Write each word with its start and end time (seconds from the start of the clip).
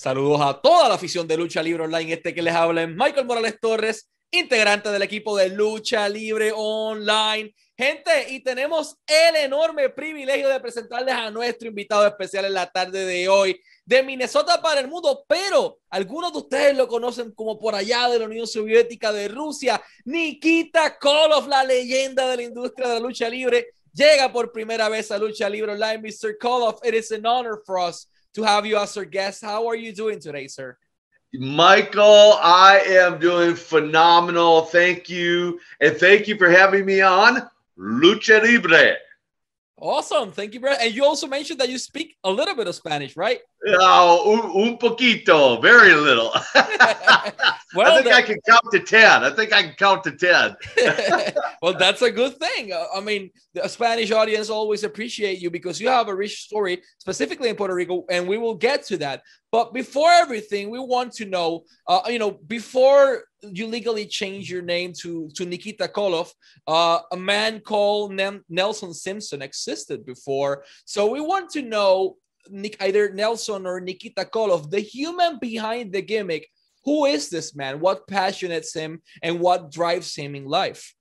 Saludos 0.00 0.40
a 0.40 0.58
toda 0.58 0.88
la 0.88 0.94
afición 0.94 1.28
de 1.28 1.36
Lucha 1.36 1.62
Libre 1.62 1.84
Online. 1.84 2.14
Este 2.14 2.32
que 2.32 2.40
les 2.40 2.54
habla 2.54 2.84
es 2.84 2.88
Michael 2.88 3.26
Morales 3.26 3.60
Torres, 3.60 4.08
integrante 4.30 4.88
del 4.88 5.02
equipo 5.02 5.36
de 5.36 5.50
Lucha 5.50 6.08
Libre 6.08 6.52
Online. 6.56 7.54
Gente, 7.76 8.30
y 8.30 8.42
tenemos 8.42 8.96
el 9.06 9.36
enorme 9.36 9.90
privilegio 9.90 10.48
de 10.48 10.58
presentarles 10.58 11.14
a 11.14 11.30
nuestro 11.30 11.68
invitado 11.68 12.06
especial 12.06 12.46
en 12.46 12.54
la 12.54 12.70
tarde 12.70 13.04
de 13.04 13.28
hoy, 13.28 13.60
de 13.84 14.02
Minnesota 14.02 14.62
para 14.62 14.80
el 14.80 14.88
mundo, 14.88 15.22
pero 15.28 15.80
algunos 15.90 16.32
de 16.32 16.38
ustedes 16.38 16.74
lo 16.78 16.88
conocen 16.88 17.32
como 17.32 17.58
por 17.58 17.74
allá 17.74 18.08
de 18.08 18.20
la 18.20 18.24
Unión 18.24 18.46
Soviética, 18.46 19.12
de 19.12 19.28
Rusia. 19.28 19.82
Nikita 20.06 20.96
Koloff, 20.98 21.46
la 21.46 21.62
leyenda 21.62 22.26
de 22.26 22.38
la 22.38 22.42
industria 22.44 22.88
de 22.88 22.94
la 22.94 23.00
lucha 23.00 23.28
libre, 23.28 23.66
llega 23.92 24.32
por 24.32 24.50
primera 24.50 24.88
vez 24.88 25.10
a 25.10 25.18
Lucha 25.18 25.46
Libre 25.50 25.72
Online. 25.72 25.98
Mr. 25.98 26.38
Koloff, 26.40 26.82
it 26.86 26.94
is 26.94 27.12
an 27.12 27.26
honor 27.26 27.60
for 27.66 27.78
us 27.78 28.08
to 28.34 28.42
have 28.42 28.66
you 28.66 28.76
as 28.76 28.96
our 28.96 29.04
guest. 29.04 29.42
How 29.42 29.66
are 29.66 29.76
you 29.76 29.92
doing 29.92 30.20
today, 30.20 30.46
sir? 30.46 30.76
Michael, 31.32 32.38
I 32.42 32.82
am 32.86 33.20
doing 33.20 33.54
phenomenal. 33.54 34.62
Thank 34.62 35.08
you. 35.08 35.60
And 35.80 35.96
thank 35.96 36.26
you 36.26 36.36
for 36.36 36.50
having 36.50 36.84
me 36.84 37.00
on 37.00 37.48
Lucha 37.78 38.42
Libre. 38.42 38.96
Awesome. 39.80 40.30
Thank 40.30 40.52
you, 40.52 40.60
bro. 40.60 40.72
And 40.72 40.94
you 40.94 41.04
also 41.04 41.26
mentioned 41.26 41.58
that 41.60 41.70
you 41.70 41.78
speak 41.78 42.16
a 42.22 42.30
little 42.30 42.54
bit 42.54 42.68
of 42.68 42.74
Spanish, 42.74 43.16
right? 43.16 43.40
Oh, 43.66 44.32
un, 44.34 44.68
un 44.68 44.78
poquito, 44.78 45.60
very 45.62 45.94
little. 45.94 46.30
well, 47.74 47.98
I 47.98 48.02
think 48.02 48.14
I 48.14 48.22
can 48.22 48.38
count 48.46 48.64
to 48.72 48.80
10. 48.80 49.24
I 49.24 49.30
think 49.30 49.52
I 49.52 49.62
can 49.62 49.74
count 49.74 50.04
to 50.04 50.12
10. 50.12 50.56
well, 51.62 51.74
that's 51.74 52.02
a 52.02 52.10
good 52.10 52.36
thing. 52.38 52.72
Uh, 52.72 52.84
I 52.94 53.00
mean, 53.00 53.30
the 53.54 53.66
Spanish 53.68 54.10
audience 54.10 54.50
always 54.50 54.84
appreciate 54.84 55.40
you 55.40 55.50
because 55.50 55.80
you 55.80 55.88
have 55.88 56.08
a 56.08 56.14
rich 56.14 56.42
story, 56.42 56.82
specifically 56.98 57.48
in 57.48 57.56
Puerto 57.56 57.74
Rico, 57.74 58.04
and 58.10 58.28
we 58.28 58.36
will 58.36 58.54
get 58.54 58.84
to 58.86 58.98
that. 58.98 59.22
But 59.50 59.72
before 59.72 60.10
everything, 60.10 60.70
we 60.70 60.78
want 60.78 61.12
to 61.14 61.24
know, 61.24 61.64
uh, 61.86 62.02
you 62.06 62.18
know, 62.18 62.32
before 62.32 63.24
you 63.42 63.66
legally 63.66 64.06
change 64.06 64.50
your 64.50 64.62
name 64.62 64.92
to, 65.00 65.28
to 65.34 65.44
Nikita 65.44 65.88
Koloff, 65.88 66.32
uh, 66.66 67.00
a 67.12 67.16
man 67.16 67.60
called 67.60 68.18
Nelson 68.48 68.94
Simpson 68.94 69.42
existed 69.42 70.04
before. 70.04 70.64
So 70.84 71.10
we 71.10 71.20
want 71.20 71.50
to 71.50 71.62
know 71.62 72.16
Nick, 72.50 72.76
either 72.80 73.12
Nelson 73.12 73.66
or 73.66 73.80
Nikita 73.80 74.24
Koloff, 74.24 74.70
the 74.70 74.80
human 74.80 75.38
behind 75.38 75.92
the 75.92 76.02
gimmick. 76.02 76.48
Who 76.84 77.04
is 77.04 77.28
this 77.28 77.54
man? 77.54 77.80
What 77.80 78.08
passionates 78.08 78.74
him 78.74 79.02
and 79.22 79.38
what 79.38 79.70
drives 79.70 80.14
him 80.14 80.34
in 80.34 80.46
life? 80.46 80.94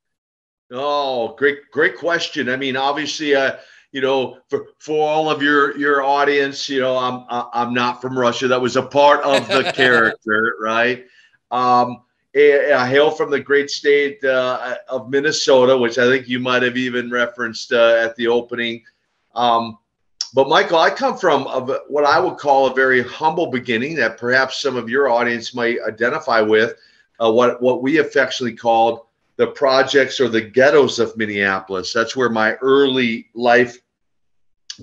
Oh, 0.71 1.35
great, 1.35 1.71
great 1.71 1.97
question. 1.97 2.49
I 2.49 2.57
mean, 2.57 2.75
obviously, 2.75 3.33
uh, 3.33 3.57
you 3.91 4.01
know, 4.01 4.37
for 4.49 4.67
for 4.79 5.09
all 5.09 5.29
of 5.29 5.41
your 5.41 5.75
your 5.77 6.03
audience, 6.03 6.69
you 6.69 6.79
know, 6.79 6.95
I'm 6.95 7.25
I'm 7.29 7.73
not 7.73 8.01
from 8.01 8.17
Russia. 8.17 8.47
That 8.47 8.61
was 8.61 8.75
a 8.75 8.83
part 8.83 9.23
of 9.23 9.47
the 9.47 9.71
character, 9.75 10.55
right? 10.61 11.05
Um, 11.49 12.03
I 12.35 12.87
hail 12.87 13.09
from 13.09 13.31
the 13.31 13.39
great 13.39 13.69
state 13.69 14.23
uh, 14.23 14.75
of 14.87 15.09
Minnesota, 15.09 15.75
which 15.75 15.97
I 15.97 16.05
think 16.05 16.27
you 16.27 16.39
might 16.39 16.61
have 16.61 16.77
even 16.77 17.09
referenced 17.09 17.73
uh, 17.73 17.97
at 17.99 18.15
the 18.15 18.27
opening. 18.27 18.83
Um, 19.33 19.77
but 20.33 20.47
Michael, 20.47 20.77
I 20.77 20.91
come 20.91 21.17
from 21.17 21.47
a, 21.47 21.79
what 21.87 22.05
I 22.05 22.19
would 22.19 22.37
call 22.37 22.67
a 22.67 22.75
very 22.75 23.01
humble 23.01 23.47
beginning 23.47 23.95
that 23.95 24.17
perhaps 24.17 24.61
some 24.61 24.75
of 24.75 24.89
your 24.89 25.09
audience 25.09 25.55
might 25.55 25.77
identify 25.87 26.41
with. 26.41 26.75
Uh, 27.21 27.31
what 27.31 27.61
what 27.61 27.81
we 27.81 27.97
affectionately 27.97 28.55
called 28.55 29.01
the 29.35 29.47
projects 29.47 30.19
or 30.19 30.29
the 30.29 30.41
ghettos 30.41 30.99
of 30.99 31.17
Minneapolis. 31.17 31.91
That's 31.91 32.15
where 32.15 32.29
my 32.29 32.55
early 32.55 33.27
life 33.33 33.77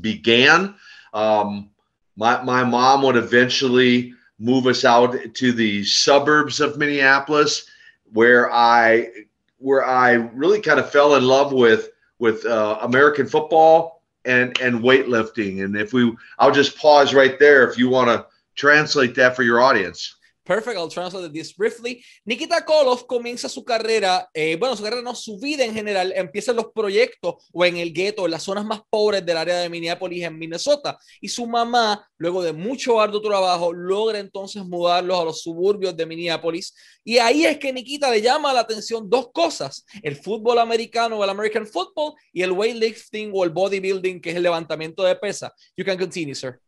began. 0.01 0.75
Um, 1.15 1.71
my 2.17 2.43
my 2.43 2.65
mom 2.65 3.03
would 3.03 3.17
eventually 3.17 4.15
move 4.39 4.67
us 4.67 4.85
out 4.85 5.17
to 5.35 5.53
the 5.53 5.85
suburbs 5.85 6.61
of 6.61 6.77
Minneapolis, 6.77 7.69
where 8.13 8.53
I 8.53 9.11
where 9.59 9.85
I 9.85 10.13
really 10.13 10.61
kind 10.61 10.79
of 10.79 10.91
fell 10.91 11.15
in 11.15 11.25
love 11.25 11.53
with 11.53 11.91
with 12.19 12.45
uh, 12.47 12.79
American 12.83 13.27
football 13.27 14.03
and 14.25 14.59
and 14.61 14.81
weightlifting. 14.81 15.65
And 15.65 15.77
if 15.77 15.93
we, 15.93 16.15
I'll 16.39 16.53
just 16.53 16.79
pause 16.79 17.15
right 17.15 17.39
there 17.39 17.69
if 17.69 17.79
you 17.79 17.89
want 17.89 18.09
to 18.09 18.27
translate 18.55 19.15
that 19.15 19.37
for 19.37 19.43
your 19.43 19.61
audience. 19.61 20.17
Perfect, 20.47 20.77
I'll 20.77 20.89
translate 20.89 21.33
this 21.33 21.53
briefly. 21.53 22.05
Nikita 22.25 22.65
Koloff 22.65 23.05
comienza 23.05 23.49
su 23.49 23.65
carrera, 23.65 24.31
eh, 24.33 24.55
bueno, 24.57 24.77
su 24.77 24.85
carrera 24.85 25.03
no, 25.03 25.13
su 25.13 25.41
vida 25.41 25.65
en 25.65 25.75
general, 25.75 26.13
empieza 26.15 26.53
los 26.53 26.67
proyectos 26.73 27.35
o 27.53 27.65
en 27.65 27.79
el 27.79 27.93
gueto, 27.93 28.27
en 28.27 28.31
las 28.31 28.45
zonas 28.45 28.65
más 28.65 28.81
pobres 28.89 29.27
del 29.27 29.37
área 29.37 29.59
de 29.59 29.69
Minneapolis, 29.69 30.23
en 30.23 30.39
Minnesota. 30.39 30.97
Y 31.21 31.29
su 31.29 31.49
mamá, 31.49 32.09
luego 32.17 32.45
de 32.45 32.53
mucho 32.53 33.01
arduo 33.01 33.21
trabajo, 33.21 33.73
logra 33.73 34.21
entonces 34.21 34.65
mudarlos 34.65 35.21
a 35.21 35.25
los 35.25 35.43
suburbios 35.43 35.97
de 35.97 36.07
Minneapolis. 36.07 36.73
Y 37.03 37.19
ahí 37.19 37.45
es 37.45 37.59
que 37.59 37.73
Nikita 37.73 38.09
le 38.09 38.23
llama 38.23 38.53
la 38.53 38.61
atención 38.61 39.11
dos 39.11 39.33
cosas: 39.33 39.85
el 40.01 40.15
fútbol 40.15 40.61
americano, 40.61 41.25
el 41.25 41.31
American 41.31 41.67
football, 41.67 42.15
y 42.33 42.43
el 42.43 42.53
weightlifting 42.53 43.33
o 43.35 43.43
el 43.43 43.51
bodybuilding, 43.51 44.21
que 44.21 44.31
es 44.31 44.37
el 44.37 44.45
levantamiento 44.45 45.03
de 45.03 45.17
pesa. 45.17 45.53
You 45.77 45.85
can 45.85 45.99
continue, 45.99 46.37
sir. 46.37 46.61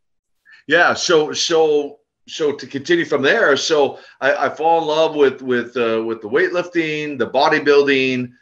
Yeah, 0.66 0.96
so, 0.96 1.32
so 1.32 2.00
so 2.28 2.52
to 2.52 2.66
continue 2.66 3.04
from 3.04 3.22
there, 3.22 3.56
so 3.56 3.98
I, 4.20 4.46
I 4.46 4.48
fall 4.50 4.82
in 4.82 4.86
love 4.86 5.14
with 5.14 5.42
with 5.42 5.76
uh, 5.76 6.02
with 6.04 6.20
the 6.20 6.28
weightlifting, 6.28 7.18
the 7.18 7.28
bodybuilding, 7.28 8.32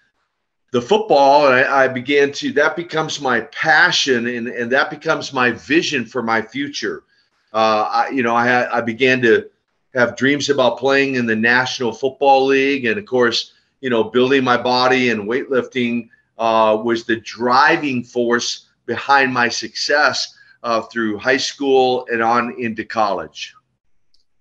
the 0.73 0.83
football, 0.83 1.47
and 1.47 1.55
I, 1.55 1.85
I, 1.85 1.89
began 1.89 2.33
to 2.33 2.53
that 2.53 2.77
becomes 2.77 3.21
my 3.21 3.43
passion, 3.43 4.27
and 4.27 4.49
and 4.49 4.71
that 4.73 4.91
becomes 4.91 5.33
my 5.33 5.53
vision 5.53 6.05
for 6.05 6.23
my 6.23 6.43
future. 6.43 7.05
Uh, 7.53 7.89
I, 7.91 8.09
you 8.11 8.23
know, 8.23 8.35
I 8.35 8.79
I 8.79 8.81
began 8.81 9.23
to 9.23 9.49
have 9.95 10.17
dreams 10.17 10.51
about 10.51 10.79
playing 10.79 11.15
in 11.15 11.27
the 11.27 11.37
National 11.37 11.93
Football 11.93 12.47
League, 12.47 12.85
and 12.85 12.99
of 12.99 13.07
course, 13.07 13.53
you 13.81 13.91
know, 13.91 14.05
building 14.05 14.45
my 14.45 14.57
body 14.57 15.11
and 15.11 15.29
weightlifting 15.29 16.09
uh, 16.39 16.77
was 16.83 17.05
the 17.05 17.17
driving 17.17 18.03
force 18.03 18.67
behind 18.85 19.33
my 19.33 19.49
success 19.49 20.37
uh, 20.63 20.83
through 20.83 21.19
high 21.19 21.37
school 21.37 22.07
and 22.11 22.23
on 22.23 22.55
into 22.59 22.85
college. 22.85 23.55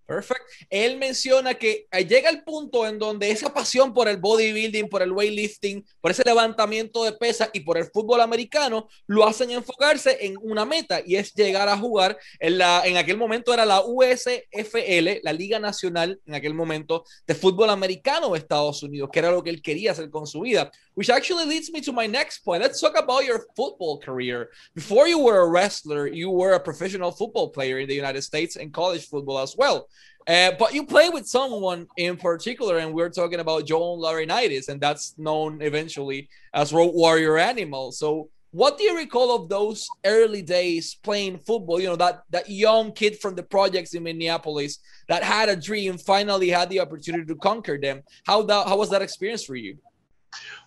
Perfect. 0.05 0.41
Él 0.69 0.97
menciona 0.97 1.55
que 1.55 1.87
llega 2.07 2.29
el 2.29 2.43
punto 2.43 2.85
en 2.87 2.99
donde 2.99 3.31
esa 3.31 3.53
pasión 3.53 3.93
por 3.93 4.07
el 4.07 4.17
bodybuilding, 4.17 4.87
por 4.87 5.01
el 5.01 5.11
weightlifting, 5.11 5.85
por 5.99 6.11
ese 6.11 6.23
levantamiento 6.23 7.03
de 7.03 7.13
pesas 7.13 7.49
y 7.53 7.61
por 7.61 7.77
el 7.77 7.85
fútbol 7.85 8.21
americano 8.21 8.87
lo 9.07 9.25
hacen 9.25 9.51
enfocarse 9.51 10.17
en 10.21 10.35
una 10.41 10.65
meta 10.65 11.01
y 11.03 11.15
es 11.15 11.33
llegar 11.33 11.69
a 11.69 11.77
jugar 11.77 12.17
en 12.39 12.57
la 12.59 12.83
en 12.85 12.97
aquel 12.97 13.17
momento 13.17 13.53
era 13.53 13.65
la 13.65 13.81
USFL, 13.83 15.21
la 15.23 15.33
Liga 15.33 15.59
Nacional 15.59 16.19
en 16.25 16.35
aquel 16.35 16.53
momento 16.53 17.03
de 17.25 17.33
fútbol 17.33 17.69
americano 17.69 18.31
de 18.31 18.39
Estados 18.39 18.83
Unidos, 18.83 19.09
que 19.11 19.19
era 19.19 19.31
lo 19.31 19.43
que 19.43 19.49
él 19.49 19.61
quería 19.61 19.91
hacer 19.91 20.09
con 20.09 20.27
su 20.27 20.41
vida. 20.41 20.71
Which 20.95 21.09
actually 21.09 21.45
leads 21.45 21.71
me 21.71 21.81
to 21.81 21.91
my 21.91 22.07
next 22.07 22.43
point. 22.45 22.61
Let's 22.61 22.79
talk 22.79 22.97
about 22.97 23.25
your 23.25 23.45
football 23.55 23.99
career. 23.99 24.49
Before 24.73 25.07
you 25.07 25.19
were 25.19 25.39
a 25.39 25.49
wrestler, 25.49 26.07
you 26.07 26.29
were 26.31 26.53
a 26.53 26.59
professional 26.59 27.11
football 27.11 27.49
player 27.51 27.79
in 27.79 27.87
the 27.87 27.95
United 27.95 28.21
States 28.21 28.55
and 28.55 28.71
college 28.71 29.05
football 29.05 29.39
as 29.39 29.55
well. 29.57 29.87
Uh, 30.27 30.51
but 30.57 30.73
you 30.73 30.85
play 30.85 31.09
with 31.09 31.27
someone 31.27 31.87
in 31.97 32.17
particular, 32.17 32.79
and 32.79 32.93
we're 32.93 33.09
talking 33.09 33.39
about 33.39 33.65
Joe 33.65 33.95
Laurinaitis, 33.97 34.69
and 34.69 34.81
that's 34.81 35.13
known 35.17 35.61
eventually 35.61 36.29
as 36.53 36.73
Road 36.73 36.95
Warrior 36.95 37.37
Animal. 37.37 37.91
So, 37.91 38.29
what 38.49 38.77
do 38.77 38.85
you 38.85 38.97
recall 38.97 39.35
of 39.35 39.49
those 39.49 39.87
early 40.03 40.41
days 40.41 40.95
playing 41.03 41.37
football? 41.39 41.79
You 41.79 41.89
know, 41.89 41.95
that 41.97 42.23
that 42.31 42.49
young 42.49 42.91
kid 42.91 43.19
from 43.19 43.35
the 43.35 43.43
projects 43.43 43.93
in 43.93 44.01
Minneapolis 44.01 44.79
that 45.09 45.23
had 45.23 45.49
a 45.49 45.55
dream, 45.55 45.97
finally 45.97 46.49
had 46.49 46.69
the 46.69 46.79
opportunity 46.79 47.25
to 47.25 47.35
conquer 47.35 47.77
them. 47.77 48.01
How 48.25 48.41
that 48.43 48.67
how 48.67 48.77
was 48.77 48.89
that 48.89 49.03
experience 49.03 49.43
for 49.43 49.55
you? 49.55 49.77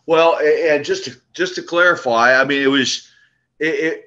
Well, 0.07 0.39
and 0.39 0.85
just 0.85 1.05
to 1.07 1.17
just 1.33 1.57
to 1.57 1.63
clarify, 1.63 2.41
I 2.41 2.45
mean, 2.45 2.63
it 2.63 2.69
was 2.69 3.11
it. 3.59 3.75
it 3.75 4.05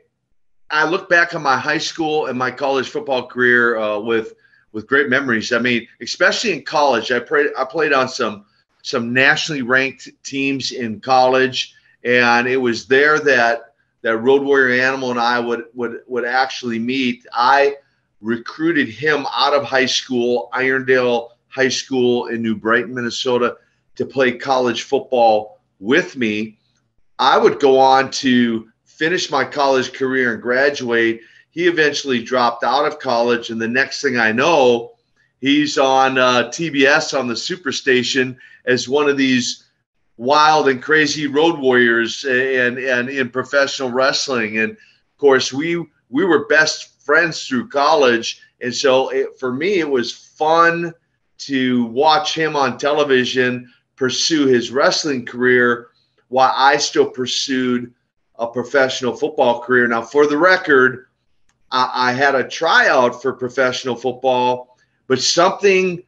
I 0.74 0.88
look 0.88 1.10
back 1.10 1.36
on 1.36 1.44
my 1.44 1.58
high 1.58 1.78
school 1.78 2.28
and 2.28 2.40
my 2.40 2.50
college 2.50 2.88
football 2.88 3.28
career 3.28 3.78
uh, 3.78 4.00
with 4.00 4.36
with 4.72 4.88
great 4.88 5.10
memories. 5.10 5.52
I 5.52 5.60
mean, 5.60 5.88
especially 6.02 6.54
in 6.54 6.64
college, 6.64 7.12
I 7.12 7.20
played 7.20 7.48
I 7.58 7.66
played 7.66 7.94
on 7.94 8.08
some 8.08 8.46
some 8.84 9.14
nationally 9.14 9.62
ranked 9.62 10.10
teams 10.24 10.72
in 10.72 11.00
college, 11.00 11.76
and 12.04 12.48
it 12.48 12.58
was 12.58 12.88
there 12.88 13.20
that 13.20 13.74
that 14.02 14.18
Road 14.18 14.42
Warrior 14.44 14.82
Animal 14.82 15.12
and 15.12 15.20
I 15.20 15.40
would 15.40 15.66
would 15.74 16.02
would 16.08 16.26
actually 16.26 16.80
meet. 16.80 17.26
I 17.34 17.76
recruited 18.22 18.88
him 18.88 19.26
out 19.36 19.54
of 19.54 19.64
high 19.64 19.86
school, 19.86 20.50
Irondale 20.54 21.30
High 21.48 21.70
School 21.70 22.28
in 22.28 22.42
New 22.42 22.56
Brighton, 22.56 22.94
Minnesota, 22.94 23.58
to 23.96 24.06
play 24.06 24.32
college 24.38 24.84
football 24.84 25.60
with 25.80 26.16
me. 26.16 26.58
I 27.20 27.38
would 27.38 27.60
go 27.60 27.78
on 27.78 28.10
to 28.12 28.68
finish 28.86 29.32
my 29.32 29.44
college 29.44 29.94
career 29.94 30.34
and 30.34 30.42
graduate 30.42 31.22
he 31.52 31.68
eventually 31.68 32.24
dropped 32.24 32.64
out 32.64 32.86
of 32.86 33.00
college, 33.00 33.50
and 33.50 33.62
the 33.62 33.68
next 33.68 34.02
thing 34.02 34.18
I 34.18 34.32
know, 34.32 34.94
he's 35.40 35.78
on 35.78 36.18
uh, 36.18 36.50
TBS 36.50 37.18
on 37.18 37.28
the 37.28 37.34
Superstation 37.34 38.38
as 38.66 38.90
one 38.90 39.10
of 39.10 39.18
these 39.18 39.68
wild 40.18 40.70
and 40.70 40.82
crazy 40.82 41.28
road 41.28 41.60
warriors 41.60 42.24
and 42.26 42.78
and 42.78 43.10
in 43.10 43.30
professional 43.30 43.92
wrestling. 43.92 44.60
And 44.60 44.72
of 44.72 45.18
course, 45.18 45.52
we 45.52 45.86
we 46.10 46.26
were 46.26 46.46
best 46.48 47.02
friends 47.04 47.48
through 47.48 47.70
college, 47.70 48.42
And 48.62 48.74
so 48.74 49.10
it, 49.10 49.40
for 49.40 49.52
me, 49.52 49.80
it 49.80 49.90
was 49.90 50.12
fun 50.12 50.94
to 51.40 51.86
watch 51.86 52.36
him 52.36 52.56
on 52.56 52.78
television 52.78 53.72
pursue 53.96 54.48
his 54.48 54.72
wrestling 54.72 55.26
career 55.26 55.88
while 56.30 56.54
I 56.56 56.78
still 56.78 57.10
pursued 57.10 57.94
a 58.36 58.48
professional 58.48 59.16
football 59.16 59.62
career. 59.62 59.88
Now, 59.88 60.02
for 60.02 60.28
the 60.28 60.38
record, 60.38 61.08
I, 61.72 62.12
had 62.12 62.36
a 62.36 62.44
tryout 62.48 63.22
for 63.22 63.34
professional 63.34 63.96
football, 63.96 64.78
but 65.08 65.22
something 65.22 66.04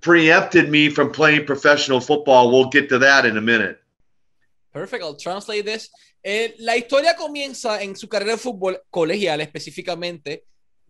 preempted 0.00 0.68
me 0.70 0.90
from 0.90 1.12
playing 1.12 1.46
professional 1.46 2.00
football. 2.00 2.50
We'll 2.50 2.68
get 2.68 2.88
to 2.88 2.98
that 2.98 3.24
in 3.24 3.36
a 3.36 3.40
minute. 3.40 3.78
Perfect. 4.72 5.04
I'll 5.04 5.16
translate 5.16 5.64
this. 5.64 5.90
Eh, 6.22 6.54
la 6.58 6.76
historia 6.76 7.14
comienza 7.14 7.82
en 7.82 7.94
su 7.96 8.08
carrera 8.08 8.32
de 8.32 8.38
fútbol 8.38 8.82
colegial 8.90 9.40
específicamente. 9.40 10.46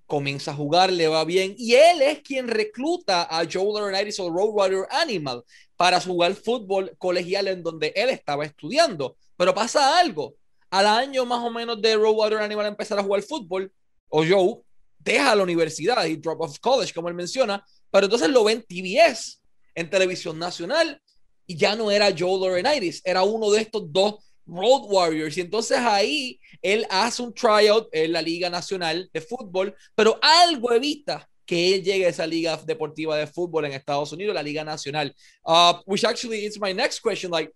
Comienza 0.07 0.53
a 0.53 0.55
jugar, 0.55 0.93
le 0.93 1.09
va 1.09 1.25
bien 1.25 1.55
y 1.57 1.75
él 1.75 2.03
es 2.03 2.21
quien 2.21 2.47
recluta 2.47 3.23
a 3.23 3.45
Joe 3.51 3.73
Laurinaitis 3.73 4.21
o 4.21 4.31
Roadrunner 4.31 4.87
Animal 4.91 5.43
para 5.77 5.99
jugar 6.01 6.35
fútbol 6.35 6.95
colegial 6.99 7.49
en 7.49 7.63
donde 7.63 7.93
él 7.97 8.11
estaba 8.11 8.45
estudiando. 8.45 9.17
Pero 9.37 9.55
pasa 9.55 9.99
algo. 9.99 10.35
Al 10.71 10.87
año 10.87 11.25
más 11.25 11.41
o 11.41 11.51
menos 11.51 11.81
de 11.81 11.97
Roadrunner 11.97 12.43
Animal 12.45 12.67
empezar 12.67 12.99
a 12.99 13.03
jugar 13.03 13.23
fútbol, 13.23 13.73
o 14.17 14.25
Joe 14.25 14.63
deja 15.01 15.35
la 15.35 15.43
universidad 15.43 16.05
y 16.05 16.17
drop 16.17 16.41
off 16.41 16.59
college, 16.61 16.95
como 16.95 17.09
él 17.09 17.15
menciona, 17.15 17.65
pero 17.91 18.07
entonces 18.07 18.29
lo 18.29 18.45
ven 18.45 18.63
TBS 18.63 19.43
en 19.75 19.91
televisión 19.91 20.39
nacional 20.39 21.01
y 21.49 21.57
ya 21.57 21.75
no 21.75 21.91
era 21.91 22.15
Joe 22.17 22.39
Laurinaitis, 22.41 23.03
era 23.05 23.25
uno 23.25 23.51
de 23.51 23.63
estos 23.63 23.93
dos 23.93 24.15
Road 24.47 24.85
Warriors. 24.87 25.37
Y 25.37 25.41
entonces 25.41 25.79
ahí 25.79 26.39
él 26.63 26.87
hace 26.91 27.23
un 27.23 27.35
tryout 27.35 27.89
en 27.91 28.13
la 28.13 28.23
Liga 28.23 28.49
Nacional 28.49 29.11
de 29.13 29.21
Fútbol, 29.21 29.75
pero 29.97 30.17
algo 30.23 30.73
evita 30.73 31.29
que 31.45 31.75
él 31.75 31.83
llegue 31.83 32.07
a 32.07 32.11
esa 32.11 32.27
liga 32.27 32.57
deportiva 32.65 33.17
de 33.17 33.27
fútbol 33.27 33.65
en 33.65 33.73
Estados 33.73 34.13
Unidos, 34.13 34.35
la 34.35 34.43
Liga 34.43 34.65
Nacional. 34.65 35.15
Uh, 35.45 35.75
which 35.87 36.05
actually 36.05 36.47
is 36.47 36.59
my 36.59 36.73
next 36.73 37.01
question. 37.01 37.31
Like, 37.31 37.53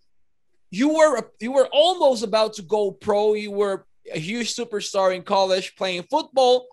you 0.70 0.88
were 0.88 1.32
you 1.40 1.52
were 1.52 1.68
almost 1.72 2.24
about 2.24 2.52
to 2.56 2.62
go 2.62 2.90
pro. 2.90 3.34
You 3.34 3.52
were 3.52 3.86
a 4.12 4.18
huge 4.18 4.54
superstar 4.54 5.14
in 5.14 5.22
college 5.22 5.76
playing 5.76 6.04
football. 6.10 6.66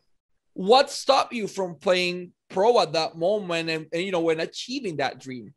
What 0.54 0.90
stopped 0.90 1.34
you 1.34 1.48
from 1.48 1.76
playing 1.76 2.32
pro 2.50 2.80
at 2.80 2.94
that 2.94 3.18
moment 3.18 3.70
and, 3.70 3.88
and 3.92 4.02
you 4.04 4.12
know 4.12 4.22
when 4.22 4.40
achieving 4.40 4.98
that 4.98 5.20
dream? 5.20 5.54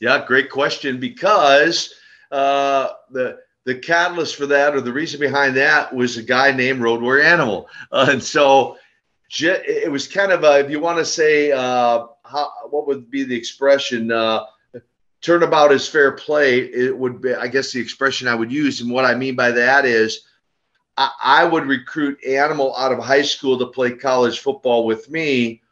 Yeah, 0.00 0.24
great 0.26 0.50
question. 0.50 0.98
Because 0.98 1.94
uh, 2.30 2.88
the 3.10 3.38
the 3.64 3.76
catalyst 3.76 4.34
for 4.34 4.46
that, 4.46 4.74
or 4.74 4.80
the 4.80 4.92
reason 4.92 5.20
behind 5.20 5.56
that, 5.56 5.94
was 5.94 6.16
a 6.16 6.22
guy 6.22 6.50
named 6.50 6.80
Road 6.80 7.00
Warrior 7.00 7.22
Animal, 7.22 7.68
uh, 7.92 8.08
and 8.10 8.22
so 8.22 8.76
it 9.30 9.90
was 9.90 10.06
kind 10.08 10.32
of 10.32 10.44
a, 10.44 10.58
if 10.58 10.70
you 10.70 10.78
want 10.78 10.98
to 10.98 11.04
say, 11.04 11.52
uh, 11.52 12.06
how, 12.24 12.52
what 12.68 12.86
would 12.86 13.10
be 13.10 13.22
the 13.22 13.36
expression? 13.36 14.10
Uh, 14.10 14.44
turnabout 15.22 15.72
is 15.72 15.88
fair 15.88 16.12
play. 16.12 16.58
It 16.58 16.96
would 16.96 17.22
be, 17.22 17.34
I 17.34 17.46
guess, 17.46 17.72
the 17.72 17.80
expression 17.80 18.28
I 18.28 18.34
would 18.34 18.52
use, 18.52 18.80
and 18.80 18.90
what 18.90 19.04
I 19.04 19.14
mean 19.14 19.36
by 19.36 19.52
that 19.52 19.84
is. 19.84 20.24
I, 20.96 21.10
I 21.22 21.44
would 21.44 21.66
recruit 21.66 22.22
Animal 22.24 22.76
out 22.76 22.92
of 22.92 22.98
high 22.98 23.22
school 23.22 23.58
to 23.58 23.66
play 23.66 23.92
college 23.92 24.40
football 24.40 24.86
with 24.86 25.10
me. 25.10 25.62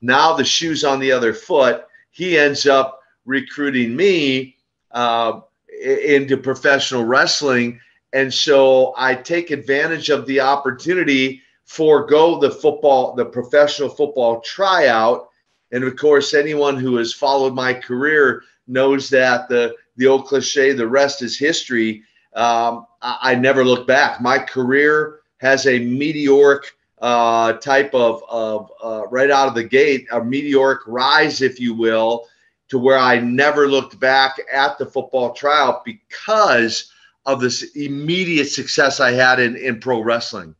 Now 0.00 0.34
the 0.34 0.44
shoe's 0.44 0.84
on 0.84 1.00
the 1.00 1.12
other 1.12 1.32
foot. 1.32 1.84
He 2.10 2.38
ends 2.38 2.66
up 2.66 3.00
recruiting 3.24 3.94
me 3.94 4.56
uh, 4.90 5.40
into 5.84 6.36
professional 6.36 7.04
wrestling. 7.04 7.80
And 8.12 8.32
so 8.32 8.94
I 8.96 9.14
take 9.14 9.50
advantage 9.50 10.10
of 10.10 10.26
the 10.26 10.40
opportunity, 10.40 11.40
forego 11.64 12.38
the 12.38 12.50
football, 12.50 13.14
the 13.14 13.24
professional 13.24 13.88
football 13.88 14.40
tryout. 14.40 15.28
And 15.70 15.84
of 15.84 15.96
course, 15.96 16.34
anyone 16.34 16.76
who 16.76 16.96
has 16.96 17.14
followed 17.14 17.54
my 17.54 17.72
career 17.72 18.42
knows 18.66 19.08
that 19.10 19.48
the, 19.48 19.74
the 19.96 20.06
old 20.06 20.26
cliche, 20.26 20.72
the 20.72 20.86
rest 20.86 21.22
is 21.22 21.38
history. 21.38 22.02
Um, 22.34 22.86
I, 23.02 23.18
I, 23.22 23.34
never 23.34 23.64
look 23.64 23.86
back. 23.86 24.20
My 24.20 24.38
career 24.38 25.20
has 25.38 25.66
a 25.66 25.78
meteoric 25.78 26.64
uh, 27.00 27.54
type 27.54 27.94
of, 27.94 28.22
of 28.28 28.72
uh, 28.82 29.06
right 29.08 29.30
out 29.30 29.48
of 29.48 29.54
the 29.54 29.64
gate, 29.64 30.06
a 30.12 30.24
meteoric 30.24 30.80
rise, 30.86 31.42
if 31.42 31.60
you 31.60 31.74
will 31.74 32.26
to 32.72 32.78
where 32.78 32.96
I 32.96 33.20
never 33.20 33.68
looked 33.68 34.00
back 34.00 34.40
at 34.50 34.78
the 34.78 34.86
football 34.86 35.34
tryout 35.34 35.84
because 35.84 36.90
of 37.26 37.38
this 37.38 37.76
immediate 37.76 38.46
success 38.48 38.98
I 38.98 39.12
had 39.12 39.40
in, 39.40 39.56
in 39.56 39.78
pro 39.78 40.00
wrestling. 40.00 40.54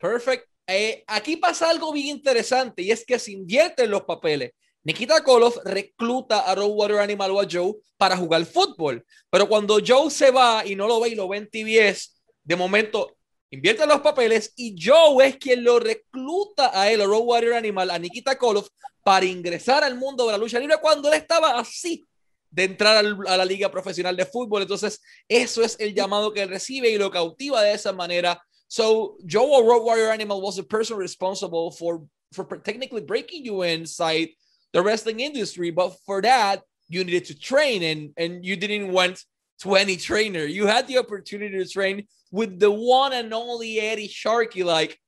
Perfect. 0.00 0.46
Eh, 0.66 1.04
aquí 1.06 1.36
pasa 1.36 1.68
algo 1.68 1.92
bien 1.92 2.16
interesante 2.16 2.80
y 2.80 2.92
es 2.92 3.04
que 3.04 3.18
se 3.18 3.32
invierten 3.32 3.90
los 3.90 4.04
papeles. 4.04 4.52
Nikita 4.88 5.22
Koloff 5.22 5.58
recluta 5.66 6.50
a 6.50 6.54
Roadwater 6.54 7.00
Animal 7.00 7.32
o 7.32 7.40
a 7.40 7.46
Joe 7.46 7.74
para 7.98 8.16
jugar 8.16 8.46
fútbol, 8.46 9.04
pero 9.28 9.46
cuando 9.46 9.80
Joe 9.86 10.10
se 10.10 10.30
va 10.30 10.64
y 10.64 10.74
no 10.74 10.86
lo 10.86 10.98
ve 10.98 11.10
y 11.10 11.14
lo 11.14 11.28
ve 11.28 11.36
en 11.36 11.50
TBS, 11.50 12.18
de 12.42 12.56
momento 12.56 13.18
invierte 13.50 13.86
los 13.86 14.00
papeles 14.00 14.50
y 14.56 14.74
Joe 14.82 15.26
es 15.26 15.36
quien 15.36 15.62
lo 15.62 15.78
recluta 15.78 16.70
a 16.72 16.90
él, 16.90 17.02
a 17.02 17.04
Roadwater 17.04 17.52
Animal, 17.52 17.90
a 17.90 17.98
Nikita 17.98 18.38
Koloff, 18.38 18.70
para 19.02 19.26
ingresar 19.26 19.84
al 19.84 19.94
mundo 19.98 20.24
de 20.24 20.32
la 20.32 20.38
lucha 20.38 20.58
libre 20.58 20.78
cuando 20.80 21.08
él 21.08 21.18
estaba 21.18 21.58
así 21.58 22.06
de 22.50 22.64
entrar 22.64 23.04
a 23.26 23.36
la 23.36 23.44
liga 23.44 23.70
profesional 23.70 24.16
de 24.16 24.24
fútbol. 24.24 24.62
Entonces, 24.62 25.02
eso 25.28 25.62
es 25.62 25.76
el 25.80 25.94
llamado 25.94 26.32
que 26.32 26.46
recibe 26.46 26.88
y 26.88 26.96
lo 26.96 27.10
cautiva 27.10 27.62
de 27.62 27.74
esa 27.74 27.92
manera. 27.92 28.42
So, 28.68 29.18
Joe 29.30 29.62
Road 29.62 29.82
Warrior 29.82 30.12
Animal 30.12 30.40
was 30.40 30.56
the 30.56 30.62
person 30.62 30.96
responsible 30.96 31.72
for, 31.72 32.06
for 32.32 32.46
technically 32.62 33.02
breaking 33.02 33.44
you 33.44 33.62
inside 33.64 34.30
the 34.72 34.82
wrestling 34.82 35.20
industry. 35.20 35.70
But 35.70 35.96
for 36.06 36.22
that, 36.22 36.62
you 36.88 37.04
needed 37.04 37.26
to 37.26 37.38
train 37.38 37.82
and, 37.82 38.10
and 38.16 38.44
you 38.44 38.56
didn't 38.56 38.92
want 38.92 39.22
to 39.60 39.74
any 39.74 39.96
trainer. 39.96 40.44
You 40.44 40.66
had 40.66 40.86
the 40.86 40.98
opportunity 40.98 41.58
to 41.58 41.68
train 41.68 42.06
with 42.30 42.58
the 42.58 42.70
one 42.70 43.12
and 43.12 43.32
only 43.34 43.80
Eddie 43.80 44.08
Sharkey. 44.08 44.62
Like, 44.62 44.98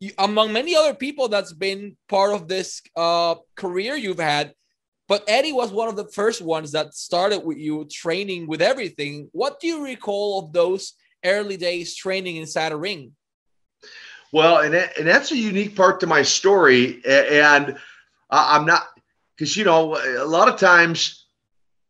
you, 0.00 0.12
among 0.18 0.52
many 0.52 0.74
other 0.74 0.94
people 0.94 1.28
that's 1.28 1.52
been 1.52 1.96
part 2.08 2.32
of 2.32 2.48
this 2.48 2.82
uh, 2.96 3.36
career 3.54 3.96
you've 3.96 4.18
had. 4.18 4.52
But 5.08 5.24
Eddie 5.26 5.52
was 5.52 5.72
one 5.72 5.88
of 5.88 5.96
the 5.96 6.06
first 6.08 6.40
ones 6.40 6.72
that 6.72 6.94
started 6.94 7.40
with 7.40 7.58
you 7.58 7.84
training 7.90 8.46
with 8.46 8.62
everything. 8.62 9.28
What 9.32 9.58
do 9.58 9.66
you 9.66 9.84
recall 9.84 10.38
of 10.38 10.52
those 10.52 10.92
early 11.24 11.56
days 11.56 11.96
training 11.96 12.36
inside 12.36 12.70
a 12.70 12.76
ring? 12.76 13.12
Well, 14.32 14.58
and, 14.58 14.74
and 14.74 15.08
that's 15.08 15.32
a 15.32 15.36
unique 15.36 15.74
part 15.74 15.98
to 16.00 16.06
my 16.06 16.22
story. 16.22 17.02
And 17.04 17.76
I'm 18.30 18.66
not, 18.66 18.86
because, 19.40 19.56
you 19.56 19.64
know, 19.64 19.96
a 19.96 20.26
lot 20.26 20.50
of 20.50 20.60
times 20.60 21.24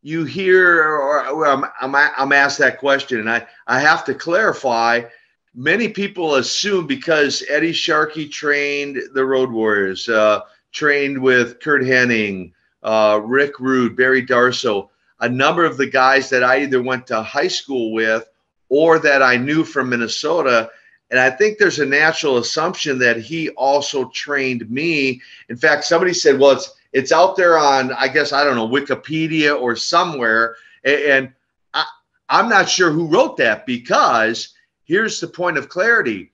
you 0.02 0.24
hear, 0.24 0.84
or 0.84 1.44
I'm, 1.44 1.64
I'm, 1.80 1.96
I'm 1.96 2.32
asked 2.32 2.58
that 2.60 2.78
question, 2.78 3.18
and 3.18 3.28
I, 3.28 3.44
I 3.66 3.80
have 3.80 4.04
to 4.04 4.14
clarify 4.14 5.02
many 5.52 5.88
people 5.88 6.36
assume 6.36 6.86
because 6.86 7.42
Eddie 7.48 7.72
Sharkey 7.72 8.28
trained 8.28 9.02
the 9.14 9.24
Road 9.24 9.50
Warriors, 9.50 10.08
uh, 10.08 10.42
trained 10.70 11.20
with 11.20 11.58
Curt 11.58 11.82
Hennig, 11.82 12.52
uh, 12.84 13.20
Rick 13.24 13.58
Rude, 13.58 13.96
Barry 13.96 14.24
Darsow 14.24 14.88
a 15.20 15.28
number 15.28 15.64
of 15.64 15.76
the 15.76 15.86
guys 15.86 16.30
that 16.30 16.44
I 16.44 16.62
either 16.62 16.80
went 16.80 17.06
to 17.08 17.20
high 17.20 17.48
school 17.48 17.92
with 17.92 18.28
or 18.68 19.00
that 19.00 19.22
I 19.22 19.36
knew 19.36 19.64
from 19.64 19.90
Minnesota. 19.90 20.70
And 21.10 21.18
I 21.18 21.30
think 21.30 21.58
there's 21.58 21.80
a 21.80 21.84
natural 21.84 22.38
assumption 22.38 22.98
that 23.00 23.18
he 23.18 23.50
also 23.50 24.08
trained 24.10 24.70
me. 24.70 25.20
In 25.48 25.56
fact, 25.56 25.84
somebody 25.84 26.14
said, 26.14 26.38
well, 26.38 26.52
it's 26.52 26.72
it's 26.92 27.12
out 27.12 27.36
there 27.36 27.58
on, 27.58 27.92
I 27.92 28.08
guess, 28.08 28.32
I 28.32 28.44
don't 28.44 28.56
know, 28.56 28.68
Wikipedia 28.68 29.58
or 29.58 29.76
somewhere. 29.76 30.56
And 30.84 31.32
I, 31.72 31.84
I'm 32.28 32.48
not 32.48 32.68
sure 32.68 32.90
who 32.90 33.06
wrote 33.06 33.36
that 33.38 33.66
because 33.66 34.54
here's 34.84 35.20
the 35.20 35.28
point 35.28 35.58
of 35.58 35.68
clarity. 35.68 36.32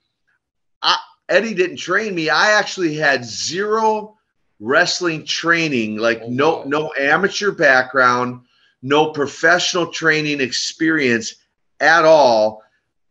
I, 0.83 0.97
Eddie 1.29 1.55
didn't 1.55 1.79
train 1.79 2.15
me. 2.15 2.31
I 2.31 2.53
actually 2.53 2.95
had 2.95 3.25
zero 3.25 4.17
wrestling 4.61 5.25
training, 5.25 5.97
like 5.97 6.23
oh, 6.23 6.29
no 6.29 6.63
no 6.65 6.93
amateur 6.99 7.51
background, 7.51 8.43
no 8.83 9.11
professional 9.11 9.89
training 9.89 10.41
experience 10.41 11.35
at 11.81 12.05
all. 12.05 12.63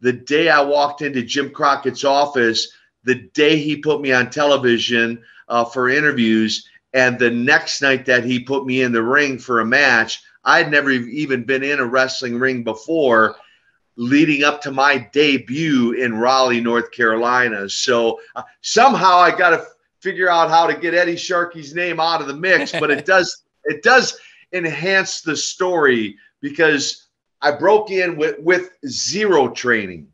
The 0.01 0.13
day 0.13 0.49
I 0.49 0.61
walked 0.61 1.01
into 1.01 1.21
Jim 1.21 1.51
Crockett's 1.51 2.03
office, 2.03 2.71
the 3.03 3.15
day 3.33 3.57
he 3.57 3.77
put 3.77 4.01
me 4.01 4.11
on 4.11 4.29
television 4.29 5.23
uh, 5.47 5.65
for 5.65 5.89
interviews, 5.89 6.67
and 6.95 7.19
the 7.19 7.29
next 7.29 7.81
night 7.81 8.05
that 8.05 8.23
he 8.23 8.39
put 8.39 8.65
me 8.65 8.81
in 8.81 8.93
the 8.93 9.03
ring 9.03 9.37
for 9.37 9.59
a 9.59 9.65
match, 9.65 10.23
I'd 10.45 10.71
never 10.71 10.89
even 10.89 11.43
been 11.43 11.61
in 11.61 11.79
a 11.79 11.85
wrestling 11.85 12.39
ring 12.39 12.63
before 12.63 13.35
leading 13.97 14.45
up 14.45 14.61
to 14.61 14.71
my 14.71 14.97
debut 15.11 15.91
in 15.91 16.17
Raleigh, 16.17 16.61
North 16.61 16.91
Carolina. 16.91 17.69
So 17.69 18.21
uh, 18.35 18.43
somehow 18.61 19.17
I 19.17 19.35
got 19.35 19.49
to 19.49 19.65
figure 19.99 20.29
out 20.29 20.49
how 20.49 20.67
to 20.67 20.73
get 20.73 20.93
Eddie 20.93 21.17
Sharkey's 21.17 21.75
name 21.75 21.99
out 21.99 22.21
of 22.21 22.27
the 22.27 22.35
mix, 22.35 22.71
but 22.79 22.89
it 22.89 23.05
does 23.05 23.43
it 23.65 23.83
does 23.83 24.17
enhance 24.53 25.19
the 25.19 25.35
story 25.35 26.17
because 26.39 27.07
I 27.41 27.51
broke 27.51 27.91
in 27.91 28.15
with 28.15 28.39
with 28.39 28.69
zero 28.87 29.49
training. 29.49 30.07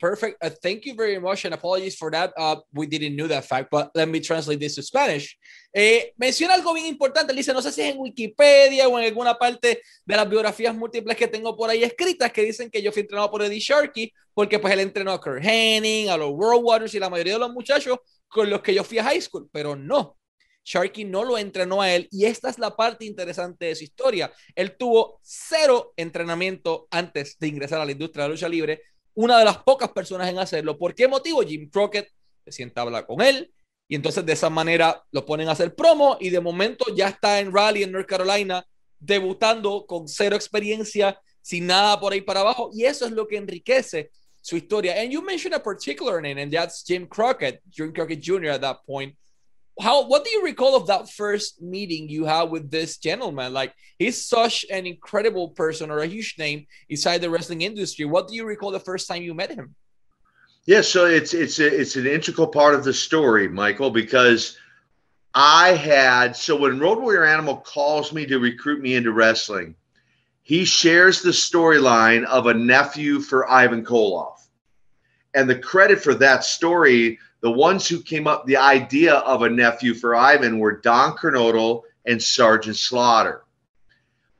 perfect. 0.00 0.42
Uh, 0.44 0.50
thank 0.62 0.86
you 0.86 0.94
very 0.94 1.18
much 1.18 1.44
and 1.44 1.54
apologies 1.54 1.96
for 1.96 2.12
that. 2.12 2.32
Uh, 2.36 2.56
we 2.72 2.86
didn't 2.86 3.16
know 3.16 3.26
that 3.26 3.44
fact, 3.44 3.70
but 3.72 3.90
let 3.94 4.08
me 4.08 4.20
translate 4.20 4.60
this 4.60 4.76
to 4.76 4.82
Spanish. 4.82 5.36
Eh, 5.78 6.14
menciona 6.16 6.54
algo 6.54 6.72
bien 6.72 6.86
importante. 6.86 7.34
Dice, 7.34 7.52
no 7.52 7.60
sé 7.60 7.70
si 7.70 7.82
es 7.82 7.92
en 7.92 7.98
Wikipedia 7.98 8.88
o 8.88 8.98
en 8.98 9.04
alguna 9.04 9.36
parte 9.36 9.82
de 10.06 10.16
las 10.16 10.26
biografías 10.26 10.74
múltiples 10.74 11.14
que 11.18 11.28
tengo 11.28 11.54
por 11.54 11.68
ahí 11.68 11.84
escritas 11.84 12.32
que 12.32 12.40
dicen 12.40 12.70
que 12.70 12.80
yo 12.80 12.90
fui 12.92 13.02
entrenado 13.02 13.30
por 13.30 13.42
Eddie 13.42 13.60
Sharkey 13.60 14.10
porque 14.32 14.58
pues 14.58 14.72
él 14.72 14.80
entrenó 14.80 15.12
a 15.12 15.20
Kurt 15.20 15.44
Henning, 15.44 16.08
a 16.08 16.16
los 16.16 16.30
World 16.30 16.64
Waters 16.64 16.94
y 16.94 16.98
la 16.98 17.10
mayoría 17.10 17.34
de 17.34 17.40
los 17.40 17.52
muchachos 17.52 17.98
con 18.26 18.48
los 18.48 18.62
que 18.62 18.72
yo 18.72 18.84
fui 18.84 18.96
a 18.96 19.04
high 19.04 19.20
school, 19.20 19.50
pero 19.52 19.76
no. 19.76 20.16
Sharky 20.64 21.04
no 21.04 21.24
lo 21.24 21.36
entrenó 21.36 21.82
a 21.82 21.94
él 21.94 22.08
y 22.10 22.24
esta 22.24 22.48
es 22.48 22.58
la 22.58 22.74
parte 22.74 23.04
interesante 23.04 23.66
de 23.66 23.74
su 23.74 23.84
historia. 23.84 24.32
Él 24.54 24.78
tuvo 24.78 25.20
cero 25.20 25.92
entrenamiento 25.98 26.88
antes 26.90 27.38
de 27.38 27.48
ingresar 27.48 27.82
a 27.82 27.84
la 27.84 27.92
industria 27.92 28.22
de 28.22 28.28
la 28.30 28.32
lucha 28.32 28.48
libre, 28.48 28.80
una 29.12 29.38
de 29.38 29.44
las 29.44 29.58
pocas 29.58 29.90
personas 29.90 30.30
en 30.30 30.38
hacerlo. 30.38 30.78
¿Por 30.78 30.94
qué 30.94 31.06
motivo? 31.06 31.42
Jim 31.42 31.68
Crockett 31.68 32.08
se 32.46 32.52
sienta 32.52 32.80
a 32.80 32.84
hablar 32.84 33.06
con 33.06 33.20
él 33.20 33.52
y 33.88 33.94
entonces 33.94 34.24
de 34.26 34.32
esa 34.32 34.50
manera 34.50 35.02
lo 35.12 35.24
ponen 35.24 35.48
a 35.48 35.52
hacer 35.52 35.74
promo 35.74 36.16
y 36.20 36.30
de 36.30 36.40
momento 36.40 36.86
ya 36.94 37.08
está 37.08 37.40
en 37.40 37.52
Raleigh 37.52 37.84
en 37.84 37.92
North 37.92 38.08
Carolina 38.08 38.66
debutando 38.98 39.86
con 39.86 40.08
cero 40.08 40.34
experiencia, 40.34 41.20
sin 41.42 41.66
nada 41.66 41.98
por 42.00 42.12
ahí 42.12 42.20
para 42.20 42.40
abajo 42.40 42.70
y 42.74 42.84
eso 42.84 43.06
es 43.06 43.12
lo 43.12 43.26
que 43.26 43.36
enriquece 43.36 44.10
su 44.40 44.56
historia. 44.56 45.00
And 45.00 45.12
you 45.12 45.22
mentioned 45.22 45.54
a 45.54 45.62
particular 45.62 46.20
name 46.20 46.38
and 46.38 46.52
that's 46.52 46.84
Jim 46.84 47.06
Crockett, 47.06 47.60
Jim 47.70 47.92
Crockett 47.92 48.20
Jr. 48.22 48.50
at 48.50 48.60
that 48.62 48.78
point. 48.86 49.14
how 49.80 50.06
what 50.06 50.24
do 50.24 50.30
you 50.30 50.42
recall 50.42 50.74
of 50.74 50.86
that 50.86 51.08
first 51.10 51.60
meeting 51.60 52.08
you 52.08 52.24
had 52.24 52.44
with 52.44 52.70
this 52.70 52.96
gentleman 52.96 53.52
like 53.52 53.74
he's 53.98 54.26
such 54.26 54.64
an 54.70 54.86
incredible 54.86 55.50
person 55.50 55.90
or 55.90 55.98
a 55.98 56.06
huge 56.06 56.34
name 56.38 56.66
inside 56.88 57.18
the 57.18 57.28
wrestling 57.28 57.62
industry 57.62 58.04
what 58.04 58.26
do 58.26 58.34
you 58.34 58.44
recall 58.44 58.70
the 58.70 58.80
first 58.80 59.06
time 59.06 59.22
you 59.22 59.34
met 59.34 59.50
him 59.50 59.74
yeah 60.66 60.80
so 60.80 61.06
it's 61.06 61.32
it's 61.34 61.58
a, 61.58 61.80
it's 61.80 61.96
an 61.96 62.06
integral 62.06 62.46
part 62.46 62.74
of 62.74 62.84
the 62.84 62.92
story 62.92 63.48
michael 63.48 63.90
because 63.90 64.58
i 65.34 65.70
had 65.70 66.36
so 66.36 66.56
when 66.56 66.78
road 66.78 67.00
warrior 67.00 67.24
animal 67.24 67.56
calls 67.56 68.12
me 68.12 68.26
to 68.26 68.38
recruit 68.38 68.80
me 68.80 68.94
into 68.94 69.12
wrestling 69.12 69.74
he 70.42 70.64
shares 70.64 71.22
the 71.22 71.30
storyline 71.30 72.24
of 72.24 72.46
a 72.46 72.54
nephew 72.54 73.20
for 73.20 73.50
ivan 73.50 73.84
koloff 73.84 74.48
and 75.34 75.48
the 75.48 75.58
credit 75.58 76.00
for 76.00 76.14
that 76.14 76.44
story 76.44 77.18
the 77.46 77.50
ones 77.52 77.86
who 77.86 78.00
came 78.00 78.26
up 78.26 78.44
the 78.46 78.56
idea 78.56 79.14
of 79.14 79.42
a 79.42 79.50
nephew 79.50 79.94
for 79.94 80.16
Ivan 80.16 80.58
were 80.58 80.80
Don 80.80 81.16
Kernodle 81.16 81.82
and 82.04 82.20
Sergeant 82.20 82.76
Slaughter. 82.76 83.44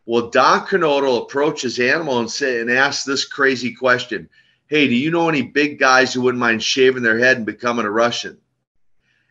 Well, 0.07 0.31
Don 0.31 0.67
Kernodle 0.67 1.23
approaches 1.23 1.79
Animal 1.79 2.21
and 2.21 2.31
say 2.31 2.61
and 2.61 2.71
asks 2.71 3.05
this 3.05 3.25
crazy 3.25 3.73
question: 3.73 4.29
"Hey, 4.69 4.89
do 4.89 4.95
you 4.95 5.11
know 5.11 5.29
any 5.29 5.43
big 5.43 5.79
guys 5.79 6.13
who 6.13 6.23
wouldn't 6.23 6.41
mind 6.41 6.63
shaving 6.63 7.03
their 7.03 7.19
head 7.19 7.37
and 7.37 7.47
becoming 7.47 7.87
a 7.87 7.91
Russian?" 7.91 8.39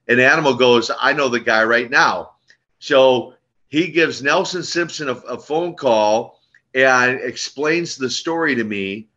And 0.07 0.19
Animal 0.19 0.55
goes, 0.55 0.91
"I 0.99 1.13
know 1.13 1.29
the 1.29 1.39
guy 1.39 1.63
right 1.63 1.89
now." 1.89 2.31
So 2.79 3.33
he 3.67 3.87
gives 3.87 4.21
Nelson 4.21 4.63
Simpson 4.63 5.09
a, 5.09 5.13
a 5.13 5.39
phone 5.39 5.75
call 5.75 6.39
and 6.73 7.19
explains 7.21 7.95
the 7.97 8.09
story 8.09 8.55
to 8.55 8.63
me. 8.63 9.07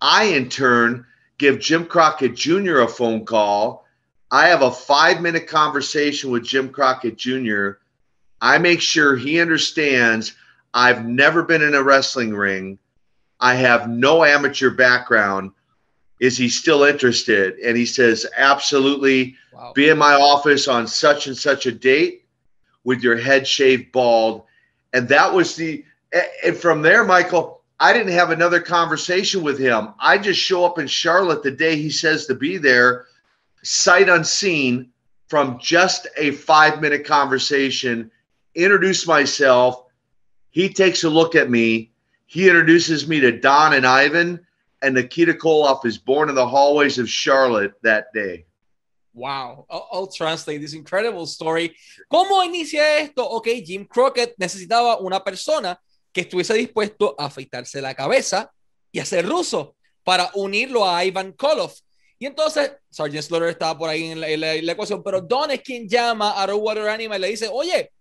I, 0.00 0.24
in 0.24 0.48
turn, 0.48 1.06
give 1.38 1.58
Jim 1.58 1.86
Crockett 1.86 2.34
Jr. 2.34 2.80
a 2.80 2.88
phone 2.88 3.24
call 3.24 3.88
I 4.30 4.48
have 4.48 4.60
a 4.60 4.70
five 4.70 5.22
minute 5.22 5.46
conversation 5.46 6.30
with 6.30 6.44
Jim 6.44 6.68
Crockett 6.68 7.16
Jr. 7.16 7.72
I 8.40 8.58
make 8.58 8.80
sure 8.82 9.16
he 9.16 9.40
understands 9.40 10.34
I've 10.74 11.06
never 11.06 11.42
been 11.42 11.62
in 11.62 11.74
a 11.74 11.82
wrestling 11.82 12.34
ring. 12.34 12.78
I 13.40 13.54
have 13.54 13.88
no 13.88 14.24
amateur 14.24 14.70
background. 14.70 15.52
Is 16.20 16.36
he 16.36 16.48
still 16.48 16.84
interested? 16.84 17.58
And 17.58 17.76
he 17.76 17.86
says, 17.86 18.26
Absolutely. 18.36 19.36
Wow. 19.52 19.72
Be 19.74 19.88
in 19.88 19.98
my 19.98 20.14
office 20.14 20.68
on 20.68 20.86
such 20.86 21.26
and 21.26 21.36
such 21.36 21.66
a 21.66 21.72
date 21.72 22.24
with 22.84 23.02
your 23.02 23.16
head 23.16 23.46
shaved 23.46 23.92
bald. 23.92 24.44
And 24.92 25.08
that 25.08 25.32
was 25.32 25.56
the, 25.56 25.84
and 26.44 26.56
from 26.56 26.82
there, 26.82 27.04
Michael, 27.04 27.62
I 27.80 27.92
didn't 27.92 28.12
have 28.12 28.30
another 28.30 28.60
conversation 28.60 29.42
with 29.42 29.58
him. 29.58 29.88
I 30.00 30.18
just 30.18 30.40
show 30.40 30.64
up 30.64 30.78
in 30.78 30.86
Charlotte 30.86 31.42
the 31.42 31.50
day 31.50 31.76
he 31.76 31.90
says 31.90 32.26
to 32.26 32.34
be 32.34 32.56
there 32.56 33.06
sight 33.62 34.08
unseen 34.08 34.90
from 35.28 35.58
just 35.60 36.06
a 36.16 36.30
five 36.32 36.80
minute 36.80 37.04
conversation, 37.04 38.10
introduce 38.54 39.06
myself. 39.06 39.84
He 40.50 40.68
takes 40.70 41.04
a 41.04 41.10
look 41.10 41.34
at 41.34 41.50
me. 41.50 41.92
He 42.26 42.48
introduces 42.48 43.06
me 43.06 43.20
to 43.20 43.38
Don 43.38 43.74
and 43.74 43.86
Ivan, 43.86 44.46
and 44.82 44.94
Nikita 44.94 45.34
Koloff 45.34 45.84
is 45.84 45.98
born 45.98 46.28
in 46.28 46.34
the 46.34 46.46
hallways 46.46 46.98
of 46.98 47.08
Charlotte 47.08 47.72
that 47.82 48.12
day. 48.14 48.46
Wow, 49.14 49.66
I'll, 49.68 50.06
translate 50.06 50.60
this 50.60 50.74
incredible 50.74 51.26
story. 51.26 51.74
¿Cómo 52.08 52.44
inicia 52.44 53.00
esto? 53.00 53.24
Ok, 53.24 53.48
Jim 53.64 53.84
Crockett 53.84 54.36
necesitaba 54.38 55.00
una 55.00 55.24
persona 55.24 55.80
que 56.12 56.20
estuviese 56.20 56.54
dispuesto 56.54 57.16
a 57.18 57.26
afeitarse 57.26 57.80
la 57.80 57.94
cabeza 57.94 58.52
y 58.92 59.00
hacer 59.00 59.26
ruso 59.26 59.74
para 60.04 60.30
unirlo 60.34 60.88
a 60.88 61.04
Ivan 61.04 61.32
Koloff. 61.32 61.80
Y 62.18 62.26
entonces, 62.26 62.72
Sergeant 62.90 63.24
Slaughter 63.24 63.50
estaba 63.50 63.76
por 63.76 63.88
ahí 63.88 64.04
en 64.04 64.20
la, 64.20 64.72
ecuación, 64.72 65.02
pero 65.02 65.20
Don 65.20 65.50
es 65.50 65.62
quien 65.62 65.88
llama 65.88 66.30
a 66.30 66.54
Water 66.54 66.88
Animal 66.88 67.18
y 67.18 67.22
le 67.22 67.28
dice, 67.28 67.48
oye, 67.50 67.92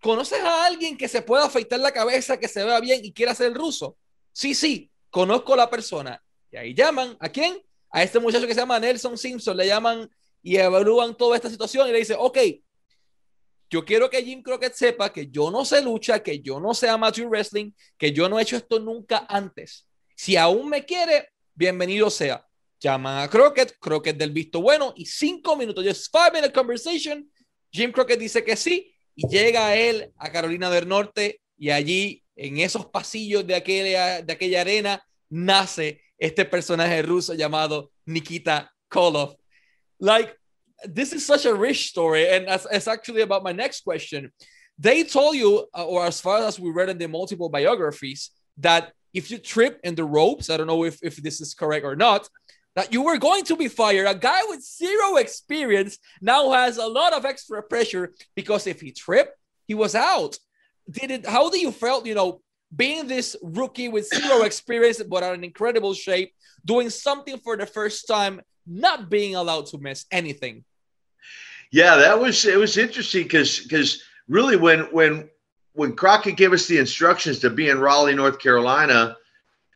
¿conoces 0.00 0.40
a 0.40 0.66
alguien 0.66 0.96
que 0.96 1.08
se 1.08 1.22
pueda 1.22 1.46
afeitar 1.46 1.80
la 1.80 1.92
cabeza, 1.92 2.38
que 2.38 2.48
se 2.48 2.64
vea 2.64 2.80
bien 2.80 3.04
y 3.04 3.12
quiera 3.12 3.34
ser 3.34 3.54
ruso? 3.54 3.96
Sí, 4.32 4.54
sí, 4.54 4.90
conozco 5.16 5.54
a 5.54 5.56
la 5.56 5.70
persona. 5.70 6.22
Y 6.52 6.58
ahí 6.58 6.74
llaman, 6.74 7.16
¿a 7.20 7.30
quién? 7.30 7.58
A 7.88 8.02
este 8.02 8.18
muchacho 8.18 8.46
que 8.46 8.52
se 8.52 8.60
llama 8.60 8.78
Nelson 8.78 9.16
Simpson, 9.16 9.56
le 9.56 9.66
llaman 9.66 10.10
y 10.42 10.56
evalúan 10.56 11.16
toda 11.16 11.36
esta 11.36 11.48
situación 11.48 11.88
y 11.88 11.92
le 11.92 12.00
dice, 12.00 12.14
ok, 12.18 12.36
yo 13.70 13.82
quiero 13.82 14.10
que 14.10 14.22
Jim 14.22 14.42
Crockett 14.42 14.74
sepa 14.74 15.10
que 15.10 15.28
yo 15.28 15.50
no 15.50 15.64
sé 15.64 15.80
lucha, 15.80 16.22
que 16.22 16.40
yo 16.40 16.60
no 16.60 16.74
sé 16.74 16.90
amateur 16.90 17.28
wrestling, 17.28 17.72
que 17.96 18.12
yo 18.12 18.28
no 18.28 18.38
he 18.38 18.42
hecho 18.42 18.58
esto 18.58 18.78
nunca 18.78 19.24
antes. 19.26 19.88
Si 20.14 20.36
aún 20.36 20.68
me 20.68 20.84
quiere, 20.84 21.30
bienvenido 21.54 22.10
sea 22.10 22.46
llaman 22.78 23.22
a 23.22 23.30
Crockett, 23.30 23.78
Crockett 23.78 24.18
del 24.18 24.32
visto 24.32 24.60
bueno 24.60 24.92
y 24.98 25.06
cinco 25.06 25.56
minutos, 25.56 25.82
just 25.82 26.12
five 26.12 26.30
minute 26.30 26.52
conversation. 26.52 27.26
Jim 27.72 27.90
Crockett 27.90 28.20
dice 28.20 28.44
que 28.44 28.54
sí 28.54 28.94
y 29.14 29.26
llega 29.28 29.74
él 29.76 30.12
a 30.18 30.30
Carolina 30.30 30.68
del 30.68 30.86
Norte 30.86 31.40
y 31.56 31.70
allí 31.70 32.22
en 32.36 32.58
esos 32.58 32.86
pasillos 32.86 33.46
de 33.46 33.54
aquella, 33.54 34.22
de 34.22 34.32
aquella 34.32 34.60
arena 34.60 35.02
nace 35.30 36.00
este 36.18 36.44
personaje 36.44 37.02
ruso 37.02 37.34
llamado 37.34 37.90
Nikita 38.06 38.70
Koloff. 38.88 39.34
Like, 39.98 40.36
this 40.84 41.12
is 41.12 41.24
such 41.24 41.46
a 41.46 41.54
rich 41.54 41.88
story, 41.88 42.28
and 42.28 42.46
as, 42.48 42.66
it's 42.70 42.86
actually 42.88 43.22
about 43.22 43.42
my 43.42 43.52
next 43.52 43.82
question. 43.82 44.30
They 44.78 45.04
told 45.04 45.36
you, 45.36 45.66
uh, 45.74 45.86
or 45.86 46.04
as 46.04 46.20
far 46.20 46.44
as 46.44 46.60
we 46.60 46.70
read 46.70 46.90
in 46.90 46.98
the 46.98 47.08
multiple 47.08 47.48
biographies, 47.48 48.30
that 48.58 48.92
if 49.14 49.30
you 49.30 49.38
trip 49.38 49.80
in 49.82 49.94
the 49.94 50.04
ropes, 50.04 50.50
I 50.50 50.58
don't 50.58 50.66
know 50.66 50.84
if, 50.84 50.98
if 51.02 51.16
this 51.16 51.40
is 51.40 51.54
correct 51.54 51.86
or 51.86 51.96
not, 51.96 52.28
that 52.74 52.92
you 52.92 53.00
were 53.00 53.16
going 53.16 53.44
to 53.44 53.56
be 53.56 53.68
fired. 53.68 54.06
A 54.06 54.14
guy 54.14 54.40
with 54.48 54.62
zero 54.62 55.16
experience 55.16 55.98
now 56.20 56.50
has 56.50 56.76
a 56.76 56.86
lot 56.86 57.14
of 57.14 57.24
extra 57.24 57.62
pressure 57.62 58.12
because 58.34 58.66
if 58.66 58.82
he 58.82 58.92
tripped, 58.92 59.32
he 59.66 59.74
was 59.74 59.94
out. 59.94 60.38
Did 60.90 61.10
it? 61.10 61.26
How 61.26 61.50
do 61.50 61.58
you 61.58 61.72
felt? 61.72 62.06
You 62.06 62.14
know, 62.14 62.40
being 62.74 63.06
this 63.06 63.36
rookie 63.42 63.88
with 63.88 64.08
zero 64.08 64.42
experience 64.50 65.02
but 65.02 65.22
in 65.34 65.44
incredible 65.44 65.94
shape, 65.94 66.32
doing 66.64 66.90
something 66.90 67.38
for 67.38 67.56
the 67.56 67.66
first 67.66 68.06
time, 68.06 68.40
not 68.66 69.10
being 69.10 69.34
allowed 69.34 69.66
to 69.66 69.78
miss 69.78 70.06
anything. 70.10 70.64
Yeah, 71.70 71.96
that 71.96 72.20
was 72.20 72.44
it. 72.44 72.58
Was 72.58 72.76
interesting 72.76 73.24
because 73.24 73.60
because 73.60 74.02
really 74.28 74.56
when 74.56 74.80
when 74.92 75.28
when 75.72 75.94
Crockett 75.94 76.36
gave 76.36 76.52
us 76.52 76.66
the 76.66 76.78
instructions 76.78 77.40
to 77.40 77.50
be 77.50 77.68
in 77.68 77.80
Raleigh, 77.80 78.14
North 78.14 78.38
Carolina, 78.38 79.16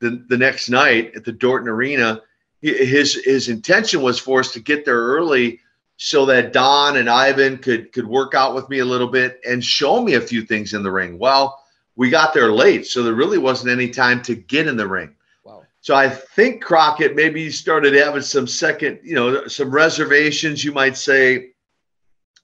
the 0.01 0.25
the 0.29 0.39
next 0.39 0.71
night 0.71 1.13
at 1.17 1.25
the 1.25 1.33
Dorton 1.33 1.69
Arena 1.69 2.23
his 2.63 3.15
his 3.25 3.49
intention 3.49 4.03
was 4.03 4.19
for 4.19 4.41
us 4.41 4.53
to 4.53 4.61
get 4.61 4.85
there 4.85 5.01
early 5.01 5.61
so 6.03 6.25
that 6.25 6.55
Don 6.55 6.97
and 6.97 7.11
Ivan 7.11 7.59
could 7.59 7.93
could 7.93 8.07
work 8.07 8.35
out 8.35 8.55
with 8.55 8.67
me 8.71 8.79
a 8.79 8.85
little 8.87 9.07
bit 9.07 9.39
and 9.47 9.63
show 9.63 10.03
me 10.03 10.15
a 10.15 10.21
few 10.21 10.41
things 10.41 10.73
in 10.73 10.83
the 10.83 10.91
ring. 10.91 11.19
Well, 11.19 11.63
we 11.95 12.09
got 12.09 12.33
there 12.33 12.51
late, 12.51 12.87
so 12.87 13.03
there 13.03 13.13
really 13.13 13.37
wasn't 13.37 13.71
any 13.71 13.91
time 13.91 14.23
to 14.23 14.35
get 14.35 14.67
in 14.67 14.79
the 14.79 14.89
ring. 14.89 15.15
Wow. 15.45 15.65
So 15.83 15.95
I 15.95 16.09
think 16.09 16.63
Crockett 16.63 17.15
maybe 17.15 17.51
started 17.51 17.93
having 17.93 18.23
some 18.23 18.47
second, 18.47 19.01
you 19.05 19.15
know, 19.15 19.47
some 19.47 19.71
reservations, 19.71 20.65
you 20.65 20.73
might 20.73 20.97
say, 20.97 21.51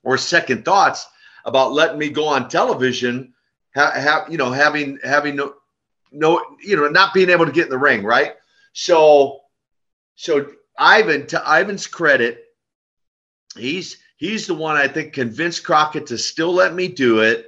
or 0.03 0.19
second 0.19 0.67
thoughts 0.67 1.09
about 1.47 1.73
letting 1.73 1.99
me 1.99 2.11
go 2.11 2.29
on 2.29 2.51
television. 2.51 3.33
Have, 3.71 3.95
have 3.95 4.31
you 4.31 4.37
know 4.37 4.53
having 4.53 4.99
having 5.03 5.35
no 5.35 5.55
no 6.13 6.45
you 6.63 6.77
know 6.77 6.89
not 6.89 7.15
being 7.15 7.31
able 7.31 7.47
to 7.47 7.53
get 7.53 7.65
in 7.65 7.71
the 7.71 7.79
ring, 7.79 8.05
right? 8.05 8.35
So 8.75 9.41
so 10.15 10.47
Ivan, 10.79 11.27
to 11.29 11.43
Ivan's 11.47 11.87
credit, 11.87 12.46
he's 13.57 13.99
he's 14.17 14.47
the 14.47 14.55
one 14.55 14.77
I 14.77 14.89
think 14.89 15.13
convinced 15.13 15.65
Crockett 15.65 16.07
to 16.07 16.19
still 16.19 16.53
let 16.53 16.75
me 16.75 16.89
do 16.89 17.21
it. 17.21 17.47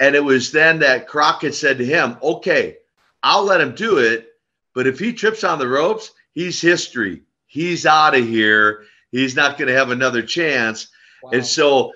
And 0.00 0.14
it 0.14 0.22
was 0.22 0.52
then 0.52 0.78
that 0.80 1.08
Crockett 1.08 1.54
said 1.54 1.78
to 1.78 1.84
him, 1.84 2.16
"Okay, 2.22 2.78
I'll 3.22 3.44
let 3.44 3.60
him 3.60 3.74
do 3.74 3.98
it, 3.98 4.28
but 4.74 4.86
if 4.86 4.98
he 4.98 5.12
trips 5.12 5.44
on 5.44 5.58
the 5.58 5.68
ropes, 5.68 6.12
he's 6.32 6.60
history. 6.60 7.22
he's 7.46 7.86
out 7.86 8.14
of 8.14 8.26
here. 8.26 8.84
He's 9.10 9.34
not 9.34 9.58
going 9.58 9.68
to 9.68 9.74
have 9.74 9.90
another 9.90 10.22
chance. 10.22 10.88
Wow. 11.22 11.30
And 11.32 11.44
so 11.44 11.92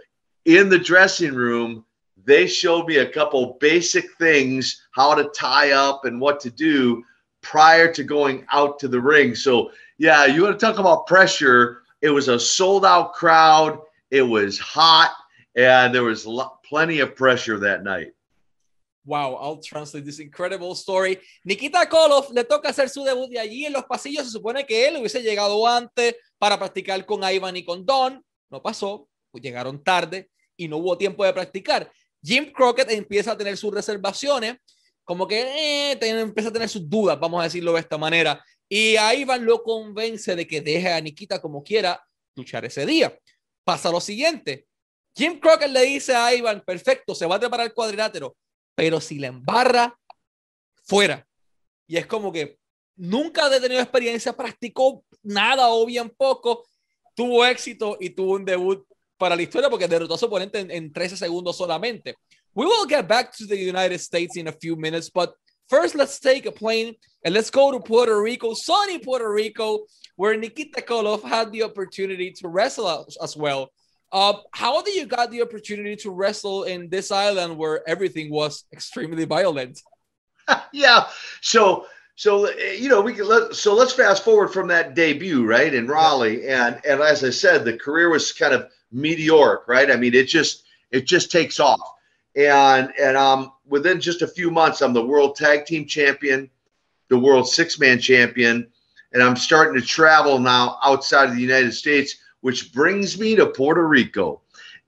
in 0.46 0.68
the 0.68 0.78
dressing 0.78 1.34
room, 1.34 1.84
they 2.24 2.46
showed 2.46 2.86
me 2.86 2.96
a 2.96 3.08
couple 3.08 3.58
basic 3.60 4.10
things 4.18 4.82
how 4.92 5.14
to 5.14 5.30
tie 5.36 5.72
up 5.72 6.04
and 6.04 6.20
what 6.20 6.40
to 6.40 6.50
do 6.50 7.04
prior 7.42 7.92
to 7.92 8.02
going 8.02 8.46
out 8.52 8.78
to 8.78 8.88
the 8.88 9.00
ring. 9.00 9.34
So, 9.34 9.72
yeah, 9.98 10.26
you 10.26 10.42
want 10.42 10.58
to 10.58 10.66
talk 10.66 10.78
about 10.78 11.06
pressure. 11.06 11.81
It 12.02 12.10
was 12.10 12.28
a 12.28 12.38
sold 12.38 12.84
out 12.84 13.14
crowd, 13.14 13.78
it 14.10 14.22
was 14.22 14.58
hot, 14.58 15.12
and 15.56 15.94
there 15.94 16.02
was 16.02 16.26
plenty 16.68 17.00
of 17.00 17.14
pressure 17.14 17.58
that 17.60 17.84
night. 17.84 18.12
Wow, 19.04 19.34
I'll 19.34 19.58
translate 19.58 20.04
this 20.04 20.20
incredible 20.20 20.74
story. 20.74 21.18
Nikita 21.44 21.86
Koloff 21.88 22.30
le 22.30 22.44
toca 22.44 22.68
hacer 22.68 22.88
su 22.88 23.04
debut 23.04 23.28
de 23.30 23.38
allí 23.38 23.66
en 23.66 23.72
los 23.72 23.84
pasillos. 23.84 24.24
Se 24.24 24.30
supone 24.30 24.64
que 24.64 24.86
él 24.86 24.96
hubiese 24.96 25.22
llegado 25.22 25.66
antes 25.66 26.14
para 26.38 26.56
practicar 26.56 27.04
con 27.04 27.22
Ivan 27.24 27.56
y 27.56 27.64
con 27.64 27.84
Don. 27.84 28.24
No 28.50 28.62
pasó, 28.62 29.08
llegaron 29.40 29.82
tarde 29.82 30.30
y 30.56 30.68
no 30.68 30.76
hubo 30.76 30.96
tiempo 30.96 31.24
de 31.24 31.32
practicar. 31.32 31.90
Jim 32.22 32.52
Crockett 32.52 32.90
empieza 32.90 33.32
a 33.32 33.36
tener 33.36 33.56
sus 33.56 33.74
reservaciones, 33.74 34.56
como 35.04 35.26
que 35.26 35.92
eh, 35.92 35.98
empieza 36.00 36.50
a 36.50 36.52
tener 36.52 36.68
sus 36.68 36.88
dudas, 36.88 37.18
vamos 37.18 37.40
a 37.40 37.44
decirlo 37.44 37.72
de 37.72 37.80
esta 37.80 37.98
manera. 37.98 38.44
Y 38.68 38.96
a 38.96 39.14
Ivan 39.14 39.44
lo 39.44 39.62
convence 39.62 40.34
de 40.34 40.46
que 40.46 40.60
deje 40.60 40.92
a 40.92 41.00
Nikita 41.00 41.40
como 41.40 41.62
quiera 41.62 42.02
luchar 42.34 42.64
ese 42.64 42.86
día. 42.86 43.16
Pasa 43.64 43.90
lo 43.90 44.00
siguiente. 44.00 44.66
Jim 45.14 45.38
Crockett 45.38 45.70
le 45.70 45.82
dice 45.82 46.14
a 46.14 46.34
Ivan, 46.34 46.62
perfecto, 46.64 47.14
se 47.14 47.26
va 47.26 47.36
a 47.36 47.40
preparar 47.40 47.66
el 47.66 47.74
cuadrilátero, 47.74 48.34
pero 48.74 49.00
si 49.00 49.18
la 49.18 49.26
embarra, 49.26 49.94
fuera. 50.84 51.26
Y 51.86 51.96
es 51.98 52.06
como 52.06 52.32
que 52.32 52.58
nunca 52.96 53.46
ha 53.46 53.60
tenido 53.60 53.80
experiencia, 53.80 54.32
practicó 54.32 55.04
nada 55.22 55.68
o 55.68 55.84
bien 55.84 56.08
poco, 56.10 56.66
tuvo 57.14 57.44
éxito 57.44 57.96
y 58.00 58.10
tuvo 58.10 58.32
un 58.32 58.44
debut 58.44 58.86
para 59.18 59.36
la 59.36 59.42
historia 59.42 59.68
porque 59.68 59.86
derrotó 59.86 60.14
a 60.14 60.18
su 60.18 60.26
oponente 60.26 60.60
en, 60.60 60.70
en 60.70 60.92
13 60.92 61.16
segundos 61.16 61.56
solamente. 61.56 62.16
We 62.54 62.66
will 62.66 62.88
get 62.88 63.06
back 63.06 63.34
to 63.36 63.46
the 63.46 63.56
United 63.56 63.98
States 64.00 64.36
in 64.36 64.48
a 64.48 64.52
few 64.52 64.76
minutes, 64.76 65.10
but 65.12 65.34
first 65.72 65.94
let's 65.94 66.20
take 66.20 66.44
a 66.44 66.52
plane 66.52 66.94
and 67.24 67.32
let's 67.32 67.48
go 67.48 67.72
to 67.72 67.80
Puerto 67.80 68.20
Rico, 68.20 68.52
sunny 68.52 68.98
Puerto 68.98 69.32
Rico, 69.32 69.86
where 70.16 70.36
Nikita 70.36 70.82
Koloff 70.82 71.22
had 71.22 71.50
the 71.50 71.62
opportunity 71.62 72.30
to 72.40 72.48
wrestle 72.48 73.06
as 73.22 73.34
well. 73.38 73.70
Uh, 74.12 74.34
how 74.52 74.82
did 74.82 74.94
you 74.94 75.06
got 75.06 75.30
the 75.30 75.40
opportunity 75.40 75.96
to 75.96 76.10
wrestle 76.10 76.64
in 76.64 76.90
this 76.90 77.10
island 77.10 77.56
where 77.56 77.88
everything 77.88 78.30
was 78.30 78.64
extremely 78.70 79.24
violent? 79.24 79.80
yeah, 80.74 81.06
so 81.40 81.86
so 82.16 82.50
you 82.50 82.90
know 82.90 83.00
we 83.00 83.14
can 83.14 83.26
let 83.26 83.54
so 83.54 83.74
let's 83.74 83.94
fast 83.94 84.22
forward 84.22 84.48
from 84.48 84.68
that 84.68 84.94
debut 84.94 85.46
right 85.46 85.72
in 85.72 85.86
Raleigh 85.86 86.46
and 86.46 86.78
and 86.86 87.00
as 87.00 87.24
I 87.24 87.30
said 87.30 87.64
the 87.64 87.78
career 87.78 88.10
was 88.10 88.32
kind 88.32 88.52
of 88.52 88.70
meteoric 88.90 89.62
right 89.66 89.90
I 89.90 89.96
mean 89.96 90.12
it 90.12 90.28
just 90.28 90.64
it 90.90 91.06
just 91.06 91.32
takes 91.32 91.58
off 91.58 91.80
and 92.36 92.92
and 93.00 93.16
um 93.16 93.52
within 93.72 93.98
just 93.98 94.20
a 94.20 94.28
few 94.28 94.50
months 94.50 94.82
I'm 94.82 94.92
the 94.92 95.04
world 95.04 95.34
tag 95.34 95.64
team 95.64 95.86
champion 95.86 96.50
the 97.08 97.18
world 97.18 97.48
six 97.48 97.80
man 97.80 97.98
champion 97.98 98.68
and 99.14 99.22
I'm 99.22 99.34
starting 99.34 99.80
to 99.80 99.86
travel 99.86 100.38
now 100.38 100.78
outside 100.84 101.30
of 101.30 101.34
the 101.34 101.40
United 101.40 101.72
States 101.72 102.16
which 102.42 102.72
brings 102.74 103.18
me 103.18 103.34
to 103.36 103.46
Puerto 103.46 103.88
Rico 103.88 104.42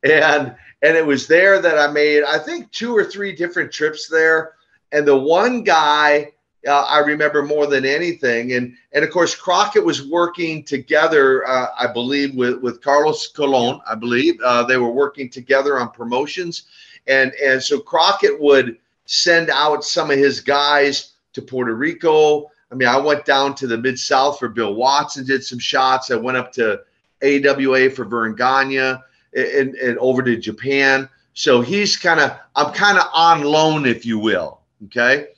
and 0.04 0.54
and 0.82 0.96
it 0.98 1.06
was 1.06 1.26
there 1.26 1.62
that 1.62 1.78
I 1.78 1.90
made 1.90 2.24
I 2.24 2.38
think 2.38 2.70
two 2.72 2.94
or 2.94 3.04
three 3.04 3.34
different 3.34 3.72
trips 3.72 4.06
there 4.06 4.52
and 4.92 5.08
the 5.08 5.16
one 5.16 5.64
guy 5.64 6.32
uh, 6.66 6.82
I 6.88 7.00
remember 7.00 7.42
more 7.42 7.66
than 7.66 7.84
anything. 7.84 8.54
And 8.54 8.74
and 8.92 9.04
of 9.04 9.10
course, 9.10 9.34
Crockett 9.34 9.84
was 9.84 10.08
working 10.08 10.64
together, 10.64 11.46
uh, 11.46 11.68
I 11.78 11.86
believe, 11.92 12.34
with 12.34 12.58
with 12.60 12.80
Carlos 12.80 13.28
Colon. 13.28 13.80
I 13.86 13.94
believe 13.94 14.40
uh, 14.42 14.64
they 14.64 14.78
were 14.78 14.90
working 14.90 15.28
together 15.28 15.78
on 15.78 15.90
promotions, 15.90 16.64
and 17.06 17.32
and 17.42 17.62
so 17.62 17.80
Crockett 17.80 18.40
would 18.40 18.78
send 19.06 19.50
out 19.50 19.84
some 19.84 20.10
of 20.10 20.18
his 20.18 20.40
guys 20.40 21.12
to 21.34 21.42
Puerto 21.42 21.74
Rico. 21.74 22.50
I 22.72 22.74
mean, 22.74 22.88
I 22.88 22.98
went 22.98 23.24
down 23.24 23.54
to 23.56 23.66
the 23.66 23.78
mid 23.78 23.98
South 23.98 24.38
for 24.38 24.48
Bill 24.48 24.74
Watson, 24.74 25.26
did 25.26 25.44
some 25.44 25.58
shots. 25.58 26.10
I 26.10 26.16
went 26.16 26.36
up 26.36 26.52
to 26.54 26.80
AWA 27.22 27.90
for 27.90 28.04
Verne 28.04 28.34
Gagne 28.34 28.78
and, 28.78 28.98
and, 29.34 29.74
and 29.74 29.98
over 29.98 30.22
to 30.22 30.36
Japan. 30.36 31.08
So 31.34 31.60
he's 31.60 31.96
kind 31.96 32.20
of, 32.20 32.32
I'm 32.54 32.72
kind 32.72 32.98
of 32.98 33.06
on 33.12 33.42
loan, 33.42 33.86
if 33.86 34.06
you 34.06 34.18
will. 34.18 34.60
Okay. 34.86 35.28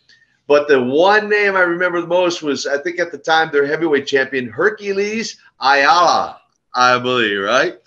But 0.47 0.69
the 0.69 0.81
one 0.81 1.29
name 1.29 1.57
I 1.57 1.61
remember 1.61 2.01
the 2.01 2.07
most 2.07 2.43
was, 2.43 2.67
I 2.67 2.79
think 2.79 3.01
at 3.01 3.11
the 3.11 3.19
time, 3.19 3.51
their 3.51 3.67
heavyweight 3.67 4.07
champion, 4.07 4.49
Hercules 4.49 5.39
Ayala, 5.61 6.41
I 6.75 6.99
believe, 6.99 7.41
right? 7.41 7.81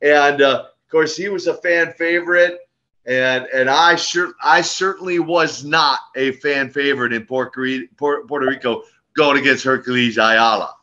And 0.00 0.40
uh, 0.40 0.64
of 0.64 0.90
course, 0.90 1.16
he 1.16 1.28
was 1.28 1.46
a 1.46 1.54
fan 1.54 1.92
favorite. 1.92 2.65
And 3.06 3.46
and 3.54 3.70
I 3.70 3.94
sure 3.96 4.34
I 4.42 4.62
certainly 4.62 5.18
was 5.20 5.64
not 5.64 6.00
a 6.16 6.32
fan 6.32 6.70
favorite 6.70 7.12
in 7.12 7.24
Puerto 7.24 7.60
Rico 7.60 8.82
going 9.16 9.38
against 9.38 9.64
Hercules 9.64 10.18
Ayala. 10.18 10.74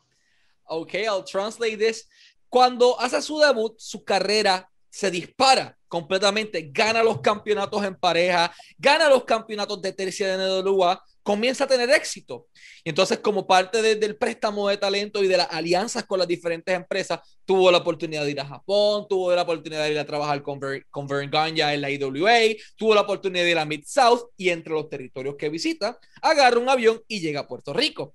Okay, 0.70 1.06
I'll 1.06 1.22
translate 1.22 1.78
this. 1.78 2.04
Cuando 2.48 2.96
hace 2.98 3.20
su 3.20 3.38
debut, 3.38 3.74
su 3.78 4.04
carrera 4.04 4.66
se 4.88 5.10
dispara 5.10 5.76
completamente, 5.88 6.70
gana 6.72 7.02
los 7.02 7.20
campeonatos 7.20 7.84
en 7.84 7.96
pareja, 7.96 8.52
gana 8.78 9.08
los 9.08 9.24
campeonatos 9.24 9.82
de 9.82 9.92
tercia 9.92 10.36
de 10.36 10.62
NWA, 10.62 11.02
comienza 11.24 11.64
a 11.64 11.66
tener 11.66 11.90
éxito. 11.90 12.46
Y 12.84 12.90
entonces, 12.90 13.18
como 13.18 13.46
parte 13.46 13.96
del 13.96 14.16
préstamo 14.16 14.68
de 14.68 14.76
talento 14.76 15.24
y 15.24 15.26
de 15.26 15.38
las 15.38 15.48
alianzas 15.50 16.04
con 16.04 16.18
las 16.18 16.28
diferentes 16.28 16.72
empresas, 16.72 17.18
tuvo 17.44 17.72
la 17.72 17.78
oportunidad 17.78 18.24
de 18.24 18.30
ir 18.30 18.40
a 18.40 18.46
Japón, 18.46 19.06
tuvo 19.08 19.34
la 19.34 19.42
oportunidad 19.42 19.84
de 19.84 19.92
ir 19.92 19.98
a 19.98 20.04
trabajar 20.04 20.42
con, 20.42 20.60
Ver, 20.60 20.86
con 20.90 21.08
Vern 21.08 21.30
en 21.34 21.80
la 21.80 21.90
IWA, 21.90 22.56
tuvo 22.76 22.94
la 22.94 23.00
oportunidad 23.00 23.44
de 23.44 23.50
ir 23.50 23.58
a 23.58 23.64
Mid-South 23.64 24.32
y 24.36 24.50
entre 24.50 24.74
los 24.74 24.88
territorios 24.88 25.34
que 25.36 25.48
visita, 25.48 25.98
agarra 26.20 26.58
un 26.58 26.68
avión 26.68 27.00
y 27.08 27.20
llega 27.20 27.40
a 27.40 27.48
Puerto 27.48 27.72
Rico. 27.72 28.14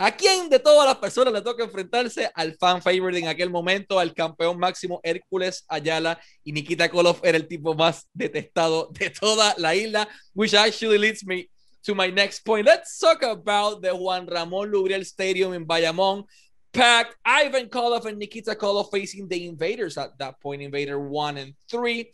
¿A 0.00 0.16
quién 0.16 0.48
de 0.48 0.58
todas 0.60 0.86
las 0.86 0.98
personas 0.98 1.32
le 1.32 1.42
toca 1.42 1.64
enfrentarse? 1.64 2.30
Al 2.34 2.56
fan 2.56 2.82
favorite 2.82 3.18
en 3.18 3.28
aquel 3.28 3.50
momento, 3.50 3.98
al 3.98 4.14
campeón 4.14 4.58
máximo 4.58 5.00
Hércules 5.02 5.64
Ayala 5.68 6.20
y 6.44 6.52
Nikita 6.52 6.88
Koloff 6.88 7.20
era 7.24 7.36
el 7.36 7.48
tipo 7.48 7.74
más 7.74 8.08
detestado 8.12 8.90
de 8.92 9.10
toda 9.10 9.54
la 9.58 9.74
isla, 9.74 10.08
which 10.34 10.54
actually 10.54 10.98
leads 10.98 11.24
me 11.24 11.48
to 11.84 11.94
my 11.94 12.08
next 12.08 12.40
point. 12.40 12.66
Let's 12.66 12.98
talk 12.98 13.22
about 13.22 13.82
the 13.82 13.94
Juan 13.94 14.26
Ramon 14.26 14.70
Loubriel 14.70 15.04
Stadium 15.04 15.52
in 15.52 15.66
Bayamon. 15.66 16.24
Packed 16.72 17.16
Ivan 17.24 17.66
Koloff 17.66 18.04
and 18.04 18.18
Nikita 18.18 18.54
Koloff 18.54 18.90
facing 18.90 19.26
the 19.26 19.46
Invaders 19.46 19.96
at 19.96 20.18
that 20.18 20.38
point, 20.40 20.62
Invader 20.62 21.00
1 21.00 21.38
and 21.38 21.54
3. 21.70 22.10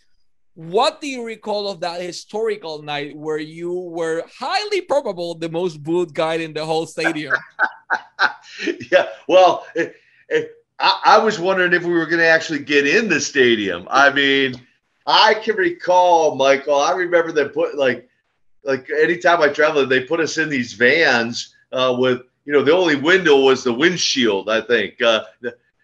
What 0.55 1.01
do 1.01 1.09
you 1.09 1.27
recall 1.27 1.69
of 1.69 1.81
that 1.81 2.01
historical 2.01 2.81
night 2.81 3.17
where 3.17 3.39
you 3.39 3.73
were 3.73 4.23
highly 4.39 4.81
probable 4.83 5.35
the 5.35 5.49
most 5.49 5.83
booed 5.83 6.15
guy 6.15 6.35
in 6.35 6.53
the 6.53 6.65
whole 6.65 6.87
stadium? 6.87 7.35
yeah, 8.93 9.09
well, 9.29 9.67
it, 9.75 9.97
it, 10.29 10.53
I, 10.79 11.01
I 11.05 11.19
was 11.19 11.41
wondering 11.41 11.73
if 11.73 11.83
we 11.83 11.93
were 11.93 12.07
going 12.07 12.21
to 12.21 12.27
actually 12.27 12.61
get 12.61 12.87
in 12.87 13.09
the 13.09 13.21
stadium. 13.21 13.89
I 13.91 14.11
mean, 14.11 14.55
I 15.07 15.35
can 15.35 15.57
recall, 15.57 16.37
Michael, 16.37 16.79
I 16.81 16.93
remember 16.93 17.33
them 17.33 17.49
put 17.49 17.77
like 17.77 18.09
like 18.65 18.89
anytime 18.91 19.41
I 19.43 19.49
travel, 19.49 19.87
they 19.87 20.01
put 20.01 20.21
us 20.21 20.39
in 20.39 20.49
these 20.49 20.73
vans 20.73 21.55
uh, 21.73 21.95
with 21.99 22.23
you 22.45 22.53
know 22.53 22.63
the 22.63 22.75
only 22.75 22.97
window 22.97 23.41
was 23.41 23.65
the 23.65 23.73
windshield, 23.73 24.49
I 24.49 24.61
think, 24.61 25.01
uh, 25.03 25.25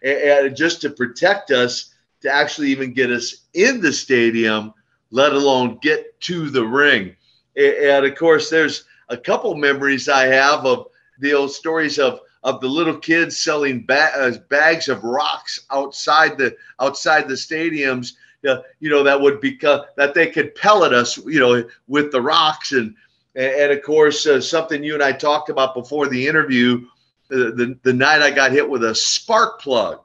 and 0.03 0.55
just 0.55 0.81
to 0.81 0.89
protect 0.89 1.51
us 1.51 1.93
to 2.21 2.31
actually 2.31 2.69
even 2.69 2.93
get 2.93 3.11
us 3.11 3.47
in 3.53 3.81
the 3.81 3.93
stadium, 3.93 4.73
let 5.11 5.33
alone 5.33 5.79
get 5.81 6.19
to 6.21 6.49
the 6.49 6.65
ring. 6.65 7.15
And 7.55 8.05
of 8.05 8.15
course, 8.15 8.49
there's 8.49 8.85
a 9.09 9.17
couple 9.17 9.55
memories 9.55 10.07
I 10.07 10.27
have 10.27 10.65
of 10.65 10.87
the 11.19 11.33
old 11.33 11.51
stories 11.51 11.99
of 11.99 12.21
of 12.43 12.59
the 12.59 12.67
little 12.67 12.97
kids 12.97 13.37
selling 13.37 13.85
ba- 13.85 14.11
uh, 14.17 14.31
bags 14.49 14.89
of 14.89 15.03
rocks 15.03 15.59
outside 15.69 16.37
the 16.37 16.55
outside 16.79 17.27
the 17.27 17.35
stadiums 17.35 18.13
uh, 18.47 18.61
you 18.79 18.89
know, 18.89 19.03
that 19.03 19.19
would 19.19 19.39
become 19.41 19.81
that 19.97 20.13
they 20.13 20.27
could 20.27 20.55
pellet 20.55 20.93
us, 20.93 21.17
you 21.25 21.39
know, 21.39 21.63
with 21.87 22.11
the 22.11 22.21
rocks 22.21 22.71
and 22.71 22.95
and 23.35 23.71
of 23.71 23.81
course 23.83 24.25
uh, 24.25 24.41
something 24.41 24.83
you 24.83 24.93
and 24.93 25.03
I 25.03 25.13
talked 25.13 25.49
about 25.49 25.73
before 25.73 26.07
the 26.07 26.27
interview. 26.27 26.85
Uh, 27.31 27.55
the 27.55 27.77
the 27.83 27.93
night 27.93 28.21
I 28.21 28.31
got 28.31 28.51
hit 28.51 28.69
with 28.69 28.83
a 28.83 28.93
spark 28.93 29.61
plug 29.61 30.01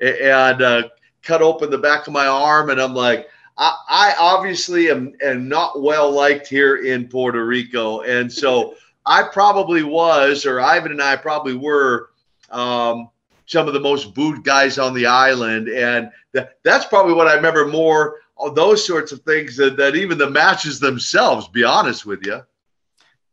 and 0.00 0.62
uh, 0.62 0.88
cut 1.22 1.42
open 1.42 1.70
the 1.70 1.78
back 1.78 2.06
of 2.06 2.12
my 2.12 2.26
arm, 2.26 2.70
and 2.70 2.80
I'm 2.80 2.94
like, 2.94 3.28
I, 3.56 3.74
I 3.88 4.14
obviously 4.18 4.90
am, 4.90 5.14
am 5.22 5.48
not 5.48 5.82
well 5.82 6.10
liked 6.10 6.46
here 6.46 6.76
in 6.84 7.08
Puerto 7.08 7.44
Rico, 7.44 8.02
and 8.02 8.32
so 8.32 8.74
I 9.06 9.22
probably 9.22 9.82
was, 9.82 10.44
or 10.44 10.60
Ivan 10.60 10.92
and 10.92 11.02
I 11.02 11.16
probably 11.16 11.54
were. 11.54 12.10
Um, 12.50 13.10
some 13.48 13.66
of 13.66 13.72
the 13.72 13.80
most 13.80 14.14
booed 14.14 14.44
guys 14.44 14.78
on 14.78 14.94
the 14.94 15.06
island. 15.06 15.68
And 15.68 16.10
th- 16.34 16.46
that's 16.62 16.84
probably 16.84 17.14
what 17.14 17.26
I 17.26 17.34
remember 17.34 17.66
more 17.66 18.16
of 18.36 18.54
those 18.54 18.86
sorts 18.86 19.10
of 19.10 19.20
things 19.22 19.56
than, 19.56 19.74
than 19.74 19.96
even 19.96 20.18
the 20.18 20.30
matches 20.30 20.78
themselves, 20.78 21.48
be 21.48 21.64
honest 21.64 22.06
with 22.06 22.24
you. 22.24 22.42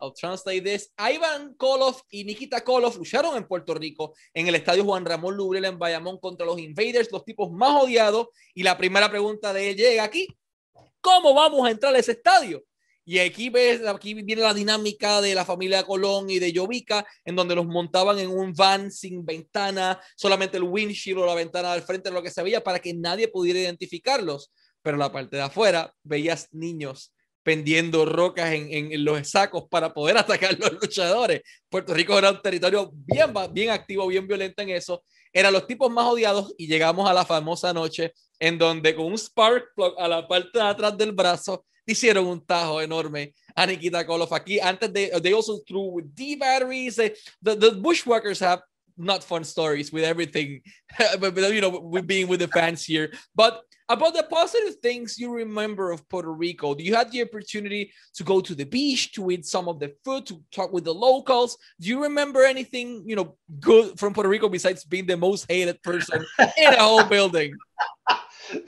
I'll 0.02 0.14
translate 0.14 0.64
this. 0.64 0.90
Ivan 0.98 1.56
Koloff 1.56 2.02
y 2.12 2.24
Nikita 2.24 2.64
Koloff 2.64 2.98
lucharon 2.98 3.36
en 3.38 3.46
Puerto 3.46 3.74
Rico 3.74 4.14
en 4.34 4.48
el 4.48 4.56
estadio 4.56 4.84
Juan 4.84 5.06
Ramón 5.06 5.36
Loubriel 5.38 5.66
en 5.66 5.80
Bayamón 5.80 6.20
contra 6.20 6.46
los 6.46 6.60
Invaders, 6.60 7.12
los 7.12 7.24
tipos 7.24 7.52
más 7.52 7.84
odiados. 7.84 8.28
Y 8.54 8.64
la 8.64 8.78
primera 8.78 9.10
pregunta 9.10 9.54
de 9.54 9.72
él 9.72 9.76
llega 9.76 10.04
aquí: 10.04 10.28
¿Cómo 11.02 11.34
vamos 11.34 11.66
a 11.66 11.72
entrar 11.72 11.96
a 11.96 12.00
ese 12.00 12.14
estadio? 12.14 12.64
Y 13.08 13.20
aquí, 13.20 13.50
ves, 13.50 13.86
aquí 13.86 14.16
viene 14.16 14.42
la 14.42 14.54
dinámica 14.54 15.22
de 15.22 15.36
la 15.36 15.46
familia 15.46 15.84
Colón 15.84 16.28
y 16.28 16.40
de 16.40 16.52
Jovica, 16.56 17.06
en 17.24 17.36
donde 17.36 17.54
los 17.54 17.68
montaban 17.68 18.18
en 18.18 18.32
un 18.32 18.52
van 18.52 18.92
sin 18.92 19.24
ventana, 19.24 20.02
solamente 20.16 20.58
el 20.58 20.64
windshield 20.64 21.20
o 21.20 21.26
la 21.28 21.36
ventana 21.36 21.74
del 21.74 21.84
frente 21.84 22.10
lo 22.10 22.24
que 22.24 22.32
se 22.32 22.42
veía 22.42 22.64
para 22.64 22.80
que 22.80 22.96
nadie 22.96 23.28
pudiera 23.28 23.60
identificarlos. 23.60 24.52
Pero 24.82 24.98
la 24.98 25.12
parte 25.12 25.36
de 25.36 25.44
afuera 25.44 25.94
veías 26.02 26.50
niños 26.52 27.14
pendiendo 27.44 28.06
rocas 28.06 28.54
en, 28.54 28.92
en, 28.92 29.06
los 29.06 29.30
sacos 29.30 29.66
para 29.70 29.94
poder 29.94 30.18
atacar 30.18 30.58
los 30.58 30.74
luchadores. 30.82 31.42
Puerto 31.70 31.94
Rico 31.94 32.18
era 32.18 32.32
un 32.32 32.42
territorio 32.42 32.90
bien, 32.92 33.32
bien 33.52 33.70
activo, 33.70 34.08
bien 34.08 34.28
violento 34.28 34.64
en 34.64 34.70
eso. 34.70 35.04
Eran 35.32 35.54
los 35.54 35.68
tipos 35.68 35.92
más 35.92 36.08
odiados 36.08 36.56
y 36.58 36.66
llegamos 36.66 37.08
a 37.08 37.14
la 37.14 37.24
famosa 37.24 37.72
noche 37.72 38.14
en 38.40 38.58
donde 38.58 38.96
con 38.96 39.06
un 39.06 39.18
spark 39.18 39.76
plug 39.76 39.94
a 40.00 40.08
la 40.08 40.28
parte 40.28 40.58
de 40.58 40.64
atrás 40.66 40.98
del 40.98 41.12
brazo 41.12 41.66
hicieron 41.86 42.28
un 42.28 42.42
tajo 42.42 42.82
enorme 42.82 43.34
a 43.56 43.66
Nikita 43.66 44.06
Koloff. 44.06 44.32
Aquí 44.32 44.60
antes 44.62 44.92
de 44.92 45.20
they 45.20 45.34
also 45.34 45.60
threw 45.68 45.92
with 45.92 46.14
D 46.16 46.36
batteries. 46.36 46.96
The, 46.96 47.16
the 47.42 47.72
bushwhackers 47.72 48.40
have 48.40 48.62
not 48.98 49.24
fun 49.24 49.44
stories 49.44 49.92
with 49.92 50.04
everything 50.04 50.62
but, 51.20 51.36
you 51.54 51.62
know 51.62 51.80
with 51.80 52.08
being 52.08 52.28
with 52.28 52.40
the 52.40 52.48
fans 52.48 52.84
here. 52.84 53.12
But 53.36 53.62
about 53.88 54.14
the 54.14 54.24
positive 54.24 54.76
things 54.82 55.20
you 55.20 55.32
remember 55.32 55.92
of 55.92 56.08
Puerto 56.10 56.32
Rico 56.32 56.74
do 56.74 56.84
you 56.84 56.96
had 56.96 57.12
the 57.12 57.22
opportunity 57.22 57.92
to 58.16 58.24
go 58.24 58.42
to 58.42 58.56
the 58.56 58.64
beach 58.64 59.12
to 59.14 59.30
eat 59.30 59.46
some 59.46 59.68
of 59.68 59.80
the 59.80 59.94
food 60.04 60.26
to 60.28 60.42
talk 60.52 60.72
with 60.74 60.86
the 60.86 60.94
locals? 60.94 61.58
Do 61.80 61.90
you 61.90 62.04
remember 62.04 62.44
anything 62.44 63.04
you 63.06 63.16
know 63.16 63.38
good 63.60 64.00
from 64.00 64.14
Puerto 64.14 64.30
Rico 64.30 64.50
besides 64.50 64.84
being 64.84 65.06
the 65.06 65.18
most 65.18 65.46
hated 65.50 65.82
person 65.84 66.26
in 66.40 66.74
a 66.74 66.80
whole 66.80 67.06
building? 67.06 67.56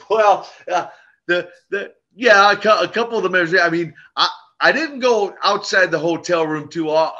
Well 0.10 0.50
uh, 0.72 0.88
the 1.28 1.50
the 1.70 1.94
yeah, 2.18 2.52
a, 2.52 2.84
a 2.84 2.88
couple 2.88 3.18
of 3.18 3.24
the 3.24 3.30
measures. 3.30 3.60
I 3.62 3.70
mean, 3.70 3.94
I, 4.16 4.28
I 4.60 4.72
didn't 4.72 5.00
go 5.00 5.36
outside 5.44 5.92
the 5.92 6.00
hotel 6.00 6.48
room 6.48 6.68
too 6.68 6.90
uh, 6.90 7.12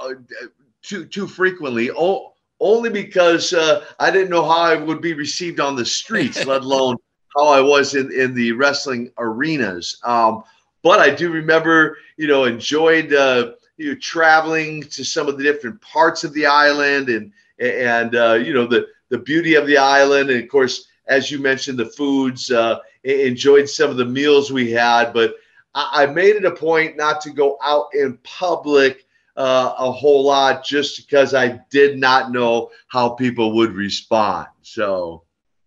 too 0.82 1.06
too 1.06 1.28
frequently. 1.28 1.92
Oh, 1.92 2.34
only 2.60 2.90
because 2.90 3.54
uh, 3.54 3.86
I 4.00 4.10
didn't 4.10 4.32
know 4.32 4.44
how 4.44 4.62
I 4.62 4.76
would 4.76 5.02
be 5.02 5.14
received 5.14 5.60
on 5.60 5.76
the 5.76 5.86
streets, 5.86 6.46
let 6.46 6.62
alone 6.64 6.98
how 7.36 7.48
I 7.48 7.62
was 7.62 7.94
in 7.94 8.12
in 8.12 8.34
the 8.34 8.54
wrestling 8.54 9.12
arenas. 9.20 10.00
Um, 10.04 10.44
but 10.82 11.00
I 11.00 11.14
do 11.14 11.32
remember, 11.32 11.98
you 12.18 12.28
know, 12.28 12.46
enjoyed 12.46 13.14
uh, 13.14 13.52
you 13.78 13.94
know, 13.94 14.00
traveling 14.02 14.82
to 14.84 15.04
some 15.04 15.28
of 15.28 15.38
the 15.38 15.44
different 15.44 15.80
parts 15.82 16.24
of 16.24 16.34
the 16.34 16.48
island 16.48 17.10
and 17.10 17.32
and 17.60 18.16
uh, 18.16 18.34
you 18.34 18.54
know 18.54 18.66
the 18.66 18.88
the 19.10 19.20
beauty 19.20 19.54
of 19.54 19.68
the 19.68 19.78
island, 19.78 20.32
and 20.32 20.44
of 20.44 20.50
course, 20.50 20.88
as 21.08 21.30
you 21.30 21.38
mentioned, 21.38 21.78
the 21.78 21.86
foods. 21.86 22.50
Uh, 22.50 22.80
enjoyed 23.08 23.70
some 23.70 23.90
of 23.90 23.98
the 23.98 24.06
meals 24.06 24.52
we 24.52 24.72
had, 24.72 25.14
but 25.14 25.36
I, 25.74 26.04
I 26.04 26.06
made 26.08 26.36
it 26.36 26.46
a 26.46 26.52
point 26.52 26.98
not 26.98 27.22
to 27.22 27.32
go 27.32 27.58
out 27.64 27.88
in 27.94 28.18
public 28.24 29.06
uh, 29.36 29.74
a 29.78 29.92
whole 29.92 30.26
lot 30.26 30.66
just 30.66 30.98
because 30.98 31.34
I 31.34 31.60
did 31.70 32.00
not 32.00 32.32
know 32.32 32.72
how 32.88 33.10
people 33.10 33.54
would 33.54 33.74
respond. 33.74 34.48
So. 34.62 35.24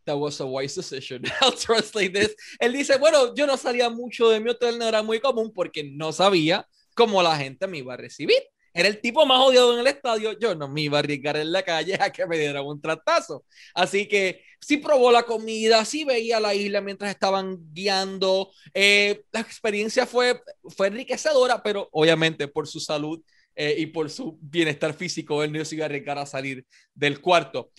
That 0.07 0.18
was 0.18 0.40
a 0.40 0.46
wise 0.46 0.74
decision. 0.74 1.24
I'll 1.40 1.53
translate 1.53 2.12
this. 2.12 2.35
Él 2.61 2.72
dice, 2.72 2.98
bueno, 2.98 3.35
yo 3.35 3.46
no 3.46 3.57
salía 3.57 3.94
mucho 3.94 4.29
de 4.31 4.40
mi 4.40 4.50
hotel, 4.50 4.79
no 4.79 4.87
era 4.87 5.03
muy 5.03 5.20
común 5.20 5.53
porque 5.55 5.85
no 5.85 6.11
sabía 6.11 6.66
cómo 6.94 7.22
la 7.22 7.37
gente 7.37 7.66
me 7.68 7.79
iba 7.79 7.94
a 7.94 7.96
recibir. 7.96 8.42
Era 8.72 8.88
el 8.88 9.00
tipo 9.00 9.26
más 9.26 9.40
odiado 9.40 9.74
en 9.74 9.80
el 9.80 9.87
estadio. 9.87 10.38
Yo 10.38 10.54
no 10.54 10.68
me 10.68 10.83
iba 10.83 10.98
a 10.98 11.00
arriesgar 11.00 11.37
en 11.37 11.52
la 11.52 11.62
calle 11.62 11.96
a 12.00 12.11
que 12.11 12.26
me 12.26 12.38
dieran 12.38 12.64
un 12.64 12.80
tratazo. 12.80 13.44
Así 13.74 14.06
que 14.06 14.42
sí 14.61 14.76
probó 14.76 15.11
la 15.11 15.24
comida, 15.24 15.85
sí 15.85 16.04
veía 16.04 16.38
la 16.38 16.54
isla 16.54 16.80
mientras 16.80 17.11
estaban 17.11 17.59
guiando. 17.72 18.50
Eh, 18.72 19.22
la 19.33 19.40
experiencia 19.40 20.06
fue, 20.06 20.40
fue 20.76 20.88
enriquecedora, 20.88 21.62
pero 21.62 21.88
obviamente 21.92 22.48
por 22.48 22.68
su 22.68 22.78
salud 22.80 23.20
eh, 23.56 23.74
y 23.78 23.87
por 23.87 24.09
su 24.11 24.38
bienestar 24.40 24.94
físico, 24.94 25.42
él 25.42 25.52
no 25.52 25.64
se 25.64 25.74
iba 25.74 25.85
a 25.85 25.87
arriesgar 25.87 26.18
a 26.18 26.26
salir 26.26 26.64
del 26.94 27.20
cuarto. 27.20 27.70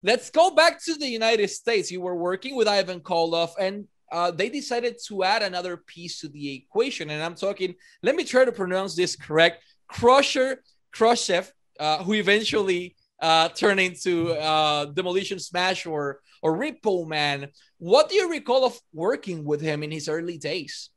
Let's 0.00 0.30
go 0.30 0.54
back 0.54 0.82
to 0.84 0.96
the 0.96 1.08
United 1.08 1.48
States. 1.50 1.90
You 1.90 2.00
were 2.00 2.16
working 2.16 2.54
with 2.56 2.68
Ivan 2.68 3.00
Koloff 3.00 3.50
and 3.58 3.86
uh, 4.10 4.30
they 4.30 4.48
decided 4.48 4.96
to 5.06 5.24
add 5.24 5.42
another 5.42 5.76
piece 5.76 6.20
to 6.20 6.28
the 6.28 6.54
equation. 6.54 7.10
And 7.10 7.22
I'm 7.22 7.34
talking, 7.34 7.74
let 8.02 8.14
me 8.14 8.24
try 8.24 8.44
to 8.44 8.52
pronounce 8.52 8.94
this 8.94 9.16
correct. 9.16 9.62
Crusher 9.88 10.62
Khrushchev, 10.92 11.52
uh, 11.80 12.02
who 12.04 12.14
eventually 12.14 12.94
uh, 13.20 13.48
turned 13.48 13.80
into 13.80 14.32
uh, 14.32 14.86
Demolition 14.86 15.38
Smash 15.38 15.86
or 15.86 16.20
or 16.42 16.56
Repo 16.56 17.06
Man. 17.06 17.48
What 17.78 18.08
do 18.08 18.14
you 18.14 18.30
recall 18.30 18.64
of 18.64 18.78
working 18.92 19.44
with 19.44 19.60
him 19.60 19.82
in 19.82 19.90
his 19.90 20.08
early 20.08 20.38
days? 20.38 20.90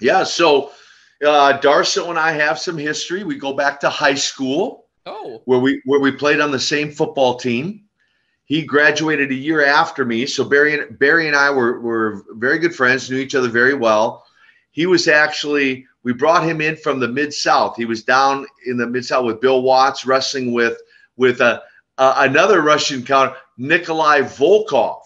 Yeah, 0.00 0.24
so 0.24 0.70
uh, 1.24 1.58
Darsow 1.60 2.10
and 2.10 2.18
I 2.18 2.32
have 2.32 2.58
some 2.58 2.78
history. 2.78 3.24
We 3.24 3.36
go 3.36 3.52
back 3.52 3.80
to 3.80 3.90
high 3.90 4.14
school, 4.14 4.86
oh, 5.06 5.42
where 5.44 5.58
we 5.58 5.82
where 5.84 6.00
we 6.00 6.12
played 6.12 6.40
on 6.40 6.50
the 6.50 6.60
same 6.60 6.90
football 6.90 7.36
team. 7.36 7.82
He 8.46 8.62
graduated 8.62 9.30
a 9.30 9.34
year 9.34 9.64
after 9.64 10.04
me, 10.04 10.26
so 10.26 10.44
Barry 10.44 10.78
and 10.78 10.98
Barry 10.98 11.26
and 11.26 11.36
I 11.36 11.50
were 11.50 11.80
were 11.80 12.24
very 12.32 12.58
good 12.58 12.74
friends, 12.74 13.10
knew 13.10 13.18
each 13.18 13.34
other 13.34 13.48
very 13.48 13.74
well. 13.74 14.24
He 14.70 14.86
was 14.86 15.08
actually 15.08 15.86
we 16.04 16.12
brought 16.12 16.44
him 16.44 16.60
in 16.60 16.76
from 16.76 17.00
the 17.00 17.08
mid 17.08 17.32
South. 17.32 17.76
He 17.76 17.86
was 17.86 18.04
down 18.04 18.46
in 18.66 18.76
the 18.76 18.86
mid 18.86 19.04
South 19.04 19.24
with 19.24 19.40
Bill 19.40 19.62
Watts, 19.62 20.06
wrestling 20.06 20.52
with 20.52 20.80
with 21.16 21.40
a, 21.40 21.62
uh, 21.98 22.14
another 22.18 22.60
Russian 22.60 23.02
counter, 23.02 23.34
Nikolai 23.56 24.20
Volkov. 24.20 25.00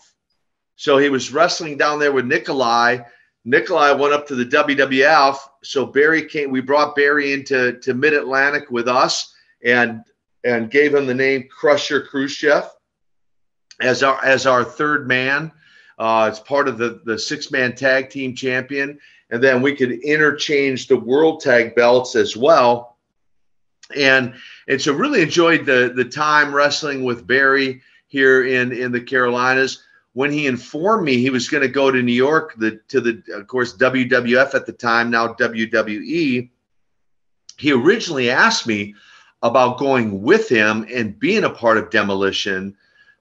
So 0.76 0.98
he 0.98 1.08
was 1.08 1.32
wrestling 1.32 1.76
down 1.76 1.98
there 1.98 2.12
with 2.12 2.26
Nikolai. 2.26 2.98
Nikolai 3.44 3.92
went 3.92 4.14
up 4.14 4.26
to 4.28 4.34
the 4.34 4.44
WWF. 4.44 5.36
So 5.62 5.86
Barry 5.86 6.26
came. 6.26 6.50
We 6.50 6.60
brought 6.60 6.96
Barry 6.96 7.32
into 7.32 7.78
to 7.80 7.94
Mid 7.94 8.12
Atlantic 8.12 8.70
with 8.70 8.88
us, 8.88 9.32
and 9.64 10.02
and 10.44 10.70
gave 10.70 10.94
him 10.94 11.06
the 11.06 11.14
name 11.14 11.48
Crusher 11.48 12.02
Khrushchev 12.02 12.68
as 13.80 14.02
our 14.02 14.22
as 14.24 14.46
our 14.46 14.64
third 14.64 15.06
man. 15.06 15.52
Uh, 15.98 16.28
it's 16.30 16.40
part 16.40 16.68
of 16.68 16.78
the 16.78 17.00
the 17.04 17.18
six 17.18 17.50
man 17.50 17.74
tag 17.74 18.10
team 18.10 18.34
champion, 18.34 18.98
and 19.30 19.42
then 19.42 19.62
we 19.62 19.74
could 19.74 19.92
interchange 19.92 20.86
the 20.86 20.96
world 20.96 21.40
tag 21.40 21.74
belts 21.74 22.16
as 22.16 22.36
well. 22.36 22.96
And 23.96 24.34
and 24.68 24.80
so 24.80 24.92
really 24.92 25.22
enjoyed 25.22 25.66
the 25.66 25.92
the 25.94 26.04
time 26.04 26.54
wrestling 26.54 27.04
with 27.04 27.26
Barry 27.26 27.82
here 28.08 28.46
in 28.46 28.72
in 28.72 28.92
the 28.92 29.00
Carolinas. 29.00 29.82
When 30.14 30.32
he 30.32 30.46
informed 30.46 31.04
me 31.04 31.18
he 31.18 31.30
was 31.30 31.48
going 31.48 31.62
to 31.62 31.68
go 31.68 31.90
to 31.90 32.02
New 32.02 32.12
York, 32.12 32.54
the 32.58 32.80
to 32.88 33.00
the 33.00 33.22
of 33.32 33.46
course 33.46 33.76
WWF 33.76 34.54
at 34.54 34.66
the 34.66 34.72
time, 34.72 35.10
now 35.10 35.28
WWE, 35.28 36.50
he 37.56 37.72
originally 37.72 38.30
asked 38.30 38.66
me 38.66 38.94
about 39.42 39.78
going 39.78 40.22
with 40.22 40.48
him 40.48 40.86
and 40.92 41.18
being 41.18 41.44
a 41.44 41.50
part 41.50 41.78
of 41.78 41.90
Demolition. 41.90 42.74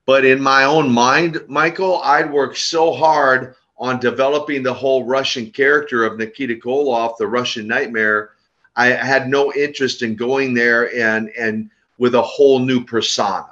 But 0.06 0.26
in 0.26 0.42
my 0.42 0.64
own 0.64 0.92
mind, 0.92 1.42
Michael, 1.48 2.02
I'd 2.02 2.32
worked 2.32 2.58
so 2.58 2.94
hard 2.94 3.56
on 3.78 4.00
developing 4.00 4.64
the 4.64 4.74
whole 4.74 5.04
Russian 5.04 5.52
character 5.52 6.04
of 6.04 6.18
Nikita 6.18 6.56
Koloff, 6.56 7.18
the 7.18 7.28
Russian 7.28 7.68
nightmare, 7.68 8.32
I 8.76 8.88
had 8.88 9.28
no 9.28 9.54
interest 9.54 10.02
in 10.02 10.16
going 10.16 10.54
there 10.54 10.94
and 10.96 11.30
and 11.30 11.70
with 11.98 12.16
a 12.16 12.22
whole 12.22 12.60
new 12.60 12.86
persona. 12.86 13.50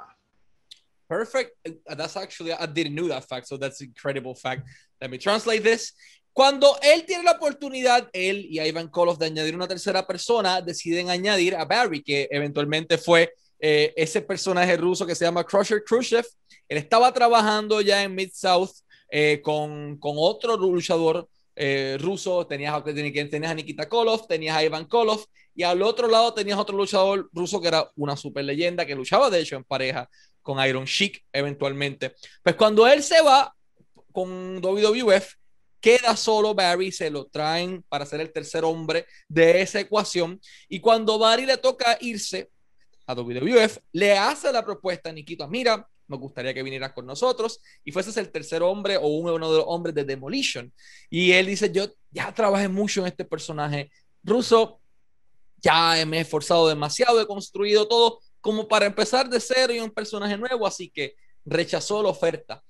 Perfect. 1.08 1.56
Uh, 1.66 1.94
that's 1.94 2.16
actually 2.16 2.52
I 2.52 2.66
didn't 2.66 2.94
know 2.94 3.08
that 3.08 3.28
fact, 3.28 3.48
so 3.48 3.56
that's 3.56 3.80
incredible 3.80 4.34
fact. 4.34 4.68
Let 5.00 5.10
me 5.10 5.18
translate 5.18 5.62
this. 5.62 5.92
Cuando 6.32 6.76
él 6.82 7.06
tiene 7.06 7.24
la 7.24 7.32
oportunidad, 7.32 8.10
él 8.12 8.46
y 8.50 8.60
Ivan 8.60 8.88
Koloff 8.88 9.18
de 9.18 9.26
añadir 9.26 9.54
una 9.54 9.66
tercera 9.66 10.06
persona, 10.06 10.60
deciden 10.60 11.08
añadir 11.08 11.54
a 11.54 11.64
Barry, 11.64 12.02
que 12.02 12.28
eventualmente 12.30 12.98
fue 12.98 13.32
eh, 13.58 13.94
ese 13.96 14.20
personaje 14.20 14.76
ruso 14.76 15.06
que 15.06 15.14
se 15.14 15.24
llama 15.24 15.44
Crusher 15.44 15.82
Khrushchev. 15.82 16.26
Él 16.68 16.76
estaba 16.78 17.12
trabajando 17.12 17.80
ya 17.80 18.02
en 18.02 18.14
Mid 18.14 18.32
South 18.34 18.70
eh, 19.08 19.40
con, 19.42 19.98
con, 19.98 20.14
otro 20.16 20.56
luchador 20.56 21.28
eh, 21.54 21.96
ruso, 22.00 22.46
tenías, 22.46 22.84
tenías 22.84 23.50
a 23.50 23.54
Nikita 23.54 23.88
Koloff, 23.88 24.26
tenías 24.26 24.56
a 24.56 24.64
Ivan 24.64 24.84
Koloff, 24.84 25.26
y 25.54 25.62
al 25.62 25.80
otro 25.82 26.06
lado 26.06 26.34
tenías 26.34 26.58
otro 26.58 26.76
luchador 26.76 27.30
ruso 27.32 27.60
que 27.60 27.68
era 27.68 27.90
una 27.96 28.16
super 28.16 28.44
leyenda, 28.44 28.84
que 28.84 28.94
luchaba 28.94 29.30
de 29.30 29.40
hecho 29.40 29.56
en 29.56 29.64
pareja 29.64 30.08
con 30.42 30.64
Iron 30.64 30.84
Sheik 30.84 31.24
eventualmente. 31.32 32.14
Pues 32.42 32.56
cuando 32.56 32.86
él 32.86 33.02
se 33.02 33.22
va 33.22 33.54
con 34.12 34.60
WWF, 34.60 35.34
queda 35.80 36.16
solo 36.16 36.54
Barry, 36.54 36.92
se 36.92 37.10
lo 37.10 37.26
traen 37.26 37.82
para 37.88 38.04
ser 38.04 38.20
el 38.20 38.32
tercer 38.32 38.64
hombre 38.64 39.06
de 39.28 39.62
esa 39.62 39.80
ecuación, 39.80 40.40
y 40.68 40.80
cuando 40.80 41.18
Barry 41.18 41.46
le 41.46 41.56
toca 41.56 41.96
irse 42.00 42.50
a 43.06 43.14
WWF, 43.14 43.78
le 43.92 44.18
hace 44.18 44.52
la 44.52 44.64
propuesta 44.64 45.10
a 45.10 45.12
Nikita, 45.12 45.46
mira, 45.46 45.88
nos 46.08 46.20
gustaría 46.20 46.54
que 46.54 46.62
vinieras 46.62 46.92
con 46.92 47.06
nosotros 47.06 47.60
y 47.84 47.92
fueses 47.92 48.16
el 48.16 48.30
tercer 48.30 48.62
hombre 48.62 48.96
o 48.96 49.06
uno 49.08 49.32
de 49.32 49.38
los 49.38 49.64
hombres 49.66 49.94
de 49.94 50.04
Demolition. 50.04 50.72
Y 51.10 51.32
él 51.32 51.46
dice, 51.46 51.70
yo 51.72 51.86
ya 52.10 52.32
trabajé 52.32 52.68
mucho 52.68 53.00
en 53.00 53.08
este 53.08 53.24
personaje 53.24 53.90
ruso, 54.22 54.80
ya 55.60 56.04
me 56.06 56.18
he 56.18 56.20
esforzado 56.20 56.68
demasiado, 56.68 57.20
he 57.20 57.26
construido 57.26 57.86
todo 57.88 58.20
como 58.40 58.68
para 58.68 58.86
empezar 58.86 59.28
de 59.28 59.40
cero 59.40 59.72
y 59.72 59.80
un 59.80 59.90
personaje 59.90 60.36
nuevo, 60.36 60.66
así 60.66 60.88
que 60.88 61.16
rechazó 61.44 62.02
la 62.02 62.10
oferta. 62.10 62.62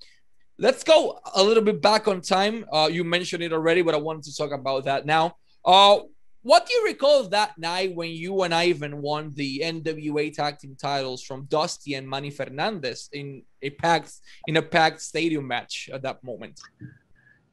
Let's 0.59 0.83
go 0.83 1.20
a 1.35 1.42
little 1.42 1.62
bit 1.62 1.83
back 1.83 2.09
on 2.09 2.22
time. 2.22 2.64
Uh, 2.72 2.88
you 2.90 3.05
mentioned 3.05 3.44
it 3.44 3.53
already, 3.53 3.83
but 3.83 3.94
I 3.94 3.99
wanted 3.99 4.25
to 4.25 4.35
talk 4.35 4.53
about 4.53 4.85
that 4.87 5.05
now. 5.05 5.37
Uh, 5.62 5.99
what 6.46 6.64
do 6.64 6.74
you 6.74 6.85
recall 6.85 7.18
of 7.18 7.30
that 7.30 7.59
night 7.59 7.92
when 7.96 8.11
you 8.11 8.42
and 8.42 8.54
Ivan 8.54 9.02
won 9.02 9.32
the 9.35 9.62
NWA 9.64 10.32
tag 10.32 10.61
team 10.61 10.76
titles 10.80 11.20
from 11.20 11.46
Dusty 11.46 11.94
and 11.94 12.09
Manny 12.09 12.30
Fernandez 12.30 13.09
in 13.12 13.42
a 13.62 13.70
packed 13.70 14.12
in 14.46 14.56
a 14.56 14.62
packed 14.62 15.02
stadium 15.02 15.48
match 15.48 15.90
at 15.92 16.02
that 16.02 16.22
moment? 16.22 16.61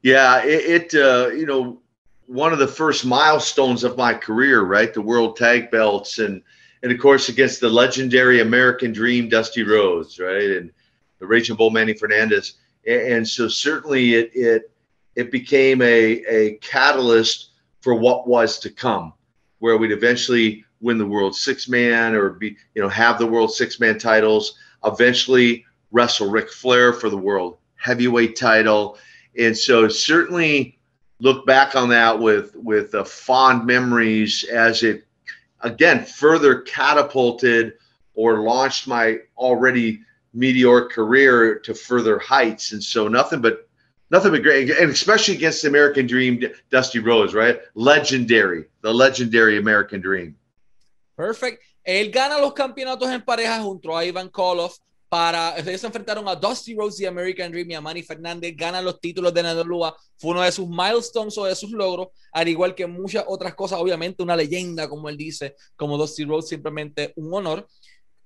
Yeah, 0.02 0.44
it, 0.44 0.92
it 0.92 0.94
uh, 0.94 1.30
you 1.30 1.44
know 1.44 1.82
one 2.26 2.52
of 2.52 2.60
the 2.60 2.68
first 2.68 3.04
milestones 3.04 3.82
of 3.82 3.96
my 3.96 4.14
career, 4.14 4.62
right? 4.62 4.94
The 4.94 5.02
world 5.02 5.36
tag 5.36 5.72
belts 5.72 6.20
and 6.20 6.40
and 6.84 6.92
of 6.92 7.00
course 7.00 7.28
against 7.28 7.60
the 7.60 7.68
legendary 7.68 8.42
American 8.42 8.92
Dream 8.92 9.28
Dusty 9.28 9.64
Rhodes, 9.64 10.20
right? 10.20 10.50
And 10.50 10.70
the 11.18 11.26
Raging 11.26 11.56
Bull 11.56 11.70
Manny 11.70 11.94
Fernandez 11.94 12.54
and 12.86 13.26
so 13.26 13.48
certainly 13.48 14.14
it 14.14 14.30
it 14.34 14.70
it 15.16 15.32
became 15.32 15.82
a 15.82 16.22
a 16.28 16.52
catalyst 16.60 17.50
for 17.84 17.94
what 17.94 18.26
was 18.26 18.58
to 18.58 18.70
come, 18.70 19.12
where 19.58 19.76
we'd 19.76 19.92
eventually 19.92 20.64
win 20.80 20.96
the 20.96 21.06
world 21.06 21.36
six 21.36 21.68
man 21.68 22.14
or 22.14 22.30
be 22.30 22.56
you 22.74 22.80
know 22.80 22.88
have 22.88 23.18
the 23.18 23.26
world 23.26 23.52
six 23.52 23.78
man 23.78 23.98
titles, 23.98 24.54
eventually 24.86 25.66
wrestle 25.92 26.30
Ric 26.30 26.50
Flair 26.50 26.94
for 26.94 27.10
the 27.10 27.18
world 27.18 27.58
heavyweight 27.76 28.36
title, 28.36 28.96
and 29.38 29.56
so 29.56 29.86
certainly 29.86 30.78
look 31.20 31.44
back 31.44 31.76
on 31.76 31.90
that 31.90 32.18
with 32.18 32.56
with 32.56 32.94
uh, 32.94 33.04
fond 33.04 33.66
memories 33.66 34.44
as 34.44 34.82
it 34.82 35.04
again 35.60 36.06
further 36.06 36.62
catapulted 36.62 37.74
or 38.14 38.40
launched 38.40 38.88
my 38.88 39.18
already 39.36 40.00
meteoric 40.32 40.90
career 40.90 41.58
to 41.58 41.74
further 41.74 42.18
heights. 42.18 42.72
And 42.72 42.82
so 42.82 43.08
nothing 43.08 43.42
but 43.42 43.63
nothing 44.14 44.30
but 44.30 44.42
great, 44.42 44.70
and 44.70 44.90
especially 44.90 45.34
against 45.34 45.62
the 45.62 45.68
American 45.68 46.06
Dream, 46.06 46.40
Dusty 46.70 47.00
Rose, 47.00 47.34
right? 47.34 47.58
Legendary, 47.74 48.64
the 48.82 48.92
legendary 48.92 49.58
American 49.58 50.00
Dream. 50.00 50.36
Perfect. 51.16 51.62
Él 51.84 52.10
gana 52.10 52.38
los 52.38 52.54
campeonatos 52.54 53.10
en 53.10 53.22
pareja 53.22 53.60
junto 53.60 53.96
a 53.96 54.04
Ivan 54.04 54.28
Koloff. 54.28 54.78
Para, 55.08 55.56
ellos 55.58 55.84
enfrentaron 55.84 56.26
a 56.26 56.34
Dusty 56.34 56.74
Rose 56.74 57.00
y 57.00 57.06
American 57.06 57.52
Dream 57.52 57.70
y 57.70 57.74
a 57.74 57.80
Manny 57.80 58.02
Fernández, 58.02 58.52
ganan 58.56 58.84
los 58.84 59.00
títulos 59.00 59.32
de 59.32 59.44
NWA, 59.44 59.94
fue 60.16 60.32
uno 60.32 60.42
de 60.42 60.50
sus 60.50 60.66
milestones 60.66 61.38
o 61.38 61.44
de 61.44 61.54
sus 61.54 61.70
logros, 61.70 62.08
al 62.32 62.48
igual 62.48 62.74
que 62.74 62.84
muchas 62.88 63.24
otras 63.28 63.54
cosas, 63.54 63.78
obviamente 63.78 64.24
una 64.24 64.34
leyenda, 64.34 64.88
como 64.88 65.08
él 65.08 65.16
dice, 65.16 65.54
como 65.76 65.96
Dusty 65.98 66.24
Rose, 66.24 66.48
simplemente 66.48 67.12
un 67.14 67.32
honor. 67.32 67.64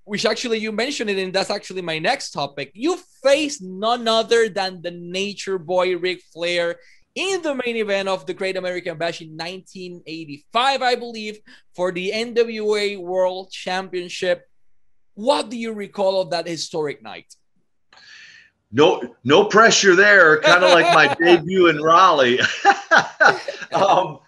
Which 0.08 0.24
actually 0.24 0.58
you 0.58 0.72
mentioned 0.72 1.10
it, 1.10 1.18
and 1.18 1.32
that's 1.32 1.50
actually 1.50 1.82
my 1.82 1.98
next 1.98 2.30
topic. 2.30 2.70
You 2.74 2.98
faced 3.22 3.62
none 3.62 4.08
other 4.08 4.48
than 4.48 4.80
the 4.80 4.90
Nature 4.90 5.58
Boy 5.58 5.96
Ric 5.98 6.22
Flair 6.32 6.76
in 7.14 7.42
the 7.42 7.54
main 7.54 7.76
event 7.76 8.08
of 8.08 8.24
the 8.24 8.32
Great 8.32 8.56
American 8.56 8.96
Bash 8.96 9.20
in 9.20 9.36
1985, 9.36 10.82
I 10.82 10.94
believe, 10.94 11.38
for 11.76 11.92
the 11.92 12.10
NWA 12.10 12.98
World 12.98 13.50
Championship. 13.50 14.48
What 15.14 15.50
do 15.50 15.58
you 15.58 15.74
recall 15.74 16.22
of 16.22 16.30
that 16.30 16.48
historic 16.48 17.02
night? 17.02 17.34
No, 18.72 19.14
no 19.24 19.44
pressure 19.44 19.94
there. 19.94 20.40
Kind 20.40 20.64
of 20.64 20.70
like 20.70 20.94
my 20.94 21.14
debut 21.20 21.68
in 21.68 21.82
Raleigh. 21.82 22.40
um, 23.72 24.20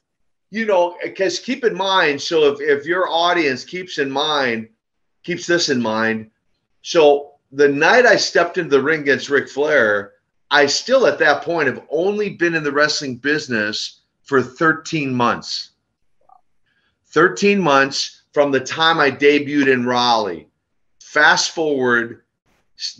you 0.50 0.66
know, 0.66 0.96
because 1.02 1.38
keep 1.38 1.64
in 1.64 1.74
mind. 1.74 2.20
So 2.20 2.52
if 2.52 2.60
if 2.60 2.86
your 2.86 3.08
audience 3.08 3.64
keeps 3.64 3.98
in 3.98 4.10
mind 4.10 4.68
keeps 5.22 5.46
this 5.46 5.68
in 5.68 5.80
mind. 5.80 6.30
So 6.82 7.32
the 7.52 7.68
night 7.68 8.06
I 8.06 8.16
stepped 8.16 8.58
into 8.58 8.70
the 8.70 8.82
ring 8.82 9.00
against 9.00 9.30
Ric 9.30 9.48
Flair, 9.48 10.12
I 10.50 10.66
still 10.66 11.06
at 11.06 11.18
that 11.18 11.42
point 11.42 11.68
have 11.68 11.82
only 11.90 12.30
been 12.30 12.54
in 12.54 12.64
the 12.64 12.72
wrestling 12.72 13.16
business 13.16 14.00
for 14.22 14.42
13 14.42 15.14
months. 15.14 15.70
13 17.08 17.60
months 17.60 18.22
from 18.32 18.50
the 18.50 18.60
time 18.60 18.98
I 19.00 19.10
debuted 19.10 19.72
in 19.72 19.84
Raleigh. 19.84 20.48
Fast 21.00 21.52
forward 21.52 22.22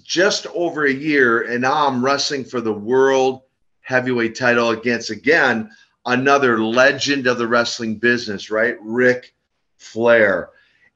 just 0.04 0.46
over 0.48 0.84
a 0.84 0.92
year, 0.92 1.42
and 1.42 1.62
now 1.62 1.86
I'm 1.86 2.04
wrestling 2.04 2.44
for 2.44 2.60
the 2.60 2.72
world 2.72 3.42
heavyweight 3.80 4.36
title 4.36 4.70
against 4.70 5.10
again 5.10 5.70
another 6.06 6.62
legend 6.62 7.26
of 7.26 7.38
the 7.38 7.46
wrestling 7.46 7.96
business, 7.96 8.50
right? 8.50 8.76
Ric 8.80 9.34
Flair 9.78 10.50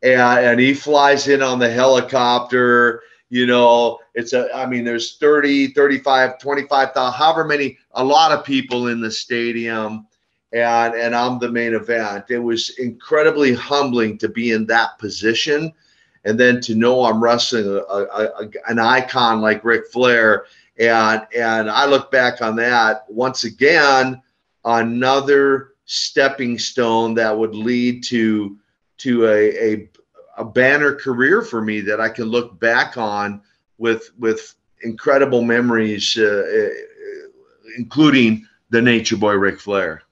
and, 0.04 0.46
and 0.46 0.60
he 0.60 0.74
flies 0.74 1.26
in 1.28 1.42
on 1.42 1.58
the 1.58 1.70
helicopter 1.70 3.02
you 3.30 3.46
know 3.46 3.98
it's 4.14 4.32
a 4.32 4.54
i 4.54 4.66
mean 4.66 4.84
there's 4.84 5.16
30 5.16 5.68
35 5.68 6.38
25,000 6.38 7.18
however 7.18 7.44
many 7.44 7.78
a 7.92 8.04
lot 8.04 8.30
of 8.30 8.44
people 8.44 8.88
in 8.88 9.00
the 9.00 9.10
stadium 9.10 10.06
and 10.54 10.94
and 10.94 11.14
I'm 11.14 11.38
the 11.38 11.50
main 11.50 11.74
event. 11.74 12.26
It 12.30 12.38
was 12.38 12.70
incredibly 12.78 13.52
humbling 13.52 14.16
to 14.18 14.28
be 14.28 14.52
in 14.52 14.66
that 14.66 14.98
position 14.98 15.72
and 16.24 16.38
then 16.38 16.60
to 16.62 16.74
know 16.74 17.04
I'm 17.04 17.22
wrestling 17.22 17.66
a, 17.66 17.78
a, 17.78 18.04
a, 18.04 18.50
an 18.68 18.78
icon 18.78 19.40
like 19.40 19.64
Ric 19.64 19.88
Flair 19.88 20.46
and 20.78 21.26
and 21.36 21.68
I 21.68 21.86
look 21.86 22.10
back 22.10 22.40
on 22.40 22.56
that 22.56 23.04
once 23.08 23.44
again 23.44 24.22
another 24.64 25.70
stepping 25.86 26.58
stone 26.58 27.14
that 27.14 27.36
would 27.36 27.54
lead 27.54 28.04
to 28.04 28.56
to 28.98 29.26
a, 29.26 29.72
a 29.72 29.88
a 30.36 30.44
banner 30.44 30.94
career 30.94 31.42
for 31.42 31.62
me 31.62 31.80
that 31.82 32.00
I 32.00 32.08
can 32.08 32.26
look 32.26 32.58
back 32.58 32.96
on 32.96 33.40
with 33.78 34.10
with 34.18 34.54
incredible 34.82 35.42
memories, 35.42 36.16
uh, 36.16 36.24
uh 36.24 36.68
including 37.78 38.46
the 38.70 38.82
Nature 38.82 39.16
Boy 39.16 39.34
Ric 39.34 39.60
Flair. 39.60 40.02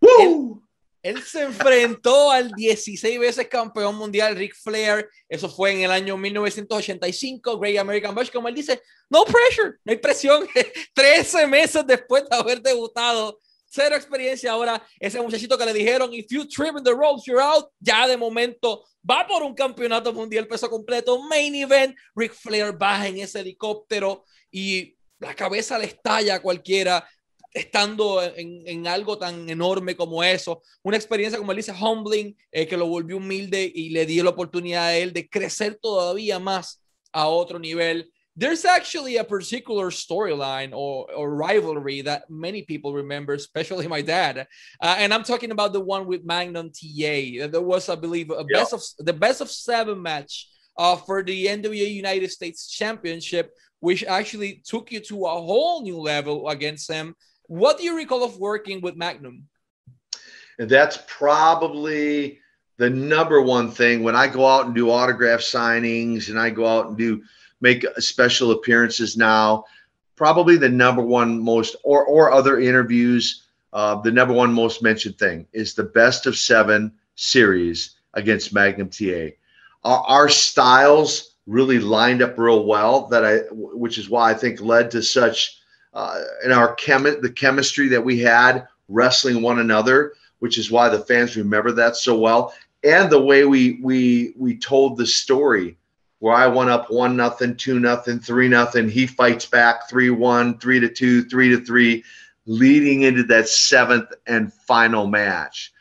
Woo! 0.00 0.62
Él, 1.02 1.16
él, 1.16 1.22
se 1.22 1.42
enfrentó 1.42 2.30
al 2.30 2.50
16 2.50 3.18
veces 3.18 3.48
campeón 3.48 3.96
mundial 3.96 4.36
Ric 4.36 4.54
Flair. 4.54 5.08
Eso 5.28 5.48
fue 5.48 5.72
en 5.72 5.82
el 5.82 5.90
año 5.90 6.16
1985, 6.16 7.58
Great 7.58 7.78
American 7.78 8.14
Bash. 8.14 8.30
Como 8.30 8.48
él 8.48 8.54
dice, 8.54 8.80
no 9.08 9.24
pressure, 9.24 9.78
no 9.84 9.92
hay 9.92 9.98
presión. 9.98 10.46
13 10.94 11.46
meses 11.46 11.86
después 11.86 12.24
de 12.28 12.36
haber 12.36 12.60
debutado 12.60 13.38
cero 13.76 13.96
experiencia. 13.96 14.52
Ahora, 14.52 14.82
ese 14.98 15.20
muchachito 15.20 15.56
que 15.58 15.66
le 15.66 15.72
dijeron, 15.72 16.12
if 16.12 16.26
you 16.30 16.46
trim 16.46 16.82
the 16.82 16.92
ropes, 16.92 17.24
you're 17.26 17.40
out, 17.40 17.70
ya 17.80 18.06
de 18.06 18.16
momento 18.16 18.84
va 19.08 19.26
por 19.26 19.42
un 19.42 19.54
campeonato 19.54 20.12
mundial 20.12 20.46
peso 20.46 20.68
completo, 20.68 21.22
main 21.22 21.54
event, 21.54 21.96
Ric 22.14 22.32
Flair 22.32 22.72
baja 22.72 23.08
en 23.08 23.18
ese 23.18 23.40
helicóptero 23.40 24.24
y 24.50 24.96
la 25.18 25.34
cabeza 25.34 25.78
le 25.78 25.86
estalla 25.86 26.36
a 26.36 26.42
cualquiera 26.42 27.06
estando 27.52 28.22
en, 28.22 28.62
en, 28.66 28.86
algo 28.86 29.16
tan 29.16 29.48
enorme 29.48 29.96
como 29.96 30.22
eso. 30.22 30.62
Una 30.82 30.98
experiencia, 30.98 31.38
como 31.38 31.52
él 31.52 31.56
dice, 31.56 31.72
humbling, 31.72 32.36
eh, 32.52 32.66
que 32.66 32.76
lo 32.76 32.86
volvió 32.86 33.16
humilde 33.16 33.70
y 33.74 33.90
le 33.90 34.04
dio 34.04 34.24
la 34.24 34.30
oportunidad 34.30 34.86
a 34.86 34.96
él 34.96 35.14
de 35.14 35.28
crecer 35.28 35.78
todavía 35.80 36.38
más 36.38 36.82
a 37.12 37.28
otro 37.28 37.58
nivel. 37.58 38.12
There's 38.36 38.66
actually 38.66 39.16
a 39.16 39.24
particular 39.24 39.90
storyline 39.90 40.72
or, 40.72 41.10
or 41.10 41.34
rivalry 41.34 42.02
that 42.02 42.28
many 42.28 42.62
people 42.62 42.92
remember, 42.92 43.32
especially 43.32 43.88
my 43.88 44.02
dad. 44.02 44.46
Uh, 44.80 44.96
and 44.98 45.14
I'm 45.14 45.22
talking 45.22 45.50
about 45.50 45.72
the 45.72 45.80
one 45.80 46.06
with 46.06 46.24
Magnum 46.24 46.70
TA. 46.70 47.48
There 47.48 47.62
was, 47.62 47.88
I 47.88 47.94
believe, 47.94 48.30
a 48.30 48.44
best 48.44 48.74
of 48.74 48.82
the 48.98 49.14
best 49.14 49.40
of 49.40 49.50
seven 49.50 50.02
match 50.02 50.48
uh, 50.76 50.96
for 50.96 51.22
the 51.22 51.46
NWA 51.46 51.90
United 51.90 52.30
States 52.30 52.68
Championship, 52.68 53.52
which 53.80 54.04
actually 54.04 54.62
took 54.66 54.92
you 54.92 55.00
to 55.00 55.24
a 55.24 55.30
whole 55.30 55.82
new 55.82 55.98
level 55.98 56.48
against 56.50 56.90
him. 56.90 57.14
What 57.44 57.78
do 57.78 57.84
you 57.84 57.96
recall 57.96 58.22
of 58.22 58.36
working 58.36 58.82
with 58.82 58.96
Magnum? 58.96 59.44
And 60.58 60.68
that's 60.68 60.98
probably 61.06 62.40
the 62.76 62.90
number 62.90 63.40
one 63.40 63.70
thing 63.70 64.02
when 64.02 64.14
I 64.16 64.26
go 64.26 64.46
out 64.46 64.66
and 64.66 64.74
do 64.74 64.90
autograph 64.90 65.40
signings 65.40 66.28
and 66.28 66.38
I 66.38 66.50
go 66.50 66.66
out 66.66 66.88
and 66.88 66.98
do 66.98 67.22
make 67.60 67.84
a 67.84 68.02
special 68.02 68.52
appearances 68.52 69.16
now. 69.16 69.64
Probably 70.16 70.56
the 70.56 70.68
number 70.68 71.02
one 71.02 71.40
most, 71.42 71.76
or 71.82 72.04
or 72.04 72.32
other 72.32 72.58
interviews. 72.58 73.42
Uh, 73.72 74.00
the 74.00 74.10
number 74.10 74.32
one 74.32 74.52
most 74.52 74.82
mentioned 74.82 75.18
thing 75.18 75.46
is 75.52 75.74
the 75.74 75.82
best 75.82 76.26
of 76.26 76.36
seven 76.36 76.92
series 77.14 77.96
against 78.14 78.54
Magnum 78.54 78.88
TA. 78.88 79.34
Our, 79.84 80.00
our 80.06 80.28
styles 80.28 81.34
really 81.46 81.78
lined 81.78 82.22
up 82.22 82.38
real 82.38 82.64
well. 82.64 83.06
That 83.08 83.24
I, 83.24 83.38
which 83.50 83.98
is 83.98 84.08
why 84.08 84.30
I 84.30 84.34
think 84.34 84.60
led 84.60 84.90
to 84.92 85.02
such 85.02 85.58
uh, 85.92 86.22
in 86.44 86.52
our 86.52 86.74
chemi- 86.76 87.20
the 87.20 87.30
chemistry 87.30 87.88
that 87.88 88.04
we 88.04 88.18
had 88.18 88.66
wrestling 88.88 89.42
one 89.42 89.58
another, 89.58 90.14
which 90.38 90.58
is 90.58 90.70
why 90.70 90.88
the 90.88 91.00
fans 91.00 91.36
remember 91.36 91.72
that 91.72 91.96
so 91.96 92.18
well, 92.18 92.54
and 92.84 93.10
the 93.10 93.20
way 93.20 93.44
we 93.44 93.80
we 93.82 94.34
we 94.36 94.56
told 94.56 94.96
the 94.96 95.06
story 95.06 95.76
where 96.26 96.34
I 96.34 96.48
went 96.48 96.70
up 96.70 96.90
one 96.90 97.16
nothing, 97.16 97.54
two 97.54 97.78
nothing, 97.78 98.18
three 98.18 98.48
nothing. 98.48 98.88
He 98.88 99.06
fights 99.06 99.46
back 99.46 99.88
three 99.88 100.10
one, 100.10 100.58
three 100.58 100.80
to 100.80 100.88
two, 100.88 101.22
three 101.22 101.50
to 101.50 101.64
three, 101.64 102.02
leading 102.46 103.02
into 103.02 103.22
that 103.22 103.48
seventh 103.48 104.12
and 104.26 104.52
final 104.52 105.06
match. 105.06 105.72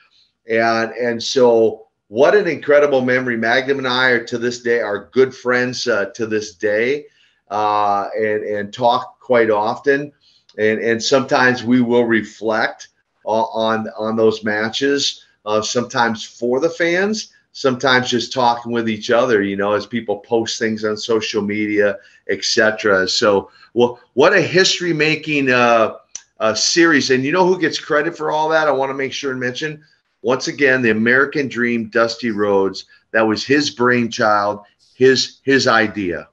And 0.47 0.91
and 0.91 1.23
so 1.23 1.88
what 2.10 2.36
an 2.36 2.47
incredible 2.47 3.01
memory. 3.01 3.38
Magnum 3.38 3.79
and 3.79 3.88
I 3.88 4.10
are 4.10 4.23
to 4.25 4.38
this 4.38 4.62
day 4.62 4.81
are 4.81 5.10
good 5.12 5.34
friends 5.34 5.88
uh, 5.88 6.12
to 6.13 6.27
this 6.27 6.53
day, 6.53 7.05
uh, 7.49 8.10
and 8.15 8.43
and 8.43 8.71
talk 8.71 9.19
quite 9.19 9.49
often, 9.49 10.12
and 10.60 10.79
and 10.79 11.01
sometimes 11.01 11.63
we 11.63 11.81
will 11.81 12.05
reflect 12.05 12.89
on 13.25 13.88
on 13.97 14.15
those 14.15 14.43
matches. 14.43 15.25
Uh, 15.43 15.63
sometimes 15.63 16.23
for 16.23 16.60
the 16.60 16.69
fans, 16.69 17.31
sometimes 17.55 18.09
just 18.09 18.33
talking 18.33 18.73
with 18.73 18.89
each 18.89 19.09
other. 19.09 19.41
You 19.41 19.55
know, 19.55 19.71
as 19.71 19.85
people 19.85 20.17
post 20.19 20.59
things 20.59 20.83
on 20.83 20.97
social 20.97 21.41
media, 21.41 21.97
etc. 22.29 23.07
So, 23.07 23.49
well, 23.73 23.99
what 24.13 24.33
a 24.33 24.41
history 24.41 24.93
making 24.93 25.49
uh, 25.49 25.95
uh, 26.39 26.53
series, 26.53 27.09
and 27.09 27.23
you 27.23 27.31
know 27.31 27.47
who 27.47 27.59
gets 27.59 27.79
credit 27.79 28.15
for 28.15 28.29
all 28.29 28.49
that? 28.49 28.67
I 28.67 28.71
want 28.71 28.89
to 28.89 28.93
make 28.93 29.13
sure 29.13 29.31
and 29.31 29.39
mention 29.39 29.83
once 30.21 30.47
again, 30.47 30.81
the 30.81 30.89
American 30.89 31.47
Dream, 31.47 31.89
Dusty 31.89 32.31
Rhodes. 32.31 32.85
That 33.11 33.21
was 33.21 33.45
his 33.45 33.69
brainchild, 33.69 34.59
his 34.95 35.39
his 35.43 35.67
idea. 35.67 36.27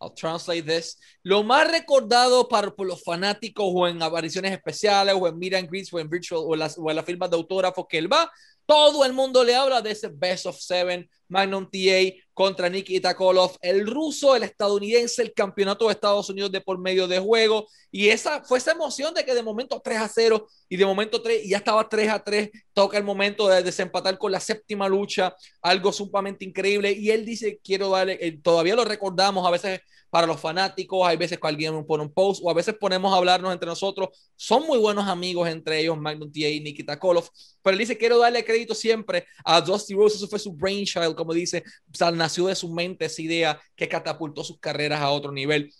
I'll 0.00 0.14
translate 0.14 0.64
this. 0.64 0.96
Lo 1.22 1.42
más 1.42 1.70
recordado 1.70 2.48
para 2.48 2.70
por 2.70 2.86
los 2.86 3.02
fanáticos 3.02 3.66
o 3.68 3.86
en 3.86 4.00
apariciones 4.00 4.52
especiales 4.52 5.14
o 5.14 5.26
en 5.26 5.38
meet 5.38 5.52
and 5.52 5.68
greets 5.68 5.92
o 5.92 5.98
en 5.98 6.08
virtual 6.08 6.42
o, 6.46 6.56
las, 6.56 6.78
o 6.78 6.88
en 6.88 6.96
las 6.96 7.04
firmas 7.04 7.28
de 7.28 7.36
autógrafos 7.36 7.84
que 7.86 7.98
él 7.98 8.10
va, 8.10 8.30
todo 8.66 9.04
el 9.04 9.12
mundo 9.12 9.44
le 9.44 9.54
habla 9.54 9.82
de 9.82 9.92
ese 9.92 10.08
Best 10.08 10.46
of 10.46 10.58
Seven 10.58 11.08
Magnum 11.30 11.70
TA 11.70 12.12
contra 12.34 12.68
Nikita 12.68 13.14
Koloff, 13.14 13.56
el 13.60 13.86
ruso, 13.86 14.34
el 14.34 14.42
estadounidense, 14.42 15.22
el 15.22 15.32
campeonato 15.32 15.86
de 15.86 15.92
Estados 15.92 16.28
Unidos 16.28 16.50
de 16.50 16.60
por 16.60 16.78
medio 16.78 17.06
de 17.06 17.18
juego. 17.18 17.68
Y 17.90 18.08
esa 18.08 18.42
fue 18.42 18.58
esa 18.58 18.72
emoción 18.72 19.14
de 19.14 19.24
que 19.24 19.34
de 19.34 19.42
momento 19.42 19.80
3 19.82 19.98
a 19.98 20.08
0 20.08 20.46
y 20.68 20.76
de 20.76 20.86
momento 20.86 21.22
3 21.22 21.44
y 21.44 21.50
ya 21.50 21.58
estaba 21.58 21.88
3 21.88 22.10
a 22.10 22.22
3. 22.24 22.50
Toca 22.72 22.98
el 22.98 23.04
momento 23.04 23.48
de 23.48 23.62
desempatar 23.62 24.18
con 24.18 24.32
la 24.32 24.40
séptima 24.40 24.88
lucha, 24.88 25.34
algo 25.62 25.92
sumamente 25.92 26.44
increíble. 26.44 26.92
Y 26.92 27.10
él 27.10 27.24
dice: 27.24 27.60
Quiero 27.62 27.90
darle, 27.90 28.18
eh, 28.20 28.40
todavía 28.42 28.74
lo 28.74 28.84
recordamos 28.84 29.46
a 29.46 29.50
veces 29.50 29.80
para 30.10 30.26
los 30.26 30.40
fanáticos, 30.40 31.06
hay 31.06 31.16
veces 31.16 31.38
que 31.38 31.46
alguien 31.46 31.84
pone 31.86 32.02
un 32.02 32.12
post 32.12 32.40
o 32.44 32.50
a 32.50 32.54
veces 32.54 32.74
ponemos 32.78 33.12
a 33.12 33.16
hablarnos 33.16 33.52
entre 33.52 33.66
nosotros. 33.66 34.08
Son 34.36 34.66
muy 34.66 34.78
buenos 34.78 35.06
amigos 35.06 35.48
entre 35.48 35.80
ellos, 35.80 35.96
Magnum 35.96 36.30
TA 36.30 36.48
y 36.48 36.60
Nikita 36.60 36.98
Koloff. 36.98 37.28
Pero 37.62 37.72
él 37.74 37.78
dice: 37.78 37.96
Quiero 37.96 38.18
darle 38.18 38.44
crédito 38.44 38.74
siempre 38.74 39.26
a 39.44 39.60
Dusty 39.60 39.94
Rose, 39.94 40.16
eso 40.16 40.28
fue 40.28 40.38
su 40.38 40.52
brainchild 40.52 41.14
como 41.14 41.32
dice, 41.32 41.62
o 41.92 41.96
sea, 41.96 42.10
nació 42.10 42.46
de 42.46 42.54
su 42.54 42.68
mente 42.68 43.04
esa 43.04 43.22
idea 43.22 43.60
que 43.76 43.88
catapultó 43.88 44.42
sus 44.44 44.58
carreras 44.58 45.00
a 45.00 45.10
otro 45.10 45.32
nivel. 45.32 45.72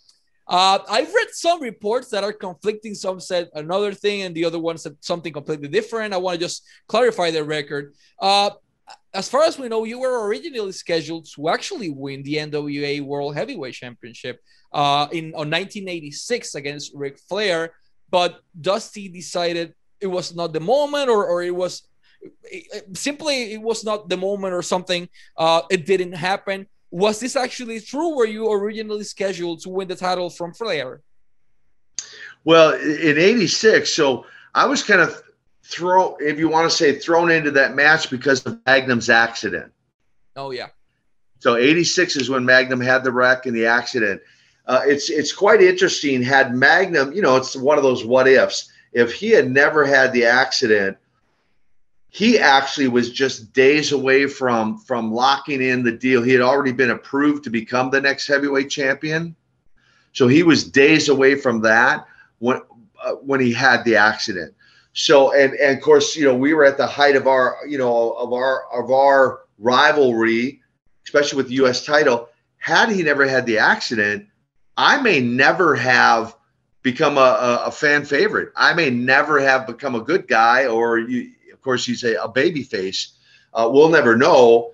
Uh, 0.47 0.79
I've 0.89 1.13
read 1.13 1.27
some 1.31 1.61
reports 1.61 2.09
that 2.09 2.23
are 2.23 2.33
conflicting. 2.33 2.93
Some 2.93 3.19
said 3.19 3.49
another 3.53 3.93
thing, 3.93 4.23
and 4.23 4.35
the 4.35 4.45
other 4.45 4.59
one 4.59 4.77
said 4.77 4.97
something 4.99 5.31
completely 5.31 5.69
different. 5.69 6.13
I 6.13 6.17
want 6.17 6.39
to 6.39 6.45
just 6.45 6.63
clarify 6.87 7.31
the 7.31 7.43
record. 7.43 7.93
Uh, 8.19 8.49
as 9.13 9.27
far 9.29 9.43
as 9.43 9.59
we 9.59 9.67
know, 9.67 9.83
you 9.83 9.99
were 9.99 10.25
originally 10.25 10.71
scheduled 10.71 11.27
to 11.35 11.49
actually 11.49 11.89
win 11.89 12.23
the 12.23 12.35
NWA 12.35 13.01
World 13.01 13.35
Heavyweight 13.35 13.73
Championship 13.73 14.39
uh, 14.73 15.07
in 15.11 15.33
on 15.33 15.49
1986 15.49 16.55
against 16.55 16.93
Ric 16.95 17.19
Flair, 17.27 17.73
but 18.09 18.39
Dusty 18.59 19.09
decided 19.09 19.73
it 19.99 20.07
was 20.07 20.33
not 20.33 20.53
the 20.53 20.61
moment, 20.61 21.09
or, 21.09 21.25
or 21.25 21.43
it 21.43 21.55
was 21.55 21.83
it, 22.43 22.97
simply 22.97 23.53
it 23.53 23.61
was 23.61 23.83
not 23.83 24.07
the 24.07 24.17
moment 24.17 24.53
or 24.53 24.61
something. 24.61 25.09
Uh, 25.37 25.61
it 25.69 25.85
didn't 25.85 26.13
happen. 26.13 26.67
Was 26.89 27.19
this 27.19 27.35
actually 27.35 27.81
true? 27.81 28.15
Were 28.15 28.25
you 28.27 28.51
originally 28.51 29.03
scheduled 29.03 29.61
to 29.61 29.69
win 29.69 29.87
the 29.87 29.95
title 29.95 30.29
from 30.29 30.53
Flair? 30.53 31.01
Well, 32.45 32.73
in 32.73 33.17
'86, 33.17 33.93
so 33.93 34.25
I 34.55 34.65
was 34.65 34.83
kind 34.83 35.01
of 35.01 35.21
thrown, 35.71 36.15
if 36.19 36.37
you 36.37 36.49
want 36.49 36.69
to 36.69 36.75
say, 36.75 36.99
thrown 36.99 37.31
into 37.31 37.51
that 37.51 37.75
match 37.75 38.09
because 38.09 38.45
of 38.45 38.59
Magnum's 38.65 39.09
accident. 39.09 39.71
Oh 40.35 40.51
yeah. 40.51 40.67
So 41.39 41.55
'86 41.55 42.17
is 42.17 42.29
when 42.29 42.45
Magnum 42.45 42.81
had 42.81 43.03
the 43.03 43.11
wreck 43.11 43.45
and 43.45 43.55
the 43.55 43.65
accident. 43.65 44.21
Uh, 44.67 44.81
it's 44.85 45.09
it's 45.09 45.33
quite 45.33 45.61
interesting. 45.61 46.21
Had 46.21 46.53
Magnum, 46.53 47.13
you 47.13 47.21
know, 47.21 47.37
it's 47.37 47.55
one 47.55 47.77
of 47.77 47.83
those 47.83 48.05
what 48.05 48.27
ifs. 48.27 48.71
If 48.93 49.13
he 49.13 49.29
had 49.29 49.49
never 49.49 49.85
had 49.85 50.13
the 50.13 50.25
accident, 50.25 50.97
he 52.09 52.37
actually 52.37 52.89
was 52.89 53.09
just 53.09 53.53
days 53.53 53.93
away 53.93 54.27
from 54.27 54.77
from 54.77 55.13
locking 55.13 55.61
in 55.61 55.83
the 55.83 55.91
deal. 55.91 56.21
He 56.21 56.33
had 56.33 56.41
already 56.41 56.73
been 56.73 56.91
approved 56.91 57.45
to 57.45 57.49
become 57.49 57.89
the 57.89 58.01
next 58.01 58.27
heavyweight 58.27 58.69
champion, 58.69 59.35
so 60.13 60.27
he 60.27 60.43
was 60.43 60.63
days 60.63 61.09
away 61.09 61.35
from 61.35 61.61
that 61.61 62.05
when 62.39 62.61
uh, 63.03 63.13
when 63.13 63.39
he 63.39 63.53
had 63.53 63.83
the 63.85 63.95
accident. 63.95 64.53
So 64.93 65.33
and 65.33 65.53
and 65.53 65.77
of 65.77 65.83
course 65.83 66.15
you 66.15 66.25
know 66.25 66.35
we 66.35 66.53
were 66.53 66.65
at 66.65 66.77
the 66.77 66.87
height 66.87 67.15
of 67.15 67.27
our 67.27 67.57
you 67.67 67.77
know 67.77 68.11
of 68.13 68.33
our 68.33 68.65
of 68.73 68.91
our 68.91 69.41
rivalry, 69.57 70.61
especially 71.05 71.37
with 71.37 71.47
the 71.47 71.55
U.S. 71.55 71.85
title. 71.85 72.29
Had 72.57 72.89
he 72.89 73.01
never 73.01 73.27
had 73.27 73.45
the 73.45 73.57
accident, 73.57 74.27
I 74.77 75.01
may 75.01 75.19
never 75.19 75.75
have 75.75 76.35
become 76.83 77.17
a, 77.17 77.21
a, 77.21 77.63
a 77.65 77.71
fan 77.71 78.05
favorite. 78.05 78.51
I 78.55 78.73
may 78.73 78.89
never 78.89 79.39
have 79.39 79.65
become 79.65 79.95
a 79.95 80.01
good 80.01 80.27
guy 80.27 80.67
or 80.67 80.99
you 80.99 81.31
of 81.61 81.63
course, 81.63 81.85
he's 81.85 82.03
a, 82.03 82.15
a 82.15 82.27
baby 82.27 82.63
face. 82.63 83.13
Uh, 83.53 83.69
we'll 83.71 83.89
never 83.89 84.17
know 84.17 84.71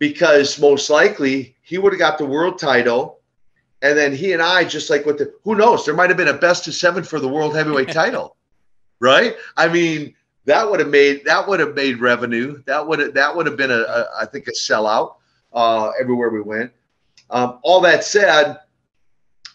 because 0.00 0.58
most 0.58 0.90
likely 0.90 1.54
he 1.62 1.78
would 1.78 1.92
have 1.92 2.00
got 2.00 2.18
the 2.18 2.26
world 2.26 2.58
title. 2.58 3.20
And 3.80 3.96
then 3.96 4.12
he 4.12 4.32
and 4.32 4.42
I, 4.42 4.64
just 4.64 4.90
like 4.90 5.06
with 5.06 5.18
the, 5.18 5.32
who 5.44 5.54
knows, 5.54 5.84
there 5.84 5.94
might 5.94 6.10
have 6.10 6.16
been 6.16 6.26
a 6.26 6.34
best 6.34 6.66
of 6.66 6.74
seven 6.74 7.04
for 7.04 7.20
the 7.20 7.28
world 7.28 7.54
heavyweight 7.54 7.92
title, 7.92 8.34
right? 9.00 9.36
I 9.56 9.68
mean, 9.68 10.14
that 10.44 10.68
would 10.70 10.80
have 10.80 10.88
made 10.88 11.24
that 11.24 11.46
would 11.46 11.60
have 11.60 11.74
made 11.74 12.00
revenue. 12.00 12.62
That 12.66 12.86
would 12.86 12.98
have 13.00 13.14
that 13.14 13.34
would 13.34 13.46
have 13.46 13.56
been 13.56 13.70
a, 13.70 13.80
a 13.80 14.06
I 14.20 14.26
think 14.26 14.46
a 14.48 14.52
sellout 14.52 15.16
uh, 15.52 15.90
everywhere 16.00 16.30
we 16.30 16.40
went. 16.40 16.72
Um, 17.30 17.58
all 17.62 17.80
that 17.80 18.04
said, 18.04 18.60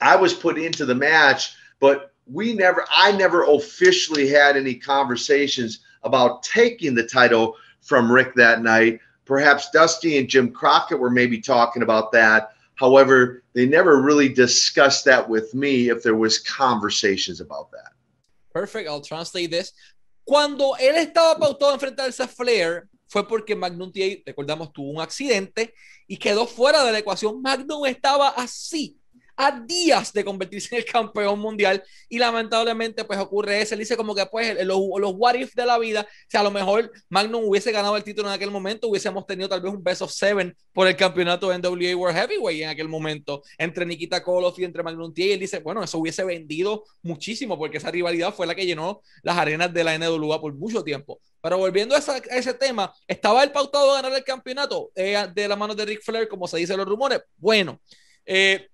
I 0.02 0.16
was 0.16 0.34
put 0.34 0.58
into 0.58 0.86
the 0.86 0.96
match, 0.96 1.54
but 1.80 2.14
we 2.28 2.54
never 2.54 2.86
I 2.92 3.12
never 3.14 3.44
officially 3.44 4.28
had 4.28 4.58
any 4.58 4.76
conversations 4.76 5.80
about 6.04 6.44
taking 6.44 6.94
the 6.94 7.08
title 7.08 7.56
from 7.82 8.12
Ric 8.12 8.36
that 8.36 8.62
night. 8.62 9.00
Perhaps 9.26 9.72
Dusty 9.72 10.18
and 10.18 10.28
Jim 10.28 10.52
Crockett 10.52 11.00
were 11.00 11.10
maybe 11.10 11.40
talking 11.40 11.84
about 11.84 12.12
that. 12.12 12.52
However, 12.76 13.44
they 13.54 13.66
never 13.66 14.02
really 14.02 14.28
discussed 14.28 15.06
that 15.06 15.28
with 15.28 15.54
me 15.54 15.90
if 15.90 16.04
there 16.04 16.16
was 16.16 16.40
conversations 16.40 17.40
about 17.40 17.72
that. 17.72 17.91
Perfect. 18.54 18.88
I'll 18.88 19.02
translate 19.02 19.50
this. 19.50 19.74
Cuando 20.24 20.76
él 20.78 20.96
estaba 20.96 21.38
pautado 21.38 21.72
a 21.72 21.76
enfrentarse 21.76 22.24
a 22.24 22.28
Flair, 22.28 22.84
fue 23.08 23.28
porque 23.28 23.56
Magnum 23.56 23.92
TA, 23.92 24.22
recordamos, 24.26 24.72
tuvo 24.72 24.92
un 24.92 25.02
accidente 25.02 25.74
y 26.08 26.18
quedó 26.18 26.48
fuera 26.48 26.84
de 26.84 26.92
la 26.92 27.00
ecuación. 27.00 27.42
Magnum 27.42 27.86
estaba 27.86 28.30
así 28.30 29.01
a 29.36 29.60
días 29.60 30.14
de 30.14 30.24
convertirse 30.24 30.76
en 30.76 30.82
el 30.82 30.86
campeón 30.86 31.40
mundial 31.40 31.84
y 32.10 32.20
lamentablemente 32.20 33.04
pues 33.06 33.20
ocurre 33.20 33.62
eso, 33.62 33.74
él 33.74 33.80
dice 33.80 33.98
como 33.98 34.14
que 34.14 34.26
pues 34.26 34.56
los, 34.66 34.80
los 35.00 35.14
what 35.16 35.36
if 35.36 35.54
de 35.56 35.66
la 35.66 35.78
vida, 35.78 36.02
o 36.02 36.26
sea, 36.28 36.42
a 36.42 36.44
lo 36.44 36.52
mejor 36.52 36.92
Magnum 37.10 37.44
hubiese 37.46 37.72
ganado 37.72 37.96
el 37.98 38.04
título 38.04 38.28
en 38.28 38.34
aquel 38.34 38.52
momento, 38.52 38.88
hubiésemos 38.88 39.26
tenido 39.26 39.50
tal 39.50 39.62
vez 39.62 39.74
un 39.74 39.84
best 39.84 40.02
of 40.02 40.12
seven 40.12 40.56
por 40.74 40.88
el 40.88 40.96
campeonato 40.96 41.50
de 41.50 41.58
NWA 41.58 41.96
World 41.96 42.18
Heavyweight 42.18 42.64
en 42.64 42.70
aquel 42.70 42.88
momento, 42.88 43.42
entre 43.58 43.86
Nikita 43.86 44.24
Koloff 44.24 44.58
y 44.60 44.64
entre 44.64 44.84
Magnum 44.84 45.14
T 45.14 45.22
y 45.22 45.32
él 45.32 45.40
dice, 45.40 45.60
bueno, 45.60 45.84
eso 45.84 45.98
hubiese 45.98 46.24
vendido 46.24 46.84
muchísimo 47.02 47.58
porque 47.58 47.78
esa 47.78 47.92
rivalidad 47.92 48.34
fue 48.34 48.48
la 48.48 48.56
que 48.56 48.66
llenó 48.66 49.02
las 49.24 49.38
arenas 49.38 49.74
de 49.74 49.84
la 49.84 49.98
NWA 49.98 50.40
por 50.42 50.54
mucho 50.54 50.84
tiempo. 50.84 51.20
Pero 51.42 51.58
volviendo 51.58 51.96
a, 51.96 52.00
ese 52.00 52.54
tema, 52.54 52.94
¿estaba 53.08 53.44
el 53.44 53.52
pautado 53.52 53.92
a 53.92 54.02
ganar 54.02 54.18
el 54.18 54.24
campeonato 54.24 54.92
eh, 54.96 55.28
de 55.34 55.48
la 55.48 55.56
mano 55.56 55.74
de 55.76 55.86
Ric 55.86 56.04
Flair, 56.04 56.28
como 56.28 56.48
se 56.48 56.58
dice 56.58 56.78
los 56.78 56.88
rumores? 56.88 57.22
Bueno, 57.38 57.82
eh, 58.26 58.68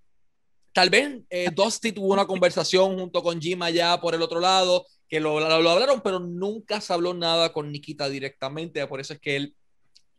Tal 0.77 0.91
vez 0.91 1.23
eh, 1.31 1.49
Dusty 1.51 1.91
tuvo 1.91 2.13
una 2.13 2.27
conversación 2.27 2.99
junto 2.99 3.23
con 3.23 3.41
Jim 3.41 3.59
allá 3.63 3.99
por 3.99 4.13
el 4.13 4.21
otro 4.21 4.39
lado, 4.39 4.85
que 5.09 5.19
lo, 5.19 5.39
hablaron, 5.39 6.01
pero 6.01 6.19
nunca 6.19 6.79
se 6.79 6.93
habló 6.93 7.15
nada 7.15 7.51
con 7.51 7.71
Nikita 7.71 8.07
directamente, 8.07 8.85
por 8.85 8.99
eso 8.99 9.13
es 9.13 9.19
que 9.19 9.37
él 9.37 9.55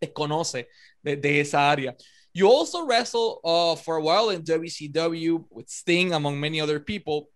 desconoce 0.01 0.69
de, 1.01 1.17
de 1.17 1.43
esa 1.43 1.71
área. 1.71 1.97
You 2.35 2.49
also 2.49 2.85
wrestle 2.85 3.39
uh, 3.45 3.77
for 3.77 3.99
a 3.99 4.03
while 4.03 4.35
in 4.35 4.43
WCW 4.43 5.47
with 5.49 5.69
Sting, 5.69 6.13
among 6.13 6.41
many 6.41 6.61
other 6.61 6.81
people. 6.81 7.29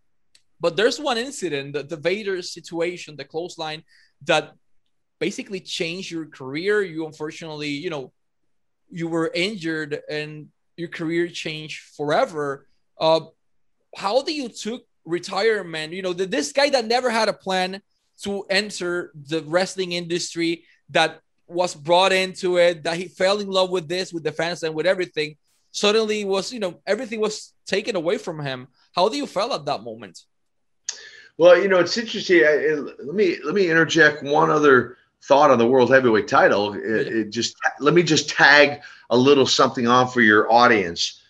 But 0.59 0.75
there's 0.75 0.99
one 0.99 1.17
incident, 1.17 1.75
the, 1.75 1.85
the 1.85 1.97
Vader 1.97 2.43
situation, 2.43 3.15
the 3.15 3.25
clothesline, 3.25 3.85
that 4.27 4.53
basically 5.21 5.61
changed 5.61 6.11
your 6.11 6.27
career. 6.27 6.83
You 6.83 7.07
unfortunately, 7.07 7.69
you 7.69 7.89
know, 7.89 8.13
you 8.91 9.07
were 9.07 9.31
injured 9.33 10.01
and 10.11 10.49
your 10.77 10.89
career 10.89 11.29
changed 11.29 11.83
forever. 11.97 12.67
Uh, 12.99 13.21
how 13.97 14.23
do 14.23 14.33
you 14.33 14.49
took 14.49 14.85
retirement? 15.05 15.93
You 15.93 16.03
know, 16.03 16.13
this 16.13 16.53
guy 16.53 16.71
that 16.71 16.87
never 16.87 17.11
had 17.11 17.29
a 17.29 17.33
plan 17.33 17.83
to 18.23 18.43
enter 18.49 19.13
the 19.15 19.43
wrestling 19.43 19.93
industry, 19.93 20.65
that 20.91 21.21
was 21.47 21.75
brought 21.75 22.13
into 22.13 22.59
it, 22.59 22.85
that 22.85 22.97
he 22.97 23.09
fell 23.09 23.41
in 23.41 23.49
love 23.49 23.71
with 23.71 23.89
this, 23.89 24.13
with 24.13 24.23
the 24.23 24.33
fans, 24.33 24.63
and 24.63 24.75
with 24.75 24.87
everything. 24.87 25.37
Suddenly, 25.73 26.25
was 26.25 26.53
you 26.53 26.61
know 26.61 26.81
everything 26.87 27.21
was 27.21 27.55
taken 27.67 27.97
away 27.97 28.19
from 28.19 28.41
him. 28.41 28.69
How 28.95 29.09
do 29.09 29.17
you 29.17 29.27
feel 29.27 29.53
at 29.53 29.65
that 29.65 29.83
moment? 29.83 30.21
Well, 31.39 31.61
you 31.61 31.69
know, 31.69 31.79
it's 31.79 31.97
interesting. 31.97 32.45
I, 32.45 32.75
let 32.75 33.15
me 33.15 33.39
let 33.43 33.55
me 33.55 33.71
interject 33.71 34.23
one 34.23 34.51
other 34.51 34.99
thought 35.25 35.51
on 35.51 35.59
the 35.59 35.67
world 35.67 35.91
heavyweight 35.91 36.29
title, 36.29 36.75
it, 36.75 37.07
it 37.07 37.31
just 37.31 37.55
let 37.81 37.95
me 37.95 38.03
just 38.03 38.29
tag 38.29 38.83
a 39.11 39.17
little 39.17 39.47
something 39.47 39.87
on 39.87 40.09
for 40.09 40.21
your 40.21 40.53
audience. 40.53 41.22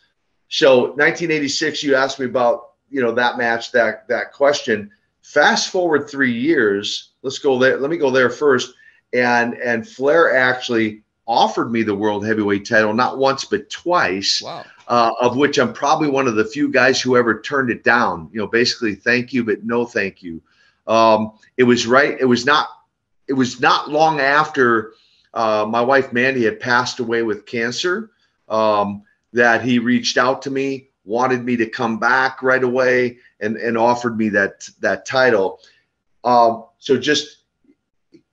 So 0.52 0.80
1986, 0.80 1.82
you 1.82 1.94
asked 1.94 2.20
me 2.20 2.26
about 2.26 2.72
you 2.90 3.00
know 3.00 3.12
that 3.12 3.38
match, 3.38 3.72
that 3.72 4.06
that 4.08 4.32
question. 4.32 4.90
Fast 5.22 5.70
forward 5.70 6.10
three 6.10 6.32
years. 6.32 7.12
Let's 7.22 7.38
go 7.38 7.58
there. 7.58 7.78
Let 7.78 7.90
me 7.90 7.96
go 7.96 8.10
there 8.10 8.28
first. 8.28 8.74
And 9.14 9.54
and 9.54 9.88
Flair 9.88 10.36
actually 10.36 11.04
offered 11.26 11.72
me 11.72 11.82
the 11.82 11.94
world 11.94 12.26
heavyweight 12.26 12.66
title 12.66 12.92
not 12.92 13.16
once 13.16 13.46
but 13.46 13.70
twice. 13.70 14.42
Wow. 14.44 14.66
Uh, 14.88 15.12
of 15.22 15.38
which 15.38 15.58
I'm 15.58 15.72
probably 15.72 16.10
one 16.10 16.28
of 16.28 16.34
the 16.34 16.44
few 16.44 16.68
guys 16.68 17.00
who 17.00 17.16
ever 17.16 17.40
turned 17.40 17.70
it 17.70 17.82
down. 17.82 18.28
You 18.30 18.40
know, 18.40 18.46
basically, 18.46 18.94
thank 18.94 19.32
you, 19.32 19.44
but 19.44 19.64
no 19.64 19.86
thank 19.86 20.22
you. 20.22 20.42
Um, 20.86 21.32
it 21.56 21.64
was 21.64 21.86
right. 21.86 22.20
It 22.20 22.26
was 22.26 22.44
not. 22.44 22.68
It 23.26 23.32
was 23.32 23.58
not 23.58 23.88
long 23.88 24.20
after 24.20 24.92
uh, 25.32 25.64
my 25.66 25.80
wife 25.80 26.12
Mandy 26.12 26.44
had 26.44 26.60
passed 26.60 27.00
away 27.00 27.22
with 27.22 27.46
cancer 27.46 28.10
um, 28.50 29.04
that 29.32 29.62
he 29.62 29.78
reached 29.78 30.18
out 30.18 30.42
to 30.42 30.50
me, 30.50 30.88
wanted 31.04 31.44
me 31.44 31.56
to 31.56 31.66
come 31.66 31.98
back 31.98 32.42
right 32.42 32.62
away, 32.62 33.18
and 33.40 33.56
and 33.56 33.76
offered 33.76 34.16
me 34.16 34.28
that 34.30 34.68
that 34.80 35.06
title. 35.06 35.60
Um, 36.24 36.66
so 36.78 36.96
just 36.96 37.42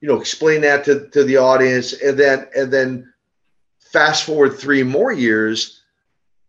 you 0.00 0.08
know, 0.08 0.18
explain 0.18 0.62
that 0.62 0.84
to, 0.84 1.08
to 1.08 1.24
the 1.24 1.36
audience, 1.36 1.92
and 1.92 2.18
then 2.18 2.48
and 2.56 2.72
then 2.72 3.12
fast 3.78 4.24
forward 4.24 4.58
three 4.58 4.82
more 4.82 5.12
years 5.12 5.82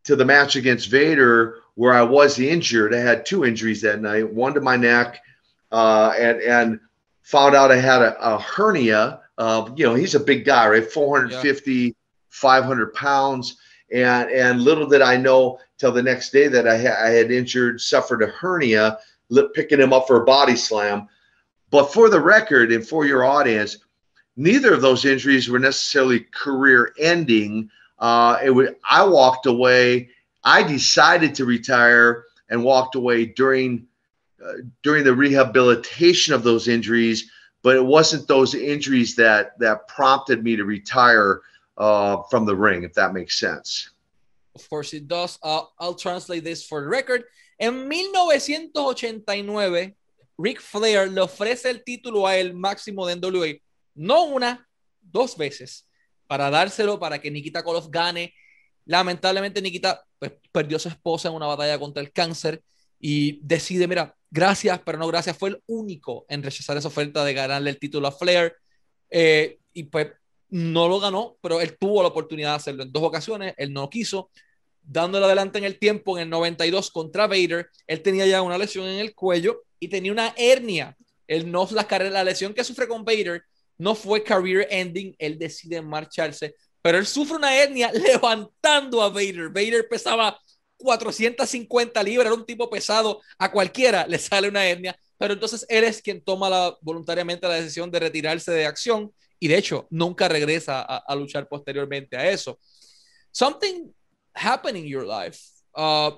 to 0.03 0.15
the 0.15 0.25
match 0.25 0.55
against 0.55 0.89
Vader, 0.89 1.57
where 1.75 1.93
I 1.93 2.03
was 2.03 2.39
injured. 2.39 2.93
I 2.93 2.99
had 2.99 3.25
two 3.25 3.45
injuries 3.45 3.81
that 3.81 4.01
night, 4.01 4.31
one 4.31 4.53
to 4.53 4.61
my 4.61 4.77
neck, 4.77 5.21
uh, 5.71 6.13
and 6.17 6.41
and 6.41 6.79
found 7.23 7.55
out 7.55 7.71
I 7.71 7.77
had 7.77 8.01
a, 8.01 8.35
a 8.35 8.39
hernia. 8.39 9.21
Uh, 9.37 9.69
you 9.75 9.85
know, 9.85 9.95
he's 9.95 10.15
a 10.15 10.19
big 10.19 10.45
guy, 10.45 10.67
right? 10.67 10.91
450, 10.91 11.73
yeah. 11.73 11.91
500 12.29 12.93
pounds. 12.93 13.57
And, 13.93 14.29
and 14.31 14.61
little 14.61 14.87
did 14.87 15.01
I 15.01 15.17
know 15.17 15.59
till 15.77 15.91
the 15.91 16.03
next 16.03 16.31
day 16.31 16.47
that 16.47 16.67
I, 16.67 16.77
ha- 16.77 17.03
I 17.03 17.09
had 17.09 17.31
injured, 17.31 17.81
suffered 17.81 18.23
a 18.23 18.27
hernia, 18.27 18.99
picking 19.53 19.79
him 19.79 19.93
up 19.93 20.07
for 20.07 20.21
a 20.21 20.25
body 20.25 20.55
slam. 20.55 21.07
But 21.69 21.93
for 21.93 22.09
the 22.09 22.19
record 22.19 22.71
and 22.71 22.87
for 22.87 23.05
your 23.05 23.23
audience, 23.23 23.77
neither 24.35 24.73
of 24.73 24.81
those 24.81 25.05
injuries 25.05 25.49
were 25.49 25.59
necessarily 25.59 26.21
career 26.21 26.93
ending. 26.99 27.69
Uh, 27.99 28.39
it 28.43 28.51
would, 28.51 28.75
I 28.89 29.05
walked 29.05 29.45
away. 29.45 30.09
I 30.43 30.63
decided 30.63 31.35
to 31.35 31.45
retire 31.45 32.25
and 32.49 32.63
walked 32.63 32.95
away 32.95 33.25
during 33.25 33.87
uh, 34.43 34.53
during 34.81 35.03
the 35.03 35.13
rehabilitation 35.13 36.33
of 36.33 36.41
those 36.41 36.67
injuries, 36.67 37.29
but 37.61 37.75
it 37.75 37.85
wasn't 37.85 38.27
those 38.27 38.55
injuries 38.55 39.15
that 39.15 39.57
that 39.59 39.87
prompted 39.87 40.43
me 40.43 40.55
to 40.55 40.65
retire 40.65 41.41
uh, 41.81 42.21
from 42.29 42.45
the 42.45 42.55
ring, 42.55 42.83
if 42.83 42.93
that 42.93 43.11
makes 43.11 43.39
sense. 43.39 43.89
Of 44.53 44.69
course 44.69 44.93
it 44.93 45.07
does. 45.07 45.39
I'll 45.41 45.95
translate 45.95 46.43
this 46.43 46.63
for 46.63 46.81
the 46.81 46.87
record. 46.87 47.23
En 47.57 47.87
1989, 47.87 49.95
Ric 50.37 50.61
Flair 50.61 51.09
le 51.09 51.21
ofrece 51.21 51.69
el 51.69 51.83
título 51.83 52.27
a 52.27 52.37
el 52.37 52.53
máximo 52.53 53.07
de 53.07 53.15
NWA, 53.15 53.59
no 53.95 54.25
una, 54.25 54.67
dos 55.01 55.37
veces, 55.37 55.87
para 56.27 56.49
dárselo 56.49 56.99
para 56.99 57.19
que 57.19 57.31
Nikita 57.31 57.63
Koloff 57.63 57.87
gane. 57.89 58.33
Lamentablemente 58.85 59.61
Nikita 59.61 60.03
pues, 60.19 60.33
perdió 60.51 60.75
a 60.77 60.79
su 60.79 60.89
esposa 60.89 61.29
en 61.29 61.35
una 61.35 61.47
batalla 61.47 61.79
contra 61.79 62.01
el 62.01 62.11
cáncer 62.11 62.61
y 62.99 63.39
decide, 63.41 63.87
mira, 63.87 64.15
gracias, 64.29 64.79
pero 64.85 64.97
no 64.97 65.07
gracias. 65.07 65.37
Fue 65.37 65.49
el 65.49 65.63
único 65.67 66.25
en 66.29 66.43
rechazar 66.43 66.77
esa 66.77 66.89
oferta 66.89 67.25
de 67.25 67.33
ganarle 67.33 67.69
el 67.69 67.79
título 67.79 68.07
a 68.07 68.11
Flair. 68.11 68.55
Eh, 69.09 69.59
y 69.73 69.83
pues 69.83 70.07
no 70.51 70.87
lo 70.87 70.99
ganó, 70.99 71.37
pero 71.41 71.61
él 71.61 71.77
tuvo 71.79 72.01
la 72.01 72.09
oportunidad 72.09 72.49
de 72.51 72.55
hacerlo 72.57 72.83
en 72.83 72.91
dos 72.91 73.03
ocasiones. 73.03 73.55
Él 73.57 73.73
no 73.73 73.89
quiso. 73.89 74.29
Dándole 74.83 75.25
adelante 75.25 75.57
en 75.57 75.63
el 75.63 75.79
tiempo, 75.79 76.17
en 76.17 76.23
el 76.23 76.29
92 76.29 76.91
contra 76.91 77.27
Vader, 77.27 77.69
él 77.87 78.01
tenía 78.01 78.25
ya 78.25 78.41
una 78.41 78.57
lesión 78.57 78.85
en 78.87 78.99
el 78.99 79.15
cuello 79.15 79.63
y 79.79 79.87
tenía 79.87 80.11
una 80.11 80.33
hernia. 80.37 80.97
Él 81.27 81.49
no, 81.49 81.67
la, 81.71 81.87
la 82.09 82.23
lesión 82.23 82.53
que 82.53 82.63
sufre 82.63 82.87
con 82.87 83.05
Vader 83.05 83.43
no 83.77 83.95
fue 83.95 84.23
career 84.23 84.67
ending, 84.69 85.15
él 85.17 85.39
decide 85.39 85.81
marcharse, 85.81 86.55
pero 86.81 86.97
él 86.97 87.05
sufre 87.07 87.37
una 87.37 87.55
hernia 87.55 87.91
levantando 87.93 89.01
a 89.01 89.09
Vader. 89.09 89.49
Vader 89.49 89.87
pesaba 89.89 90.39
450 90.77 92.03
libras, 92.03 92.27
era 92.27 92.35
un 92.35 92.45
tipo 92.45 92.69
pesado, 92.69 93.21
a 93.37 93.51
cualquiera 93.51 94.05
le 94.07 94.19
sale 94.19 94.49
una 94.49 94.65
hernia, 94.65 94.97
pero 95.17 95.33
entonces 95.33 95.65
él 95.69 95.83
es 95.83 96.01
quien 96.01 96.21
toma 96.21 96.49
la, 96.49 96.77
voluntariamente 96.81 97.47
la 97.47 97.55
decisión 97.55 97.89
de 97.89 97.99
retirarse 97.99 98.51
de 98.51 98.65
acción 98.65 99.13
y 99.41 99.47
de 99.49 99.57
hecho 99.57 99.87
nunca 99.89 100.29
regresa 100.29 100.81
a, 100.81 101.03
a 101.05 101.15
luchar 101.15 101.49
posteriormente 101.49 102.15
a 102.15 102.29
eso. 102.29 102.57
Something 103.33 103.93
happened 104.33 104.77
in 104.77 104.85
your 104.85 105.05
life. 105.05 105.41
Uh, 105.75 106.11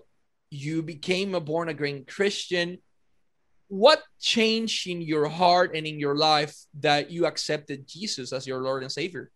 you 0.51 0.83
became 0.83 1.33
a 1.33 1.39
born 1.39 1.69
again 1.69 2.05
Christian. 2.05 2.77
what 3.73 4.03
changed 4.19 4.87
in 4.87 5.01
your 5.01 5.27
heart 5.27 5.75
and 5.75 5.87
in 5.87 5.99
your 5.99 6.15
life 6.15 6.55
that 6.79 7.09
you 7.09 7.25
accepted 7.25 7.87
Jesus 7.87 8.31
as 8.31 8.45
your 8.45 8.61
Lord 8.61 8.83
and 8.83 8.91
Savior? 8.91 9.31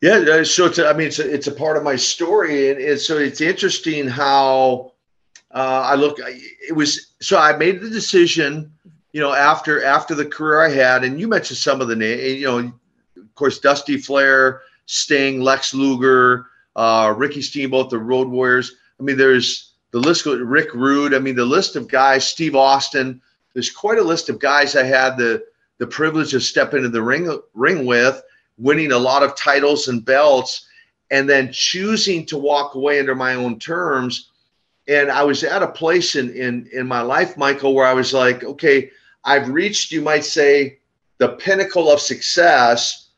Yeah, 0.00 0.44
so 0.44 0.70
I 0.86 0.92
mean, 0.92 1.08
it's 1.08 1.18
a, 1.18 1.34
it's 1.34 1.48
a 1.48 1.52
part 1.52 1.76
of 1.76 1.82
my 1.82 1.96
story, 1.96 2.70
and, 2.70 2.80
and 2.80 3.00
so 3.00 3.18
it's 3.18 3.40
interesting 3.40 4.06
how 4.06 4.92
uh, 5.52 5.82
I 5.84 5.94
look. 5.96 6.18
It 6.20 6.76
was 6.76 7.14
so 7.20 7.38
I 7.38 7.56
made 7.56 7.80
the 7.80 7.90
decision, 7.90 8.70
you 9.16 9.22
know, 9.22 9.32
after 9.32 9.82
after 9.82 10.14
the 10.14 10.26
career 10.26 10.60
I 10.60 10.68
had, 10.68 11.02
and 11.02 11.18
you 11.18 11.26
mentioned 11.26 11.56
some 11.56 11.80
of 11.80 11.88
the 11.88 11.96
name, 11.96 12.36
you 12.36 12.44
know, 12.44 12.58
of 12.58 13.34
course, 13.34 13.58
Dusty 13.58 13.96
Flair, 13.96 14.60
Sting, 14.84 15.40
Lex 15.40 15.72
Luger, 15.72 16.48
uh, 16.76 17.14
Ricky 17.16 17.40
Steamboat, 17.40 17.88
the 17.88 17.98
Road 17.98 18.28
Warriors. 18.28 18.74
I 19.00 19.02
mean, 19.02 19.16
there's 19.16 19.72
the 19.90 20.00
list 20.00 20.26
Rick 20.26 20.74
Rude. 20.74 21.14
I 21.14 21.18
mean, 21.18 21.34
the 21.34 21.46
list 21.46 21.76
of 21.76 21.88
guys, 21.88 22.28
Steve 22.28 22.54
Austin. 22.54 23.22
There's 23.54 23.70
quite 23.70 23.96
a 23.96 24.02
list 24.02 24.28
of 24.28 24.38
guys 24.38 24.76
I 24.76 24.82
had 24.82 25.16
the 25.16 25.42
the 25.78 25.86
privilege 25.86 26.34
of 26.34 26.42
stepping 26.42 26.80
into 26.80 26.90
the 26.90 27.00
ring 27.00 27.40
ring 27.54 27.86
with, 27.86 28.22
winning 28.58 28.92
a 28.92 28.98
lot 28.98 29.22
of 29.22 29.34
titles 29.34 29.88
and 29.88 30.04
belts, 30.04 30.68
and 31.10 31.26
then 31.26 31.50
choosing 31.54 32.26
to 32.26 32.36
walk 32.36 32.74
away 32.74 33.00
under 33.00 33.14
my 33.14 33.32
own 33.32 33.58
terms. 33.58 34.30
And 34.86 35.10
I 35.10 35.22
was 35.22 35.42
at 35.42 35.62
a 35.62 35.68
place 35.68 36.16
in 36.16 36.28
in 36.34 36.68
in 36.70 36.86
my 36.86 37.00
life, 37.00 37.38
Michael, 37.38 37.72
where 37.72 37.86
I 37.86 37.94
was 37.94 38.12
like, 38.12 38.44
okay, 38.44 38.90
I've 39.26 39.50
reached, 39.50 39.90
you 39.90 40.00
might 40.00 40.24
say, 40.24 40.78
the 41.18 41.30
pinnacle 41.30 41.90
of 41.90 42.00
success. 42.00 43.10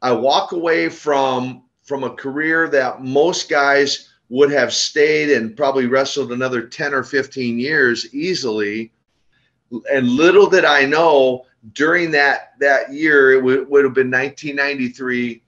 I 0.00 0.12
walk 0.12 0.52
away 0.52 0.88
from 0.88 1.64
from 1.82 2.04
a 2.04 2.10
career 2.10 2.68
that 2.68 3.02
most 3.02 3.48
guys 3.48 4.12
would 4.28 4.50
have 4.50 4.72
stayed 4.74 5.30
and 5.30 5.56
probably 5.56 5.86
wrestled 5.86 6.32
another 6.32 6.66
10 6.66 6.92
or 6.94 7.04
15 7.04 7.58
years 7.60 8.12
easily. 8.12 8.92
And 9.92 10.08
little 10.08 10.48
did 10.50 10.64
I 10.64 10.84
know 10.84 11.46
during 11.74 12.10
that 12.12 12.54
that 12.60 12.92
year, 12.92 13.32
it 13.32 13.42
would, 13.42 13.68
would 13.68 13.84
have 13.84 13.94
been 13.94 14.10
1993, 14.10 15.42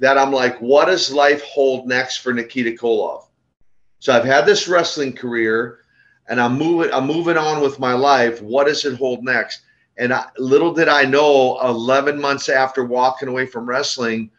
that 0.00 0.18
I'm 0.18 0.32
like, 0.32 0.58
what 0.58 0.86
does 0.86 1.12
life 1.12 1.42
hold 1.42 1.86
next 1.88 2.18
for 2.18 2.32
Nikita 2.32 2.72
Koloff? 2.72 3.26
So 4.00 4.12
I've 4.12 4.24
had 4.24 4.46
this 4.46 4.68
wrestling 4.68 5.12
career, 5.12 5.80
and 6.28 6.40
I'm 6.40 6.58
moving 6.58 6.92
I'm 6.92 7.06
moving 7.06 7.36
on 7.36 7.62
with 7.62 7.78
my 7.78 7.94
life. 7.94 8.40
What 8.40 8.66
does 8.66 8.84
it 8.84 8.96
hold 8.96 9.24
next? 9.24 9.62
And 9.96 10.12
I, 10.12 10.26
little 10.38 10.72
did 10.72 10.88
I 10.88 11.04
know, 11.04 11.58
11 11.60 12.20
months 12.20 12.48
after 12.48 12.84
walking 12.84 13.28
away 13.28 13.46
from 13.46 13.68
wrestling, 13.68 14.30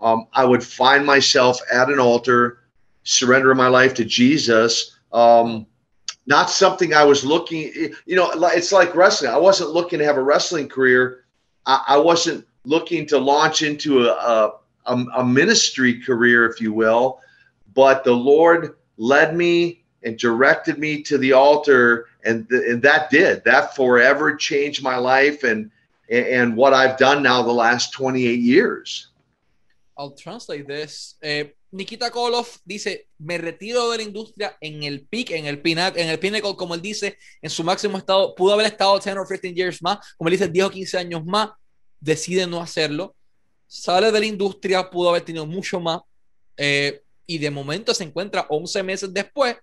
um, 0.00 0.26
I 0.32 0.44
would 0.44 0.64
find 0.64 1.06
myself 1.06 1.60
at 1.72 1.88
an 1.88 2.00
altar 2.00 2.64
surrendering 3.04 3.56
my 3.56 3.68
life 3.68 3.94
to 3.94 4.04
Jesus. 4.04 4.98
Um, 5.12 5.66
not 6.26 6.50
something 6.50 6.92
I 6.92 7.04
was 7.04 7.24
looking, 7.24 7.72
you 8.04 8.16
know, 8.16 8.32
it's 8.48 8.72
like 8.72 8.96
wrestling. 8.96 9.30
I 9.30 9.38
wasn't 9.38 9.70
looking 9.70 10.00
to 10.00 10.04
have 10.04 10.16
a 10.16 10.22
wrestling 10.22 10.68
career. 10.68 11.24
I, 11.66 11.84
I 11.88 11.96
wasn't 11.98 12.44
looking 12.64 13.06
to 13.06 13.18
launch 13.18 13.62
into 13.62 14.08
a, 14.08 14.58
a, 14.86 15.04
a 15.14 15.24
ministry 15.24 16.00
career, 16.00 16.46
if 16.46 16.60
you 16.60 16.72
will. 16.72 17.20
But 17.74 18.02
the 18.02 18.12
Lord 18.12 18.76
led 18.96 19.36
me 19.36 19.84
and 20.04 20.18
directed 20.18 20.78
me 20.78 21.02
to 21.02 21.18
the 21.18 21.32
altar, 21.32 22.06
and, 22.24 22.48
th- 22.48 22.62
and 22.68 22.82
that 22.82 23.10
did. 23.10 23.44
That 23.44 23.74
forever 23.74 24.36
changed 24.36 24.82
my 24.82 24.96
life 24.96 25.42
and 25.42 25.70
what 26.56 26.72
I've 26.72 26.96
done 26.96 27.22
now 27.22 27.42
the 27.42 27.52
last 27.52 27.92
28 27.92 28.38
years. 28.40 29.08
I'll 29.96 30.12
translate 30.12 30.66
this. 30.68 31.16
Eh, 31.22 31.44
Nikita 31.72 32.10
Koloff 32.10 32.58
dice, 32.64 33.08
me 33.18 33.38
retiro 33.38 33.90
de 33.90 33.98
la 33.98 34.02
industria 34.02 34.56
en 34.60 34.82
el 34.82 35.06
peak, 35.06 35.30
en 35.30 35.46
el 35.46 35.60
pinnacle, 35.60 36.02
en 36.02 36.08
el 36.08 36.18
pinnacle, 36.18 36.54
como 36.54 36.74
él 36.74 36.82
dice, 36.82 37.18
en 37.42 37.50
su 37.50 37.64
máximo 37.64 37.98
estado, 37.98 38.34
pudo 38.34 38.52
haber 38.52 38.66
estado 38.66 38.98
10 38.98 39.16
o 39.16 39.26
15 39.26 39.54
years 39.54 39.82
más, 39.82 39.98
como 40.16 40.28
él 40.28 40.32
dice, 40.32 40.48
10 40.48 40.66
o 40.66 40.70
15 40.70 40.98
años 40.98 41.24
más, 41.24 41.50
decide 42.00 42.46
no 42.46 42.60
hacerlo, 42.60 43.14
sale 43.66 44.12
de 44.12 44.20
la 44.20 44.26
industria, 44.26 44.88
pudo 44.88 45.10
haber 45.10 45.22
tenido 45.22 45.46
mucho 45.46 45.80
más, 45.80 46.00
eh, 46.56 47.02
y 47.26 47.38
de 47.38 47.50
momento 47.50 47.92
se 47.92 48.04
encuentra 48.04 48.46
11 48.48 48.82
meses 48.82 49.12
después, 49.12 49.56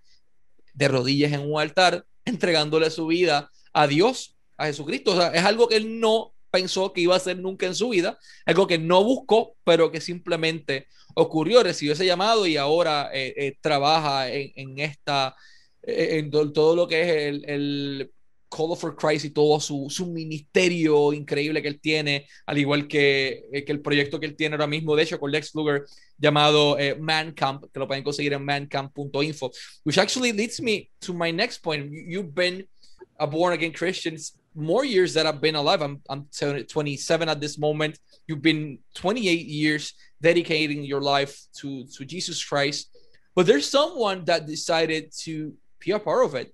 de 0.74 0.88
rodillas 0.88 1.32
en 1.34 1.42
un 1.42 1.60
altar, 1.60 2.06
entregándole 2.26 2.90
su 2.90 3.08
vida 3.08 3.52
a 3.74 3.88
Dios, 3.88 4.36
a 4.58 4.66
Jesucristo. 4.66 5.12
O 5.12 5.16
sea, 5.16 5.28
es 5.30 5.44
algo 5.44 5.68
que 5.68 5.78
él 5.78 6.00
no 6.00 6.34
pensó 6.52 6.94
que 6.94 7.02
iba 7.02 7.16
a 7.16 7.18
hacer 7.18 7.40
nunca 7.40 7.66
en 7.66 7.76
su 7.76 7.90
vida, 7.90 8.20
algo 8.46 8.68
que 8.68 8.78
no 8.78 9.04
buscó, 9.04 9.56
pero 9.64 9.92
que 9.92 10.02
simplemente 10.02 10.88
ocurrió, 11.16 11.64
recibió 11.64 11.94
ese 11.94 12.06
llamado 12.06 12.46
y 12.46 12.58
ahora 12.58 13.10
eh, 13.14 13.34
eh, 13.36 13.58
trabaja 13.60 14.30
en, 14.30 14.80
esta, 14.80 15.36
eh, 15.82 16.20
en 16.20 16.32
todo 16.32 16.76
lo 16.76 16.88
que 16.88 17.02
es 17.02 17.44
el 17.48 18.12
Koloff 18.54 18.82
for 18.82 18.96
Christ 18.96 19.26
y 19.26 19.32
todo 19.32 19.60
su, 19.60 19.88
su, 19.90 20.06
ministerio 20.06 21.12
increíble 21.12 21.60
que 21.60 21.70
él 21.70 21.80
tiene, 21.80 22.28
al 22.46 22.60
igual 22.60 22.88
que, 22.88 23.50
que, 23.66 23.72
el 23.72 23.82
proyecto 23.82 24.20
que 24.20 24.28
él 24.28 24.36
tiene 24.36 24.54
ahora 24.54 24.68
mismo, 24.68 24.96
de 24.96 25.02
hecho, 25.02 25.20
con 25.20 25.32
Lex 25.32 25.56
Luger, 25.56 25.86
llamado 26.20 26.78
eh, 26.78 26.96
Man 26.96 27.32
Camp, 27.32 27.66
que 27.74 27.80
lo 27.80 27.88
pueden 27.88 28.04
conseguir 28.04 28.34
en 28.34 28.46
mancamp.info, 28.46 29.52
which 29.84 29.98
actually 29.98 30.32
leads 30.32 30.62
me 30.62 30.88
to 31.00 31.16
my 31.16 31.32
next 31.32 31.64
point. 31.64 31.92
You've 31.92 32.36
been 32.36 32.68
a 33.20 33.26
born 33.26 33.54
again 33.54 33.74
Christian 33.74 34.18
more 34.54 34.86
years 34.86 35.16
that 35.16 35.26
I've 35.26 35.42
been 35.42 35.56
alive. 35.56 35.82
I'm, 35.82 36.00
I'm 36.08 36.28
27 36.32 37.30
at 37.30 37.42
this 37.42 37.58
moment. 37.58 37.98
You've 38.28 38.44
been 38.44 38.78
28 38.94 39.48
years 39.48 39.96
dedicating 40.22 40.84
your 40.84 41.02
life 41.02 41.42
to, 41.60 41.86
to 41.86 42.06
Jesus 42.06 42.46
Christ. 42.46 42.96
But 43.34 43.48
there's 43.48 43.68
someone 43.68 44.26
that 44.26 44.46
decided 44.46 45.12
to 45.24 45.56
be 45.80 45.90
a 45.90 45.98
part 45.98 46.26
of 46.26 46.36
it 46.36 46.54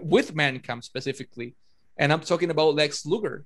with 0.00 0.34
Mancamp 0.34 0.84
specifically. 0.84 1.54
And 1.96 2.12
I'm 2.12 2.20
talking 2.20 2.50
about 2.50 2.74
Lex 2.74 3.06
Luger. 3.06 3.44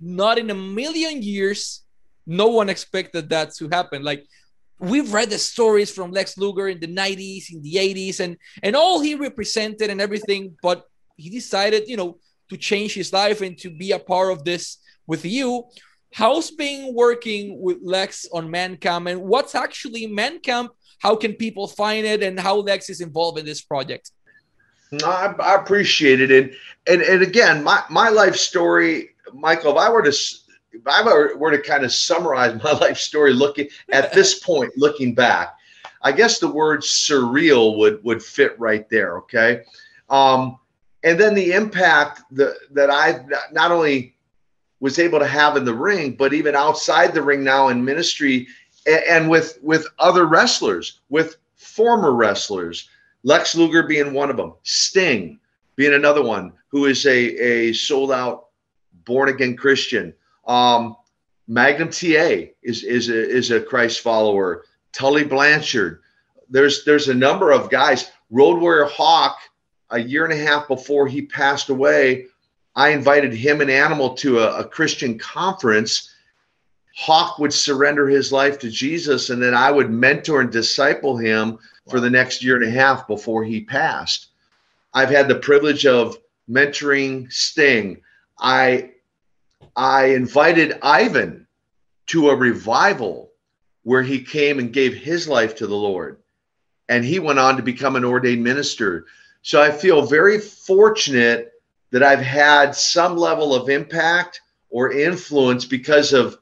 Not 0.00 0.38
in 0.38 0.50
a 0.50 0.54
million 0.54 1.22
years, 1.22 1.82
no 2.26 2.48
one 2.48 2.68
expected 2.68 3.28
that 3.30 3.54
to 3.54 3.68
happen. 3.68 4.02
Like 4.02 4.26
we've 4.78 5.12
read 5.12 5.30
the 5.30 5.38
stories 5.38 5.90
from 5.90 6.10
Lex 6.10 6.36
Luger 6.36 6.68
in 6.68 6.80
the 6.80 6.88
90s, 6.88 7.52
in 7.52 7.62
the 7.62 7.74
80s, 7.74 8.20
and 8.20 8.36
and 8.62 8.74
all 8.74 9.00
he 9.00 9.14
represented 9.14 9.90
and 9.90 10.00
everything, 10.00 10.56
but 10.62 10.84
he 11.16 11.30
decided, 11.30 11.88
you 11.88 11.96
know, 11.96 12.18
to 12.50 12.56
change 12.56 12.94
his 12.94 13.12
life 13.12 13.40
and 13.40 13.56
to 13.58 13.70
be 13.70 13.92
a 13.92 13.98
part 13.98 14.32
of 14.32 14.44
this 14.44 14.78
with 15.06 15.24
you. 15.24 15.64
How's 16.12 16.50
been 16.50 16.94
working 16.94 17.60
with 17.60 17.78
Lex 17.82 18.26
on 18.32 18.48
Mancamp 18.48 19.10
and 19.10 19.22
what's 19.22 19.54
actually 19.54 20.06
Mancamp? 20.08 20.68
How 20.98 21.16
can 21.16 21.34
people 21.34 21.66
find 21.66 22.04
it 22.04 22.22
and 22.22 22.38
how 22.38 22.56
Lex 22.56 22.90
is 22.90 23.00
involved 23.00 23.38
in 23.38 23.46
this 23.46 23.62
project? 23.62 24.10
I, 25.04 25.34
I 25.38 25.54
appreciate 25.54 26.20
it. 26.20 26.30
And, 26.30 26.54
and, 26.86 27.02
and 27.02 27.22
again, 27.22 27.62
my, 27.62 27.82
my 27.88 28.08
life 28.08 28.36
story, 28.36 29.10
Michael, 29.32 29.72
if 29.72 29.78
I 29.78 29.90
were 29.90 30.02
to, 30.02 30.10
if 30.10 30.86
I 30.86 31.02
were 31.34 31.50
to 31.50 31.62
kind 31.62 31.84
of 31.84 31.92
summarize 31.92 32.60
my 32.64 32.72
life 32.72 32.98
story 32.98 33.32
looking 33.32 33.68
at 33.90 34.12
this 34.12 34.38
point, 34.44 34.72
looking 34.76 35.14
back, 35.14 35.56
I 36.02 36.12
guess 36.12 36.38
the 36.38 36.50
word 36.50 36.80
surreal 36.82 37.78
would, 37.78 38.02
would 38.04 38.22
fit 38.22 38.58
right 38.58 38.88
there. 38.90 39.18
Okay. 39.18 39.62
Um, 40.10 40.58
and 41.04 41.18
then 41.18 41.34
the 41.34 41.52
impact 41.52 42.22
that, 42.32 42.56
that 42.72 42.90
I 42.90 43.24
not 43.52 43.72
only 43.72 44.14
was 44.80 44.98
able 44.98 45.20
to 45.20 45.26
have 45.26 45.56
in 45.56 45.64
the 45.64 45.74
ring, 45.74 46.12
but 46.12 46.32
even 46.32 46.54
outside 46.54 47.14
the 47.14 47.22
ring 47.22 47.44
now 47.44 47.68
in 47.68 47.84
ministry 47.84 48.48
and, 48.86 49.02
and 49.08 49.30
with, 49.30 49.58
with 49.62 49.86
other 49.98 50.26
wrestlers, 50.26 51.00
with 51.08 51.36
former 51.54 52.12
wrestlers, 52.12 52.88
Lex 53.24 53.54
Luger 53.54 53.84
being 53.84 54.12
one 54.12 54.30
of 54.30 54.36
them, 54.36 54.54
Sting 54.62 55.38
being 55.76 55.94
another 55.94 56.22
one 56.22 56.52
who 56.68 56.86
is 56.86 57.06
a, 57.06 57.10
a 57.10 57.72
sold 57.72 58.12
out 58.12 58.46
born 59.04 59.28
again 59.28 59.56
Christian. 59.56 60.12
Um, 60.46 60.96
Magnum 61.48 61.90
TA 61.90 62.50
is, 62.62 62.84
is, 62.84 63.08
a, 63.08 63.28
is 63.28 63.50
a 63.50 63.60
Christ 63.60 64.00
follower. 64.00 64.64
Tully 64.92 65.24
Blanchard. 65.24 66.00
There's, 66.48 66.84
there's 66.84 67.08
a 67.08 67.14
number 67.14 67.50
of 67.50 67.70
guys. 67.70 68.10
Road 68.30 68.60
Warrior 68.60 68.84
Hawk, 68.84 69.38
a 69.90 69.98
year 69.98 70.24
and 70.24 70.32
a 70.32 70.44
half 70.44 70.68
before 70.68 71.06
he 71.06 71.22
passed 71.22 71.68
away, 71.68 72.26
I 72.74 72.90
invited 72.90 73.34
him 73.34 73.60
and 73.60 73.70
Animal 73.70 74.14
to 74.16 74.38
a, 74.38 74.60
a 74.60 74.64
Christian 74.64 75.18
conference. 75.18 76.11
Hawk 76.94 77.38
would 77.38 77.52
surrender 77.52 78.08
his 78.08 78.32
life 78.32 78.58
to 78.60 78.70
Jesus, 78.70 79.30
and 79.30 79.42
then 79.42 79.54
I 79.54 79.70
would 79.70 79.90
mentor 79.90 80.40
and 80.40 80.52
disciple 80.52 81.16
him 81.16 81.58
for 81.88 82.00
the 82.00 82.10
next 82.10 82.44
year 82.44 82.56
and 82.56 82.64
a 82.64 82.70
half 82.70 83.06
before 83.06 83.44
he 83.44 83.62
passed. 83.62 84.28
I've 84.94 85.10
had 85.10 85.28
the 85.28 85.36
privilege 85.36 85.86
of 85.86 86.18
mentoring 86.48 87.32
Sting. 87.32 88.02
I 88.38 88.90
I 89.74 90.06
invited 90.06 90.78
Ivan 90.82 91.46
to 92.08 92.28
a 92.28 92.36
revival 92.36 93.32
where 93.84 94.02
he 94.02 94.22
came 94.22 94.58
and 94.58 94.72
gave 94.72 94.94
his 94.94 95.26
life 95.26 95.56
to 95.56 95.66
the 95.66 95.74
Lord. 95.74 96.18
And 96.88 97.04
he 97.04 97.18
went 97.18 97.38
on 97.38 97.56
to 97.56 97.62
become 97.62 97.96
an 97.96 98.04
ordained 98.04 98.44
minister. 98.44 99.06
So 99.40 99.62
I 99.62 99.70
feel 99.70 100.04
very 100.04 100.38
fortunate 100.38 101.52
that 101.90 102.02
I've 102.02 102.20
had 102.20 102.74
some 102.76 103.16
level 103.16 103.54
of 103.54 103.70
impact 103.70 104.40
or 104.68 104.92
influence 104.92 105.64
because 105.64 106.12
of 106.12 106.38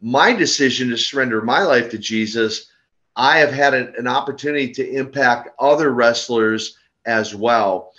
my 0.00 0.32
decision 0.32 0.88
to 0.88 0.96
surrender 0.96 1.42
my 1.42 1.62
life 1.62 1.90
to 1.90 1.98
Jesus 1.98 2.70
I 3.16 3.38
have 3.38 3.52
had 3.52 3.74
an, 3.74 3.94
an 3.98 4.06
opportunity 4.06 4.70
to 4.72 4.88
impact 4.88 5.50
other 5.58 5.90
wrestlers 5.90 6.76
as 7.06 7.34
well, 7.34 7.92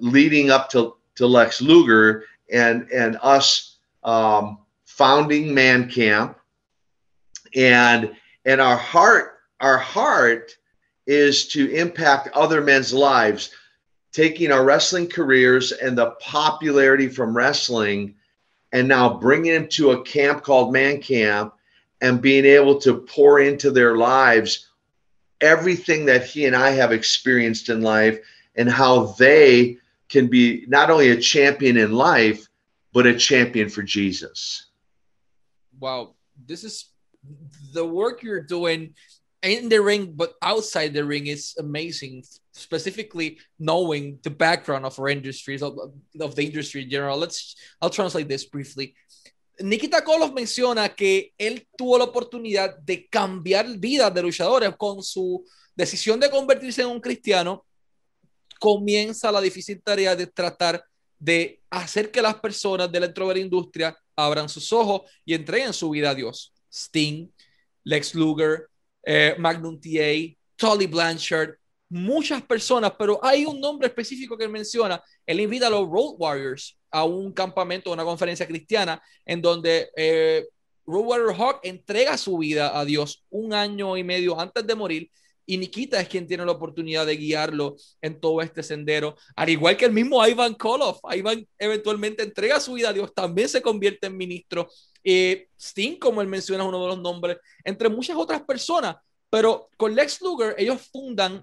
leading 0.00 0.50
up 0.50 0.70
to, 0.70 0.94
to 1.16 1.26
Lex 1.26 1.60
Luger 1.60 2.24
and 2.52 2.88
and 2.90 3.18
us 3.22 3.78
um, 4.04 4.58
founding 4.86 5.52
Man 5.52 5.90
Camp, 5.90 6.38
and 7.54 8.14
and 8.44 8.60
our 8.60 8.76
heart 8.76 9.40
our 9.60 9.78
heart 9.78 10.56
is 11.06 11.48
to 11.48 11.70
impact 11.72 12.28
other 12.34 12.60
men's 12.60 12.92
lives, 12.92 13.50
taking 14.12 14.52
our 14.52 14.64
wrestling 14.64 15.08
careers 15.08 15.72
and 15.72 15.96
the 15.96 16.10
popularity 16.20 17.08
from 17.08 17.36
wrestling, 17.36 18.14
and 18.72 18.88
now 18.88 19.18
bringing 19.18 19.52
them 19.52 19.68
to 19.68 19.92
a 19.92 20.02
camp 20.02 20.42
called 20.42 20.72
Man 20.72 21.00
Camp, 21.00 21.54
and 22.00 22.22
being 22.22 22.44
able 22.44 22.80
to 22.80 22.98
pour 22.98 23.40
into 23.40 23.70
their 23.70 23.96
lives 23.96 24.68
everything 25.40 26.04
that 26.06 26.24
he 26.24 26.46
and 26.46 26.54
I 26.54 26.70
have 26.70 26.92
experienced 26.92 27.68
in 27.68 27.82
life 27.82 28.18
and 28.56 28.68
how 28.68 29.06
they 29.18 29.78
can 30.08 30.28
be 30.28 30.64
not 30.68 30.90
only 30.90 31.10
a 31.10 31.20
champion 31.20 31.76
in 31.76 31.92
life, 31.92 32.48
but 32.92 33.06
a 33.06 33.16
champion 33.16 33.68
for 33.68 33.82
Jesus. 33.82 34.66
Wow. 35.78 36.14
This 36.46 36.64
is 36.64 36.86
the 37.72 37.84
work 37.84 38.22
you're 38.22 38.40
doing 38.40 38.94
in 39.42 39.68
the 39.68 39.80
ring, 39.80 40.12
but 40.14 40.34
outside 40.42 40.92
the 40.92 41.04
ring 41.04 41.26
is 41.26 41.54
amazing. 41.58 42.24
Specifically, 42.52 43.38
knowing 43.58 44.18
the 44.22 44.30
background 44.30 44.84
of 44.84 44.98
our 44.98 45.08
industries, 45.08 45.62
of, 45.62 45.74
the 46.14 46.42
industry 46.42 46.82
in 46.82 46.90
general. 46.90 47.18
Let's, 47.18 47.54
I'll 47.80 47.90
translate 47.90 48.28
this 48.28 48.44
briefly. 48.44 48.94
Nikita 49.60 50.02
Koloff 50.02 50.32
menciona 50.32 50.88
que 50.94 51.32
él 51.38 51.66
tuvo 51.76 51.98
la 51.98 52.04
oportunidad 52.04 52.78
de 52.78 53.08
cambiar 53.08 53.66
vidas 53.78 54.14
de 54.14 54.22
luchadores 54.22 54.76
con 54.76 55.02
su 55.02 55.44
decisión 55.74 56.20
de 56.20 56.30
convertirse 56.30 56.82
en 56.82 56.88
un 56.88 57.00
cristiano. 57.00 57.64
Comienza 58.60 59.32
la 59.32 59.40
difícil 59.40 59.80
tarea 59.82 60.14
de 60.14 60.26
tratar 60.26 60.84
de 61.18 61.60
hacer 61.70 62.10
que 62.10 62.22
las 62.22 62.36
personas 62.36 62.90
dentro 62.90 63.28
de 63.28 63.34
la 63.34 63.40
industria 63.40 63.96
abran 64.14 64.48
sus 64.48 64.72
ojos 64.72 65.02
y 65.24 65.34
entreguen 65.34 65.72
su 65.72 65.90
vida 65.90 66.10
a 66.10 66.14
Dios. 66.14 66.52
Sting, 66.70 67.28
Lex 67.84 68.14
Luger, 68.14 68.68
eh, 69.10 69.34
Magnum 69.38 69.80
TA, 69.80 70.36
Tolly 70.54 70.86
Blanchard, 70.86 71.54
muchas 71.88 72.42
personas, 72.42 72.92
pero 72.98 73.18
hay 73.24 73.46
un 73.46 73.58
nombre 73.58 73.88
específico 73.88 74.36
que 74.36 74.46
menciona. 74.46 75.02
Él 75.24 75.40
invita 75.40 75.68
a 75.68 75.70
los 75.70 75.88
Road 75.88 76.16
Warriors 76.18 76.78
a 76.90 77.04
un 77.04 77.32
campamento, 77.32 77.90
una 77.90 78.04
conferencia 78.04 78.46
cristiana, 78.46 79.00
en 79.24 79.40
donde 79.40 79.88
eh, 79.96 80.46
Road 80.84 81.06
Warrior 81.06 81.34
Hawk 81.34 81.60
entrega 81.62 82.18
su 82.18 82.36
vida 82.36 82.78
a 82.78 82.84
Dios 82.84 83.24
un 83.30 83.54
año 83.54 83.96
y 83.96 84.04
medio 84.04 84.38
antes 84.38 84.66
de 84.66 84.74
morir. 84.74 85.10
Y 85.46 85.56
Nikita 85.56 85.98
es 85.98 86.08
quien 86.08 86.26
tiene 86.26 86.44
la 86.44 86.52
oportunidad 86.52 87.06
de 87.06 87.16
guiarlo 87.16 87.76
en 88.02 88.20
todo 88.20 88.42
este 88.42 88.62
sendero, 88.62 89.16
al 89.34 89.48
igual 89.48 89.78
que 89.78 89.86
el 89.86 89.92
mismo 89.92 90.26
Ivan 90.26 90.52
Koloff. 90.52 91.00
Ivan 91.16 91.48
eventualmente 91.58 92.22
entrega 92.22 92.60
su 92.60 92.74
vida 92.74 92.90
a 92.90 92.92
Dios, 92.92 93.14
también 93.14 93.48
se 93.48 93.62
convierte 93.62 94.08
en 94.08 94.18
ministro. 94.18 94.68
Eh, 95.10 95.48
Sting, 95.58 95.98
como 95.98 96.20
él 96.20 96.28
menciona, 96.28 96.62
es 96.62 96.68
uno 96.68 96.82
de 96.82 96.88
los 96.88 96.98
nombres, 96.98 97.38
entre 97.64 97.88
muchas 97.88 98.14
otras 98.14 98.42
personas. 98.42 98.96
Pero 99.30 99.70
con 99.78 99.94
Lex 99.94 100.20
Luger, 100.20 100.54
ellos 100.58 100.82
fundan 100.92 101.42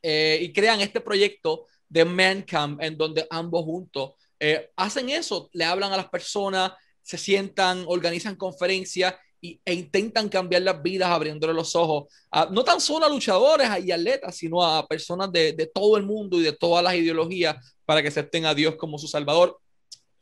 eh, 0.00 0.38
y 0.40 0.52
crean 0.52 0.80
este 0.80 1.00
proyecto 1.00 1.66
de 1.88 2.04
Man 2.04 2.42
Camp, 2.42 2.80
en 2.80 2.96
donde 2.96 3.26
ambos 3.28 3.64
juntos 3.64 4.12
eh, 4.38 4.70
hacen 4.76 5.10
eso, 5.10 5.50
le 5.52 5.64
hablan 5.64 5.92
a 5.92 5.96
las 5.96 6.10
personas, 6.10 6.74
se 7.02 7.18
sientan, 7.18 7.82
organizan 7.88 8.36
conferencias 8.36 9.16
y, 9.40 9.60
e 9.64 9.74
intentan 9.74 10.28
cambiar 10.28 10.62
las 10.62 10.80
vidas 10.80 11.10
abriéndole 11.10 11.54
los 11.54 11.74
ojos, 11.74 12.04
a, 12.30 12.46
no 12.52 12.62
tan 12.62 12.80
solo 12.80 13.06
a 13.06 13.08
luchadores 13.08 13.68
y 13.84 13.90
atletas, 13.90 14.36
sino 14.36 14.62
a 14.62 14.86
personas 14.86 15.32
de, 15.32 15.54
de, 15.54 15.66
todo 15.66 15.96
el 15.96 16.04
mundo 16.04 16.38
y 16.38 16.44
de 16.44 16.52
todas 16.52 16.84
las 16.84 16.94
ideologías 16.94 17.56
para 17.84 18.00
que 18.00 18.08
acepten 18.08 18.46
a 18.46 18.54
Dios 18.54 18.76
como 18.76 18.96
su 18.96 19.08
Salvador. 19.08 19.58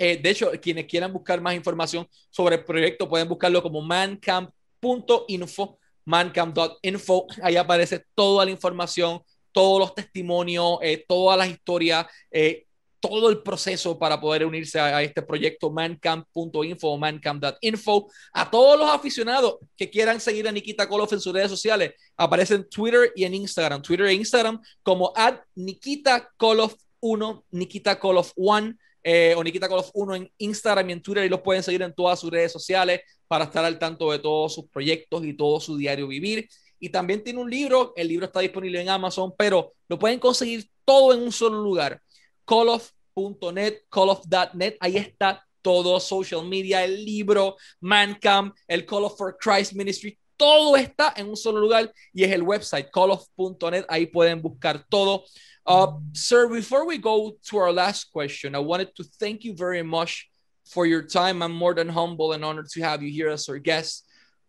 Eh, 0.02 0.18
de 0.20 0.30
hecho, 0.30 0.50
quienes 0.62 0.86
quieran 0.86 1.12
buscar 1.12 1.42
más 1.42 1.54
información 1.54 2.08
sobre 2.30 2.56
el 2.56 2.64
proyecto 2.64 3.06
pueden 3.06 3.28
buscarlo 3.28 3.62
como 3.62 3.82
mancamp.info, 3.82 5.78
mancamp.info, 6.06 7.26
ahí 7.42 7.56
aparece 7.56 8.06
toda 8.14 8.46
la 8.46 8.50
información 8.50 9.20
todos 9.52 9.78
los 9.78 9.94
testimonios, 9.94 10.78
eh, 10.80 11.04
todas 11.06 11.36
las 11.36 11.48
historias. 11.48 12.06
Eh, 12.30 12.66
todo 12.98 13.30
el 13.30 13.42
proceso 13.42 13.98
para 13.98 14.20
poder 14.20 14.44
unirse 14.44 14.78
a, 14.78 15.02
este 15.02 15.22
proyecto 15.22 15.70
mancamp.info 15.70 16.98
mancamp.info. 16.98 18.10
A 18.34 18.50
todos 18.50 18.78
los 18.78 18.90
aficionados 18.90 19.56
que 19.74 19.88
quieran 19.88 20.20
seguir 20.20 20.46
a 20.46 20.52
Nikita 20.52 20.86
Koloff 20.86 21.12
en 21.14 21.20
sus 21.20 21.32
redes 21.32 21.50
sociales, 21.50 21.94
aparece 22.16 22.54
en 22.54 22.68
Twitter 22.68 23.10
y 23.16 23.24
en 23.24 23.34
Instagram. 23.34 23.80
Twitter 23.80 24.06
e 24.06 24.12
Instagram 24.12 24.60
como 24.82 25.14
at 25.16 25.40
Nikita 25.54 26.30
Koloff 26.36 26.74
1, 27.00 27.44
Nikita 27.50 27.98
Koloff 27.98 28.32
1. 28.36 28.74
Eh, 29.02 29.34
o 29.36 29.42
Nikita 29.42 29.68
Koloff 29.68 29.90
1 29.94 30.14
en 30.14 30.32
Instagram 30.38 30.90
y 30.90 30.92
en 30.92 31.02
Twitter 31.02 31.24
y 31.24 31.28
los 31.28 31.40
pueden 31.40 31.62
seguir 31.62 31.82
en 31.82 31.94
todas 31.94 32.20
sus 32.20 32.30
redes 32.30 32.52
sociales 32.52 33.00
para 33.26 33.44
estar 33.44 33.64
al 33.64 33.78
tanto 33.78 34.10
de 34.12 34.18
todos 34.18 34.54
sus 34.54 34.68
proyectos 34.68 35.24
y 35.24 35.34
todo 35.34 35.60
su 35.60 35.76
diario 35.76 36.06
vivir. 36.06 36.48
Y 36.78 36.88
también 36.88 37.22
tiene 37.22 37.40
un 37.40 37.50
libro, 37.50 37.92
el 37.96 38.08
libro 38.08 38.26
está 38.26 38.40
disponible 38.40 38.80
en 38.80 38.88
Amazon, 38.88 39.34
pero 39.36 39.74
lo 39.88 39.98
pueden 39.98 40.18
conseguir 40.18 40.68
todo 40.84 41.12
en 41.14 41.22
un 41.22 41.32
solo 41.32 41.62
lugar 41.62 42.00
calloff.net, 42.46 43.82
calloff.net, 43.90 44.76
ahí 44.80 44.96
está 44.96 45.46
todo, 45.62 46.00
social 46.00 46.44
media, 46.46 46.84
el 46.84 47.04
libro, 47.04 47.56
Mancam, 47.80 48.52
el 48.66 48.84
Call 48.86 49.04
of 49.04 49.16
for 49.16 49.36
Christ 49.38 49.74
Ministry, 49.74 50.18
todo 50.36 50.74
está 50.74 51.12
en 51.16 51.28
un 51.28 51.36
solo 51.36 51.60
lugar 51.60 51.92
y 52.14 52.24
es 52.24 52.32
el 52.32 52.42
website 52.42 52.90
calloff.net, 52.90 53.84
ahí 53.88 54.06
pueden 54.06 54.40
buscar 54.40 54.86
todo. 54.88 55.24
Uh, 55.70 55.92
sir, 56.14 56.48
before 56.48 56.84
we 56.84 56.98
go 56.98 57.36
to 57.44 57.56
our 57.56 57.72
last 57.72 58.10
question, 58.10 58.56
I 58.56 58.58
wanted 58.58 58.92
to 58.96 59.04
thank 59.04 59.44
you 59.44 59.54
very 59.54 59.84
much 59.84 60.28
for 60.66 60.84
your 60.84 61.00
time. 61.00 61.44
I'm 61.44 61.54
more 61.54 61.74
than 61.74 61.88
humble 61.88 62.32
and 62.32 62.44
honored 62.44 62.68
to 62.70 62.82
have 62.82 63.04
you 63.04 63.10
here 63.12 63.28
as 63.28 63.48
our 63.48 63.58
guest. 63.58 64.04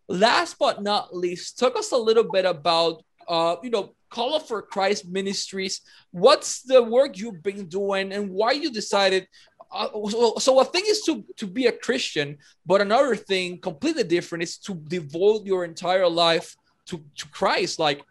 Last 0.08 0.56
but 0.58 0.82
not 0.82 1.14
least, 1.14 1.60
talk 1.60 1.76
us 1.76 1.92
a 1.92 1.96
little 1.96 2.24
bit 2.24 2.44
about, 2.44 3.04
uh, 3.28 3.54
you 3.62 3.70
know, 3.70 3.94
Koloff 4.10 4.48
for 4.48 4.62
Christ 4.62 5.06
Ministries. 5.06 5.82
What's 6.10 6.62
the 6.62 6.82
work 6.82 7.16
you've 7.16 7.44
been 7.44 7.68
doing 7.68 8.12
and 8.12 8.28
why 8.30 8.50
you 8.50 8.72
decided? 8.72 9.28
Uh, 9.70 9.90
so, 10.10 10.34
so 10.38 10.58
a 10.58 10.64
thing 10.64 10.82
is 10.88 11.02
to 11.02 11.24
to 11.36 11.46
be 11.46 11.66
a 11.68 11.72
Christian, 11.86 12.36
but 12.66 12.80
another 12.80 13.14
thing 13.14 13.60
completely 13.60 14.02
different 14.02 14.42
is 14.42 14.58
to 14.66 14.74
devote 14.74 15.46
your 15.46 15.64
entire 15.64 16.08
life 16.08 16.56
to 16.86 16.98
to 17.18 17.28
Christ. 17.28 17.78
Like, 17.78 18.02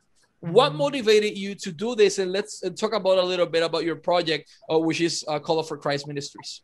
what 0.41 0.69
mm-hmm. 0.69 0.77
motivated 0.77 1.37
you 1.37 1.55
to 1.55 1.71
do 1.71 1.95
this? 1.95 2.19
And 2.19 2.31
let's 2.31 2.61
talk 2.79 2.93
about 2.93 3.17
a 3.17 3.23
little 3.23 3.45
bit 3.45 3.63
about 3.63 3.83
your 3.83 3.95
project, 3.95 4.49
uh, 4.71 4.79
which 4.79 5.01
is 5.01 5.23
uh, 5.27 5.39
Koloff 5.39 5.67
for 5.67 5.77
Christ 5.77 6.07
Ministries. 6.07 6.61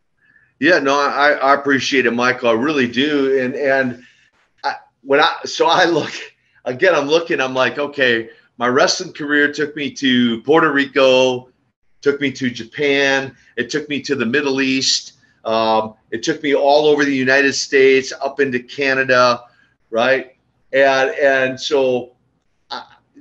Yeah, 0.60 0.80
no, 0.80 1.00
I, 1.00 1.32
I 1.32 1.54
appreciate 1.54 2.06
it, 2.06 2.12
Michael. 2.12 2.50
I 2.50 2.54
really 2.54 2.88
do. 2.88 3.40
And 3.40 3.56
and 3.56 4.04
I, 4.64 4.76
when 5.02 5.22
I 5.22 5.36
so 5.46 5.68
I 5.68 5.86
look 5.86 6.12
again, 6.66 6.96
I'm 6.96 7.08
looking. 7.08 7.40
I'm 7.40 7.54
like, 7.54 7.78
okay, 7.78 8.30
my 8.58 8.68
wrestling 8.68 9.14
career 9.14 9.54
took 9.54 9.76
me 9.76 9.92
to 9.92 10.42
Puerto 10.42 10.72
Rico, 10.72 11.50
took 12.02 12.20
me 12.20 12.32
to 12.32 12.50
Japan, 12.50 13.36
it 13.56 13.70
took 13.70 13.88
me 13.88 14.02
to 14.02 14.16
the 14.16 14.26
Middle 14.26 14.62
East, 14.62 15.14
um, 15.46 15.94
it 16.12 16.24
took 16.24 16.42
me 16.44 16.56
all 16.56 16.88
over 16.88 17.06
the 17.06 17.16
United 17.16 17.54
States, 17.54 18.12
up 18.22 18.40
into 18.40 18.60
Canada, 18.60 19.44
right? 19.90 20.36
And 20.74 21.12
and 21.12 21.60
so, 21.60 22.17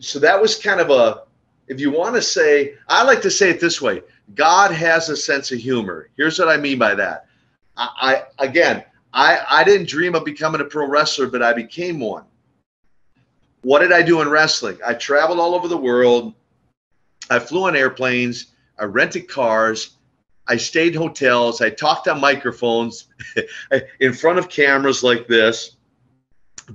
so 0.00 0.18
that 0.18 0.40
was 0.40 0.56
kind 0.56 0.80
of 0.80 0.90
a, 0.90 1.22
if 1.68 1.80
you 1.80 1.90
want 1.90 2.14
to 2.14 2.22
say, 2.22 2.74
I 2.88 3.02
like 3.02 3.22
to 3.22 3.30
say 3.30 3.50
it 3.50 3.60
this 3.60 3.80
way: 3.80 4.02
God 4.34 4.70
has 4.70 5.08
a 5.08 5.16
sense 5.16 5.52
of 5.52 5.58
humor. 5.58 6.10
Here's 6.16 6.38
what 6.38 6.48
I 6.48 6.56
mean 6.56 6.78
by 6.78 6.94
that. 6.94 7.26
I, 7.76 8.22
I 8.38 8.44
again, 8.44 8.84
I 9.12 9.40
I 9.48 9.64
didn't 9.64 9.88
dream 9.88 10.14
of 10.14 10.24
becoming 10.24 10.60
a 10.60 10.64
pro 10.64 10.86
wrestler, 10.86 11.26
but 11.26 11.42
I 11.42 11.52
became 11.52 12.00
one 12.00 12.24
what 13.66 13.80
did 13.80 13.90
I 13.90 14.00
do 14.00 14.20
in 14.20 14.28
wrestling? 14.28 14.78
I 14.86 14.94
traveled 14.94 15.40
all 15.40 15.52
over 15.52 15.66
the 15.66 15.76
world. 15.76 16.34
I 17.28 17.40
flew 17.40 17.66
on 17.66 17.74
airplanes. 17.74 18.52
I 18.78 18.84
rented 18.84 19.26
cars. 19.26 19.96
I 20.46 20.56
stayed 20.56 20.94
in 20.94 21.02
hotels. 21.02 21.60
I 21.60 21.70
talked 21.70 22.06
on 22.06 22.20
microphones 22.20 23.08
in 24.00 24.12
front 24.12 24.38
of 24.38 24.48
cameras 24.48 25.02
like 25.02 25.26
this, 25.26 25.78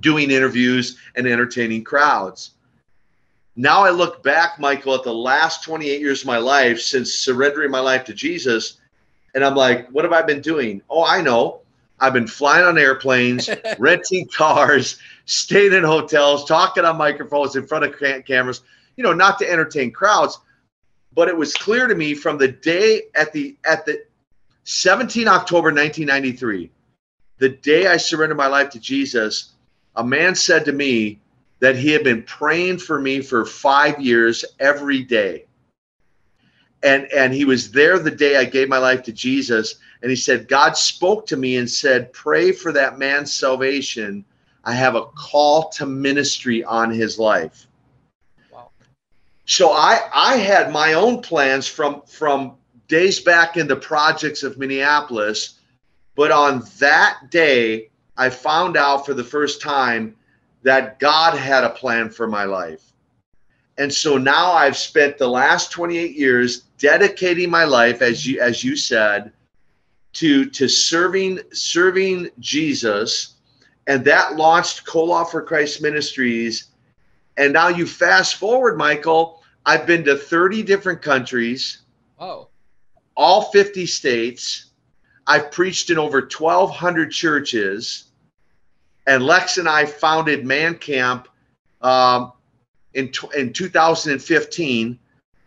doing 0.00 0.30
interviews 0.30 0.98
and 1.16 1.26
entertaining 1.26 1.82
crowds. 1.82 2.50
Now 3.56 3.84
I 3.84 3.90
look 3.90 4.22
back, 4.22 4.58
Michael, 4.58 4.94
at 4.94 5.02
the 5.02 5.12
last 5.12 5.62
28 5.64 6.00
years 6.00 6.22
of 6.22 6.26
my 6.26 6.38
life 6.38 6.80
since 6.80 7.12
surrendering 7.12 7.70
my 7.70 7.80
life 7.80 8.04
to 8.04 8.14
Jesus, 8.14 8.78
and 9.34 9.44
I'm 9.44 9.54
like, 9.54 9.88
what 9.88 10.04
have 10.04 10.12
I 10.12 10.22
been 10.22 10.40
doing? 10.40 10.82
Oh, 10.88 11.04
I 11.04 11.20
know. 11.20 11.60
I've 12.00 12.12
been 12.12 12.26
flying 12.26 12.64
on 12.64 12.78
airplanes, 12.78 13.48
renting 13.78 14.26
cars, 14.26 14.98
staying 15.26 15.72
in 15.72 15.84
hotels, 15.84 16.44
talking 16.46 16.84
on 16.84 16.96
microphones 16.96 17.54
in 17.54 17.66
front 17.66 17.84
of 17.84 18.24
cameras, 18.26 18.62
you 18.96 19.04
know, 19.04 19.12
not 19.12 19.38
to 19.38 19.50
entertain 19.50 19.92
crowds. 19.92 20.38
But 21.14 21.28
it 21.28 21.36
was 21.36 21.54
clear 21.54 21.86
to 21.86 21.94
me 21.94 22.14
from 22.14 22.38
the 22.38 22.48
day 22.48 23.02
at 23.14 23.32
the 23.32 23.56
at 23.64 23.86
the 23.86 24.02
17 24.64 25.28
October 25.28 25.68
1993, 25.68 26.70
the 27.38 27.50
day 27.50 27.86
I 27.86 27.98
surrendered 27.98 28.36
my 28.36 28.46
life 28.46 28.70
to 28.70 28.80
Jesus, 28.80 29.52
a 29.94 30.04
man 30.04 30.34
said 30.34 30.64
to 30.64 30.72
me 30.72 31.20
that 31.62 31.76
he 31.76 31.92
had 31.92 32.02
been 32.02 32.24
praying 32.24 32.76
for 32.76 33.00
me 33.00 33.22
for 33.22 33.46
five 33.46 34.00
years 34.00 34.44
every 34.58 35.04
day. 35.04 35.44
And 36.82 37.04
and 37.12 37.32
he 37.32 37.44
was 37.44 37.70
there 37.70 38.00
the 38.00 38.10
day 38.10 38.36
I 38.36 38.44
gave 38.44 38.68
my 38.68 38.78
life 38.78 39.04
to 39.04 39.12
Jesus 39.12 39.76
and 40.02 40.10
he 40.10 40.16
said, 40.16 40.48
God 40.48 40.76
spoke 40.76 41.24
to 41.26 41.36
me 41.36 41.58
and 41.58 41.70
said, 41.70 42.12
Pray 42.12 42.50
for 42.50 42.72
that 42.72 42.98
man's 42.98 43.32
salvation. 43.32 44.24
I 44.64 44.74
have 44.74 44.96
a 44.96 45.06
call 45.06 45.68
to 45.70 45.86
ministry 45.86 46.64
on 46.64 46.90
his 46.90 47.16
life. 47.16 47.68
Wow. 48.52 48.70
So 49.44 49.70
I, 49.70 50.00
I 50.12 50.38
had 50.38 50.72
my 50.72 50.94
own 50.94 51.22
plans 51.22 51.68
from, 51.68 52.02
from 52.02 52.56
days 52.88 53.20
back 53.20 53.56
in 53.56 53.68
the 53.68 53.76
projects 53.76 54.42
of 54.42 54.58
Minneapolis. 54.58 55.60
But 56.16 56.32
on 56.32 56.64
that 56.80 57.30
day, 57.30 57.90
I 58.16 58.30
found 58.30 58.76
out 58.76 59.06
for 59.06 59.14
the 59.14 59.24
first 59.24 59.60
time 59.62 60.16
that 60.62 60.98
God 60.98 61.36
had 61.36 61.64
a 61.64 61.70
plan 61.70 62.10
for 62.10 62.26
my 62.26 62.44
life. 62.44 62.82
And 63.78 63.92
so 63.92 64.18
now 64.18 64.52
I've 64.52 64.76
spent 64.76 65.18
the 65.18 65.28
last 65.28 65.72
28 65.72 66.14
years 66.14 66.60
dedicating 66.78 67.50
my 67.50 67.64
life, 67.64 68.02
as 68.02 68.26
you 68.26 68.40
as 68.40 68.62
you 68.62 68.76
said, 68.76 69.32
to 70.14 70.44
to 70.50 70.68
serving 70.68 71.40
serving 71.52 72.28
Jesus, 72.38 73.36
and 73.86 74.04
that 74.04 74.36
launched 74.36 74.86
Koloff 74.86 75.30
for 75.30 75.42
Christ 75.42 75.80
Ministries. 75.80 76.68
And 77.38 77.52
now 77.52 77.68
you 77.68 77.86
fast 77.86 78.36
forward, 78.36 78.76
Michael. 78.76 79.42
I've 79.64 79.86
been 79.86 80.04
to 80.04 80.16
30 80.16 80.62
different 80.64 81.00
countries. 81.00 81.82
Oh. 82.18 82.48
All 83.16 83.42
50 83.42 83.86
states. 83.86 84.66
I've 85.26 85.50
preached 85.50 85.90
in 85.90 85.98
over 85.98 86.20
1,200 86.20 87.10
churches. 87.10 88.11
And 89.06 89.24
Lex 89.24 89.58
and 89.58 89.68
I 89.68 89.84
founded 89.84 90.46
Man 90.46 90.76
Camp 90.76 91.28
um, 91.80 92.32
in, 92.94 93.12
in 93.36 93.52
2015. 93.52 94.98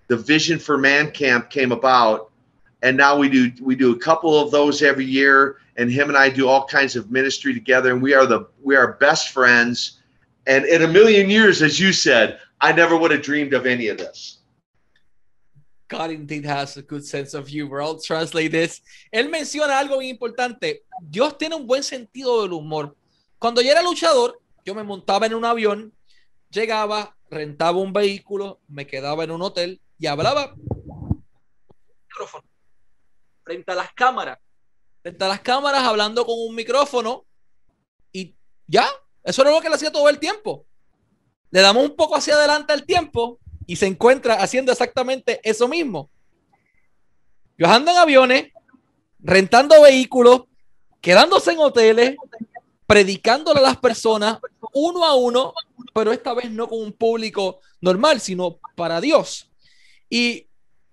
The 0.08 0.18
vision 0.18 0.60
for 0.60 0.78
Man 0.78 1.12
Camp 1.12 1.50
came 1.50 1.72
about 1.72 2.32
and 2.86 2.96
now 2.96 3.18
we 3.18 3.28
do 3.30 3.52
we 3.62 3.76
do 3.76 3.94
a 3.94 3.98
couple 3.98 4.40
of 4.40 4.52
those 4.52 4.84
every 4.84 5.06
year 5.06 5.58
and 5.76 5.92
him 5.92 6.08
and 6.08 6.18
I 6.18 6.30
do 6.30 6.48
all 6.48 6.66
kinds 6.66 6.96
of 6.96 7.12
ministry 7.12 7.54
together 7.54 7.92
and 7.92 8.02
we 8.02 8.14
are 8.14 8.28
the 8.28 8.48
we 8.62 8.76
are 8.76 8.94
best 8.94 9.32
friends 9.32 10.02
and 10.46 10.66
in 10.66 10.84
a 10.84 10.88
million 10.88 11.30
years 11.30 11.64
as 11.64 11.80
you 11.80 11.92
said 11.92 12.40
I 12.62 12.72
never 12.72 12.96
would 12.96 13.12
have 13.12 13.24
dreamed 13.24 13.54
of 13.54 13.66
any 13.66 13.88
of 13.88 13.98
this 13.98 14.40
God 15.88 16.12
indeed 16.12 16.46
has 16.46 16.78
a 16.78 16.82
good 16.82 17.06
sense 17.06 17.36
of 17.36 17.48
humor. 17.48 17.80
I'll 17.80 18.00
translate 18.00 18.52
this. 18.52 18.82
Él 19.14 19.30
menciona 19.30 19.78
algo 19.78 19.98
muy 19.98 20.10
importante. 20.10 20.82
Dios 21.00 21.38
tiene 21.38 21.54
un 21.54 21.68
buen 21.68 21.84
sentido 21.84 22.42
del 22.42 22.58
humor. 22.58 22.96
Cuando 23.40 23.62
yo 23.62 23.72
era 23.72 23.82
luchador, 23.82 24.42
yo 24.64 24.74
me 24.76 24.84
montaba 24.84 25.26
en 25.26 25.36
un 25.36 25.46
avión, 25.46 25.94
llegaba, 26.50 27.16
rentaba 27.30 27.78
un 27.78 27.94
vehículo, 27.94 28.62
me 28.68 28.88
quedaba 28.88 29.24
en 29.24 29.32
un 29.32 29.42
hotel 29.42 29.82
y 30.00 30.08
hablaba 30.08 30.56
micrófono 32.08 32.46
frente 33.44 33.72
a 33.72 33.76
las 33.76 33.94
cámaras, 33.94 34.40
frente 35.02 35.24
a 35.24 35.28
las 35.28 35.42
cámaras 35.42 35.84
hablando 35.84 36.26
con 36.26 36.36
un 36.38 36.56
micrófono 36.56 37.26
y 38.12 38.36
ya, 38.66 38.88
eso 39.24 39.42
era 39.44 39.52
lo 39.52 39.62
que 39.62 39.70
le 39.70 39.76
hacía 39.76 39.92
todo 39.92 40.10
el 40.10 40.20
tiempo. 40.20 40.66
Le 41.52 41.62
damos 41.62 41.84
un 41.84 41.96
poco 41.96 42.16
hacia 42.16 42.36
adelante 42.36 42.74
el 42.74 42.86
tiempo 42.86 43.40
y 43.68 43.76
se 43.76 43.86
encuentra 43.86 44.36
haciendo 44.36 44.72
exactamente 44.72 45.40
eso 45.44 45.68
mismo. 45.68 46.10
Viajando 47.58 47.92
en 47.92 47.98
aviones, 47.98 48.52
rentando 49.20 49.82
vehículos, 49.82 50.44
quedándose 51.02 51.52
en 51.52 51.60
hoteles, 51.60 52.16
predicándole 52.88 53.60
a 53.60 53.64
las 53.64 53.78
personas 53.78 54.40
uno 54.74 55.06
a 55.06 55.16
uno, 55.16 55.54
pero 55.94 56.12
esta 56.12 56.34
vez 56.34 56.52
no 56.52 56.68
con 56.68 56.82
un 56.82 56.94
público 56.94 57.60
normal, 57.82 58.20
sino 58.20 58.60
para 58.76 59.02
Dios. 59.02 59.50
Y 60.10 60.48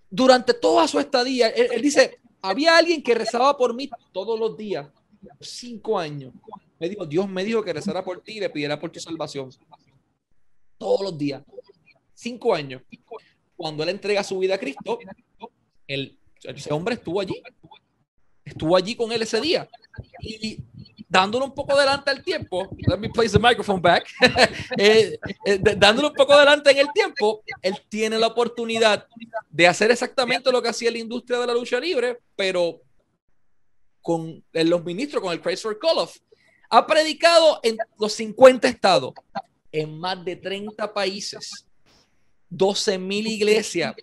durante 0.09 0.55
toda 0.55 0.89
su 0.89 0.99
estadía, 0.99 1.49
él 1.49 1.83
dice, 1.83 2.21
había 2.41 2.77
alguien 2.77 3.03
que 3.03 3.15
rezaba 3.15 3.57
por 3.57 3.75
mí 3.75 3.89
todos 4.13 4.39
los 4.39 4.57
días, 4.57 4.89
cinco 5.41 5.99
años. 5.99 6.33
Me 6.79 6.89
dijo, 6.89 7.07
Dios 7.07 7.29
me 7.29 7.45
dijo 7.45 7.63
que 7.63 7.73
rezara 7.73 8.05
por 8.05 8.21
ti 8.23 8.33
y 8.33 8.41
le 8.41 8.51
pidiera 8.51 8.79
por 8.81 8.91
tu 8.91 8.99
salvación. 8.99 9.51
Todos 10.77 11.01
los 11.03 11.17
días. 11.17 11.43
Cinco 12.13 12.53
años. 12.53 12.83
Cuando 13.57 13.85
él 13.85 13.91
entrega 13.91 14.25
su 14.25 14.39
vida 14.41 14.57
a 14.57 14.59
Cristo, 14.59 14.99
él 15.87 16.19
Ese 16.43 16.73
hombre 16.73 16.97
estuvo 16.97 17.21
allí. 17.21 17.41
Estuvo 18.45 18.77
allí 18.77 18.97
con 18.97 19.13
él 19.13 19.23
ese 19.23 19.41
día. 19.41 19.69
Y 20.21 20.59
dándole 21.13 21.45
un 21.45 21.53
poco 21.53 21.75
adelante 21.75 22.11
al 22.11 22.23
tiempo, 22.23 22.75
let 22.89 22.97
me 22.97 23.11
place 23.11 23.33
the 23.33 23.39
microphone 23.39 23.83
back, 23.83 24.09
eh, 24.79 25.19
eh, 25.45 25.59
dándole 25.77 26.09
un 26.09 26.15
poco 26.15 26.33
adelante 26.33 26.71
en 26.71 26.79
el 26.79 26.89
tiempo, 26.95 27.43
él 27.61 27.75
tiene 27.91 28.19
la 28.19 28.29
oportunidad 28.29 29.07
de 29.51 29.69
hacer 29.69 29.91
exactamente 29.91 30.51
lo 30.51 30.63
que 30.63 30.71
hacía 30.71 30.91
la 30.91 30.97
industria 30.97 31.39
de 31.41 31.47
la 31.47 31.53
lucha 31.53 31.79
libre, 31.79 32.19
pero 32.35 32.81
con 34.01 34.43
los 34.53 34.85
ministros, 34.85 35.23
con 35.23 35.35
el 35.35 35.43
Chrysler 35.43 35.79
Coloff. 35.79 36.17
Ha 36.71 36.87
predicado 36.87 37.61
en 37.63 37.77
los 37.99 38.15
50 38.15 38.67
estados, 38.67 39.13
en 39.71 39.99
más 39.99 40.25
de 40.25 40.37
30 40.37 40.95
países, 40.95 41.67
12 42.49 42.99
mil 42.99 43.27
iglesias, 43.27 43.95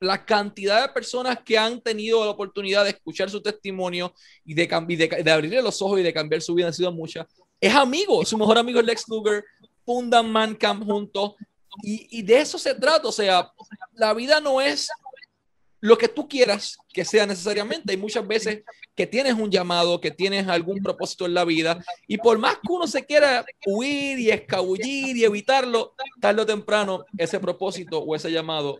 la 0.00 0.24
cantidad 0.24 0.82
de 0.82 0.92
personas 0.92 1.38
que 1.44 1.58
han 1.58 1.80
tenido 1.80 2.24
la 2.24 2.30
oportunidad 2.30 2.84
de 2.84 2.90
escuchar 2.90 3.30
su 3.30 3.40
testimonio 3.40 4.14
y 4.44 4.54
de, 4.54 4.66
de, 4.66 5.22
de 5.22 5.30
abrirle 5.30 5.62
los 5.62 5.80
ojos 5.82 6.00
y 6.00 6.02
de 6.02 6.12
cambiar 6.12 6.42
su 6.42 6.54
vida 6.54 6.68
han 6.68 6.74
sido 6.74 6.92
muchas. 6.92 7.26
Es 7.60 7.74
amigo, 7.74 8.24
su 8.24 8.38
mejor 8.38 8.58
amigo 8.58 8.80
es 8.80 8.86
Lex 8.86 9.08
Luger, 9.08 9.44
fundan 9.84 10.30
Mancamp 10.30 10.84
juntos 10.84 11.34
y, 11.82 12.18
y 12.18 12.22
de 12.22 12.40
eso 12.40 12.58
se 12.58 12.74
trata. 12.74 13.08
O 13.08 13.12
sea, 13.12 13.50
la 13.94 14.14
vida 14.14 14.40
no 14.40 14.60
es 14.60 14.88
lo 15.80 15.96
que 15.96 16.08
tú 16.08 16.28
quieras 16.28 16.76
que 16.92 17.04
sea 17.04 17.26
necesariamente. 17.26 17.92
Hay 17.92 17.96
muchas 17.96 18.26
veces 18.26 18.62
que 18.94 19.06
tienes 19.06 19.34
un 19.34 19.50
llamado, 19.50 20.00
que 20.00 20.10
tienes 20.10 20.48
algún 20.48 20.82
propósito 20.82 21.26
en 21.26 21.34
la 21.34 21.44
vida 21.44 21.84
y 22.06 22.18
por 22.18 22.38
más 22.38 22.54
que 22.54 22.72
uno 22.72 22.86
se 22.86 23.04
quiera 23.04 23.44
huir 23.66 24.18
y 24.18 24.30
escabullir 24.30 25.16
y 25.16 25.24
evitarlo, 25.24 25.94
tarde 26.20 26.42
o 26.42 26.46
temprano 26.46 27.04
ese 27.16 27.38
propósito 27.38 28.00
o 28.00 28.16
ese 28.16 28.30
llamado 28.30 28.78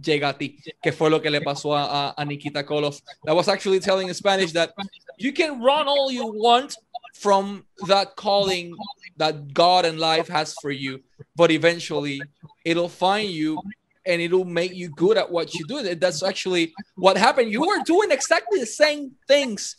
llega 0.00 0.30
a 0.30 0.32
ti, 0.38 0.58
que 0.82 0.92
fue 0.92 1.10
lo 1.10 1.20
que 1.20 1.30
le 1.30 1.40
pasó 1.40 1.74
a, 1.76 2.14
a, 2.16 2.24
Nikita 2.24 2.64
Koloff. 2.64 3.00
I 3.26 3.32
was 3.32 3.48
actually 3.48 3.80
telling 3.80 4.08
in 4.08 4.14
Spanish 4.14 4.52
that 4.52 4.72
you 5.18 5.32
can 5.32 5.60
run 5.60 5.88
all 5.88 6.10
you 6.10 6.26
want 6.26 6.76
from 7.14 7.64
that 7.86 8.16
calling 8.16 8.74
that 9.16 9.52
God 9.54 9.84
and 9.84 9.98
life 9.98 10.28
has 10.28 10.54
for 10.60 10.70
you, 10.70 11.00
but 11.34 11.50
eventually 11.50 12.20
it'll 12.64 12.88
find 12.88 13.30
you 13.30 13.60
and 14.04 14.20
it'll 14.20 14.44
make 14.44 14.74
you 14.74 14.88
good 14.90 15.16
at 15.16 15.30
what 15.30 15.54
you 15.54 15.66
do. 15.66 15.94
That's 15.94 16.22
actually 16.22 16.74
what 16.94 17.16
happened. 17.16 17.50
You 17.50 17.62
were 17.62 17.82
doing 17.84 18.10
exactly 18.10 18.60
the 18.60 18.66
same 18.66 19.12
things 19.26 19.76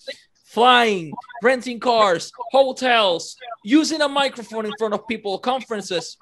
flying, 0.47 1.11
renting 1.43 1.79
cars, 1.79 2.31
hotels, 2.51 3.35
using 3.63 4.01
a 4.01 4.07
microphone 4.07 4.65
in 4.65 4.71
front 4.79 4.93
of 4.93 5.07
people, 5.07 5.37
conferences. 5.37 6.17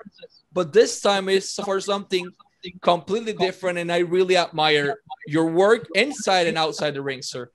But 0.51 0.73
this 0.73 0.99
time 0.99 1.29
is 1.29 1.53
for 1.53 1.79
something 1.79 2.29
completely 2.81 3.33
different, 3.33 3.77
and 3.77 3.91
I 3.91 3.99
really 3.99 4.37
admire 4.37 4.99
your 5.27 5.47
work 5.47 5.87
inside 5.95 6.47
and 6.47 6.57
outside 6.57 6.93
the 6.93 7.01
ring, 7.01 7.21
sir. 7.21 7.51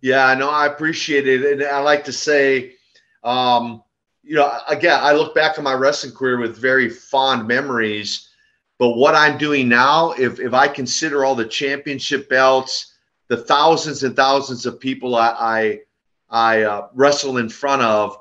Yeah, 0.00 0.32
no, 0.34 0.48
I 0.48 0.66
appreciate 0.66 1.26
it, 1.26 1.44
and 1.44 1.62
I 1.62 1.80
like 1.80 2.04
to 2.04 2.12
say, 2.12 2.74
um, 3.24 3.82
you 4.22 4.36
know, 4.36 4.58
again, 4.68 4.98
I 5.02 5.12
look 5.12 5.34
back 5.34 5.58
on 5.58 5.64
my 5.64 5.72
wrestling 5.72 6.14
career 6.14 6.38
with 6.38 6.56
very 6.56 6.88
fond 6.88 7.48
memories. 7.48 8.28
But 8.78 8.90
what 8.90 9.14
I'm 9.14 9.38
doing 9.38 9.68
now, 9.68 10.12
if 10.12 10.38
if 10.38 10.54
I 10.54 10.68
consider 10.68 11.24
all 11.24 11.34
the 11.34 11.46
championship 11.46 12.28
belts, 12.28 12.94
the 13.28 13.36
thousands 13.36 14.04
and 14.04 14.14
thousands 14.14 14.66
of 14.66 14.78
people 14.78 15.16
I 15.16 15.30
I, 15.30 15.80
I 16.30 16.62
uh, 16.62 16.88
wrestle 16.94 17.38
in 17.38 17.48
front 17.48 17.82
of, 17.82 18.18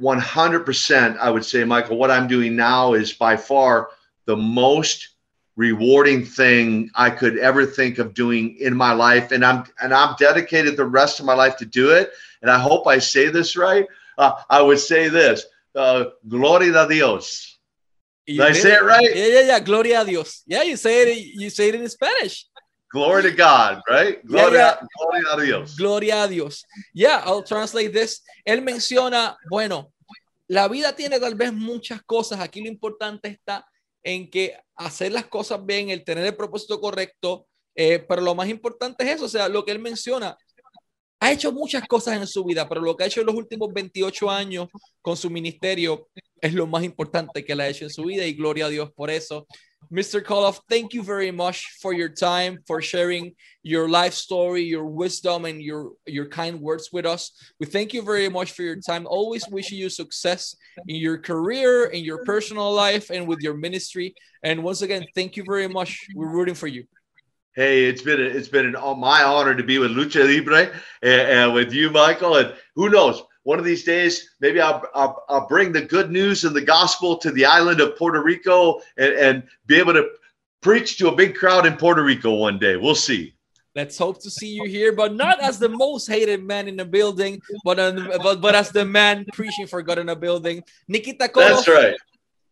100%, 0.00 1.18
I 1.18 1.30
would 1.30 1.44
say, 1.44 1.64
Michael, 1.64 1.96
what 1.96 2.10
I'm 2.10 2.28
doing 2.28 2.54
now 2.54 2.92
is 2.94 3.12
by 3.12 3.36
far 3.36 3.90
the 4.26 4.36
most 4.36 5.15
rewarding 5.56 6.24
thing 6.24 6.90
I 6.94 7.10
could 7.10 7.38
ever 7.38 7.66
think 7.66 7.98
of 7.98 8.14
doing 8.14 8.56
in 8.60 8.76
my 8.76 8.92
life, 8.92 9.32
and 9.32 9.44
I'm 9.44 9.64
and 9.80 9.92
I'm 9.92 10.14
dedicated 10.18 10.76
the 10.76 10.84
rest 10.84 11.18
of 11.18 11.26
my 11.26 11.34
life 11.34 11.56
to 11.58 11.66
do 11.66 11.90
it. 11.90 12.12
And 12.42 12.50
I 12.50 12.58
hope 12.58 12.86
I 12.86 12.98
say 12.98 13.28
this 13.28 13.56
right. 13.56 13.86
Uh, 14.18 14.32
I 14.48 14.62
would 14.62 14.78
say 14.78 15.08
this: 15.08 15.44
uh, 15.74 16.04
Gloria 16.28 16.84
a 16.84 16.88
Dios. 16.88 17.58
Did 18.26 18.40
I 18.40 18.52
say 18.52 18.74
it 18.74 18.84
right? 18.84 19.14
Yeah, 19.14 19.26
yeah, 19.26 19.40
yeah. 19.40 19.60
Gloria 19.60 20.02
a 20.02 20.04
Dios. 20.04 20.42
Yeah, 20.46 20.62
you 20.62 20.76
say 20.76 21.10
it. 21.10 21.26
You 21.34 21.50
say 21.50 21.68
it 21.68 21.74
in 21.74 21.88
Spanish. 21.88 22.46
Glory 22.92 23.22
to 23.24 23.30
God, 23.32 23.82
right? 23.90 24.24
Gloria, 24.24 24.58
yeah, 24.58 24.76
yeah. 24.80 24.86
Gloria 24.96 25.34
a 25.34 25.44
Dios. 25.44 25.76
Gloria 25.76 26.24
a 26.24 26.28
Dios. 26.28 26.64
Yeah, 26.94 27.22
I'll 27.24 27.42
translate 27.42 27.92
this. 27.92 28.22
Él 28.46 28.62
menciona, 28.62 29.36
bueno, 29.50 29.92
la 30.48 30.68
vida 30.68 30.94
tiene 30.94 31.18
tal 31.18 31.34
vez 31.34 31.52
muchas 31.52 32.02
cosas. 32.02 32.40
Aquí 32.40 32.62
lo 32.62 32.68
importante 32.68 33.28
está 33.28 33.66
en 34.06 34.30
que 34.30 34.56
hacer 34.76 35.10
las 35.10 35.26
cosas 35.26 35.66
bien, 35.66 35.90
el 35.90 36.04
tener 36.04 36.24
el 36.24 36.36
propósito 36.36 36.80
correcto, 36.80 37.48
eh, 37.74 37.98
pero 38.08 38.22
lo 38.22 38.36
más 38.36 38.48
importante 38.48 39.02
es 39.02 39.16
eso, 39.16 39.24
o 39.24 39.28
sea, 39.28 39.48
lo 39.48 39.64
que 39.64 39.72
él 39.72 39.80
menciona, 39.80 40.38
ha 41.18 41.32
hecho 41.32 41.50
muchas 41.50 41.88
cosas 41.88 42.16
en 42.16 42.26
su 42.28 42.44
vida, 42.44 42.68
pero 42.68 42.80
lo 42.80 42.96
que 42.96 43.02
ha 43.02 43.06
hecho 43.08 43.20
en 43.20 43.26
los 43.26 43.34
últimos 43.34 43.72
28 43.72 44.30
años 44.30 44.68
con 45.02 45.16
su 45.16 45.28
ministerio 45.28 46.08
es 46.40 46.54
lo 46.54 46.68
más 46.68 46.84
importante 46.84 47.44
que 47.44 47.56
le 47.56 47.64
ha 47.64 47.68
hecho 47.68 47.84
en 47.84 47.90
su 47.90 48.04
vida 48.04 48.24
y 48.24 48.34
gloria 48.34 48.66
a 48.66 48.68
Dios 48.68 48.92
por 48.94 49.10
eso. 49.10 49.48
Mr. 49.92 50.20
Koloff, 50.20 50.58
thank 50.68 50.94
you 50.94 51.02
very 51.02 51.30
much 51.30 51.78
for 51.80 51.92
your 51.92 52.08
time, 52.08 52.58
for 52.66 52.82
sharing 52.82 53.32
your 53.62 53.88
life 53.88 54.14
story, 54.14 54.62
your 54.62 54.84
wisdom, 54.84 55.44
and 55.44 55.62
your, 55.62 55.92
your 56.06 56.26
kind 56.26 56.60
words 56.60 56.90
with 56.92 57.06
us. 57.06 57.30
We 57.60 57.66
thank 57.66 57.94
you 57.94 58.02
very 58.02 58.28
much 58.28 58.52
for 58.52 58.62
your 58.62 58.80
time. 58.80 59.06
Always 59.06 59.48
wishing 59.48 59.78
you 59.78 59.88
success 59.88 60.56
in 60.88 60.96
your 60.96 61.18
career, 61.18 61.86
in 61.86 62.02
your 62.02 62.24
personal 62.24 62.72
life, 62.72 63.10
and 63.10 63.28
with 63.28 63.40
your 63.40 63.56
ministry. 63.56 64.14
And 64.42 64.64
once 64.64 64.82
again, 64.82 65.06
thank 65.14 65.36
you 65.36 65.44
very 65.46 65.68
much. 65.68 66.06
We're 66.14 66.30
rooting 66.30 66.54
for 66.54 66.66
you. 66.66 66.84
Hey, 67.54 67.86
it's 67.86 68.02
been 68.02 68.20
a, 68.20 68.24
it's 68.24 68.48
been 68.48 68.66
an, 68.66 68.98
my 68.98 69.22
honor 69.22 69.54
to 69.54 69.62
be 69.62 69.78
with 69.78 69.92
Lucha 69.92 70.26
Libre 70.26 70.72
and, 71.00 71.20
and 71.20 71.54
with 71.54 71.72
you, 71.72 71.90
Michael. 71.90 72.36
And 72.36 72.54
who 72.74 72.90
knows, 72.90 73.22
one 73.46 73.60
of 73.60 73.64
these 73.64 73.84
days, 73.84 74.30
maybe 74.40 74.60
I'll, 74.60 74.82
I'll, 74.92 75.24
I'll, 75.28 75.46
bring 75.46 75.70
the 75.70 75.80
good 75.80 76.10
news 76.10 76.42
and 76.42 76.54
the 76.54 76.60
gospel 76.60 77.16
to 77.18 77.30
the 77.30 77.44
island 77.44 77.80
of 77.80 77.96
Puerto 77.96 78.20
Rico 78.20 78.80
and, 78.98 79.12
and 79.14 79.42
be 79.66 79.76
able 79.76 79.92
to 79.92 80.10
preach 80.62 80.98
to 80.98 81.06
a 81.10 81.14
big 81.14 81.36
crowd 81.36 81.64
in 81.64 81.76
Puerto 81.76 82.02
Rico 82.02 82.34
one 82.34 82.58
day. 82.58 82.76
We'll 82.76 82.96
see. 82.96 83.36
Let's 83.76 83.96
hope 83.96 84.20
to 84.22 84.30
see 84.32 84.48
you 84.48 84.64
here, 84.64 84.90
but 84.90 85.14
not 85.14 85.40
as 85.40 85.60
the 85.60 85.68
most 85.68 86.08
hated 86.08 86.42
man 86.42 86.66
in 86.66 86.76
the 86.76 86.84
building, 86.84 87.40
but 87.62 87.78
uh, 87.78 87.92
but, 88.20 88.40
but 88.40 88.56
as 88.56 88.70
the 88.70 88.84
man 88.84 89.24
preaching 89.32 89.68
for 89.68 89.80
God 89.80 89.98
in 90.00 90.06
the 90.06 90.16
building. 90.16 90.64
Nikita 90.88 91.28
Koloff. 91.28 91.62
That's 91.62 91.68
right. 91.68 91.96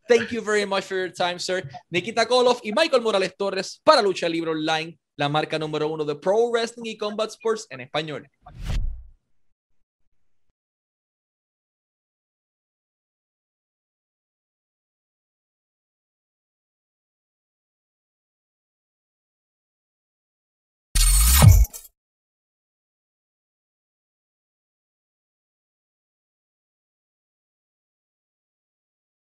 Thank 0.07 0.31
you 0.31 0.43
very 0.43 0.65
much 0.65 0.85
for 0.85 0.95
your 0.95 1.09
time, 1.09 1.41
sir. 1.41 1.63
Nikita 1.91 2.25
Koloff 2.25 2.61
y 2.63 2.71
Michael 2.71 3.03
Morales 3.03 3.35
Torres 3.37 3.81
para 3.83 4.01
Lucha 4.01 4.29
Libre 4.29 4.51
Online, 4.53 4.97
la 5.17 5.29
marca 5.29 5.59
número 5.59 5.89
uno 5.89 6.05
de 6.05 6.15
Pro 6.15 6.51
Wrestling 6.53 6.87
y 6.87 6.97
Combat 6.97 7.31
Sports 7.31 7.67
en 7.71 7.81
español. 7.81 8.29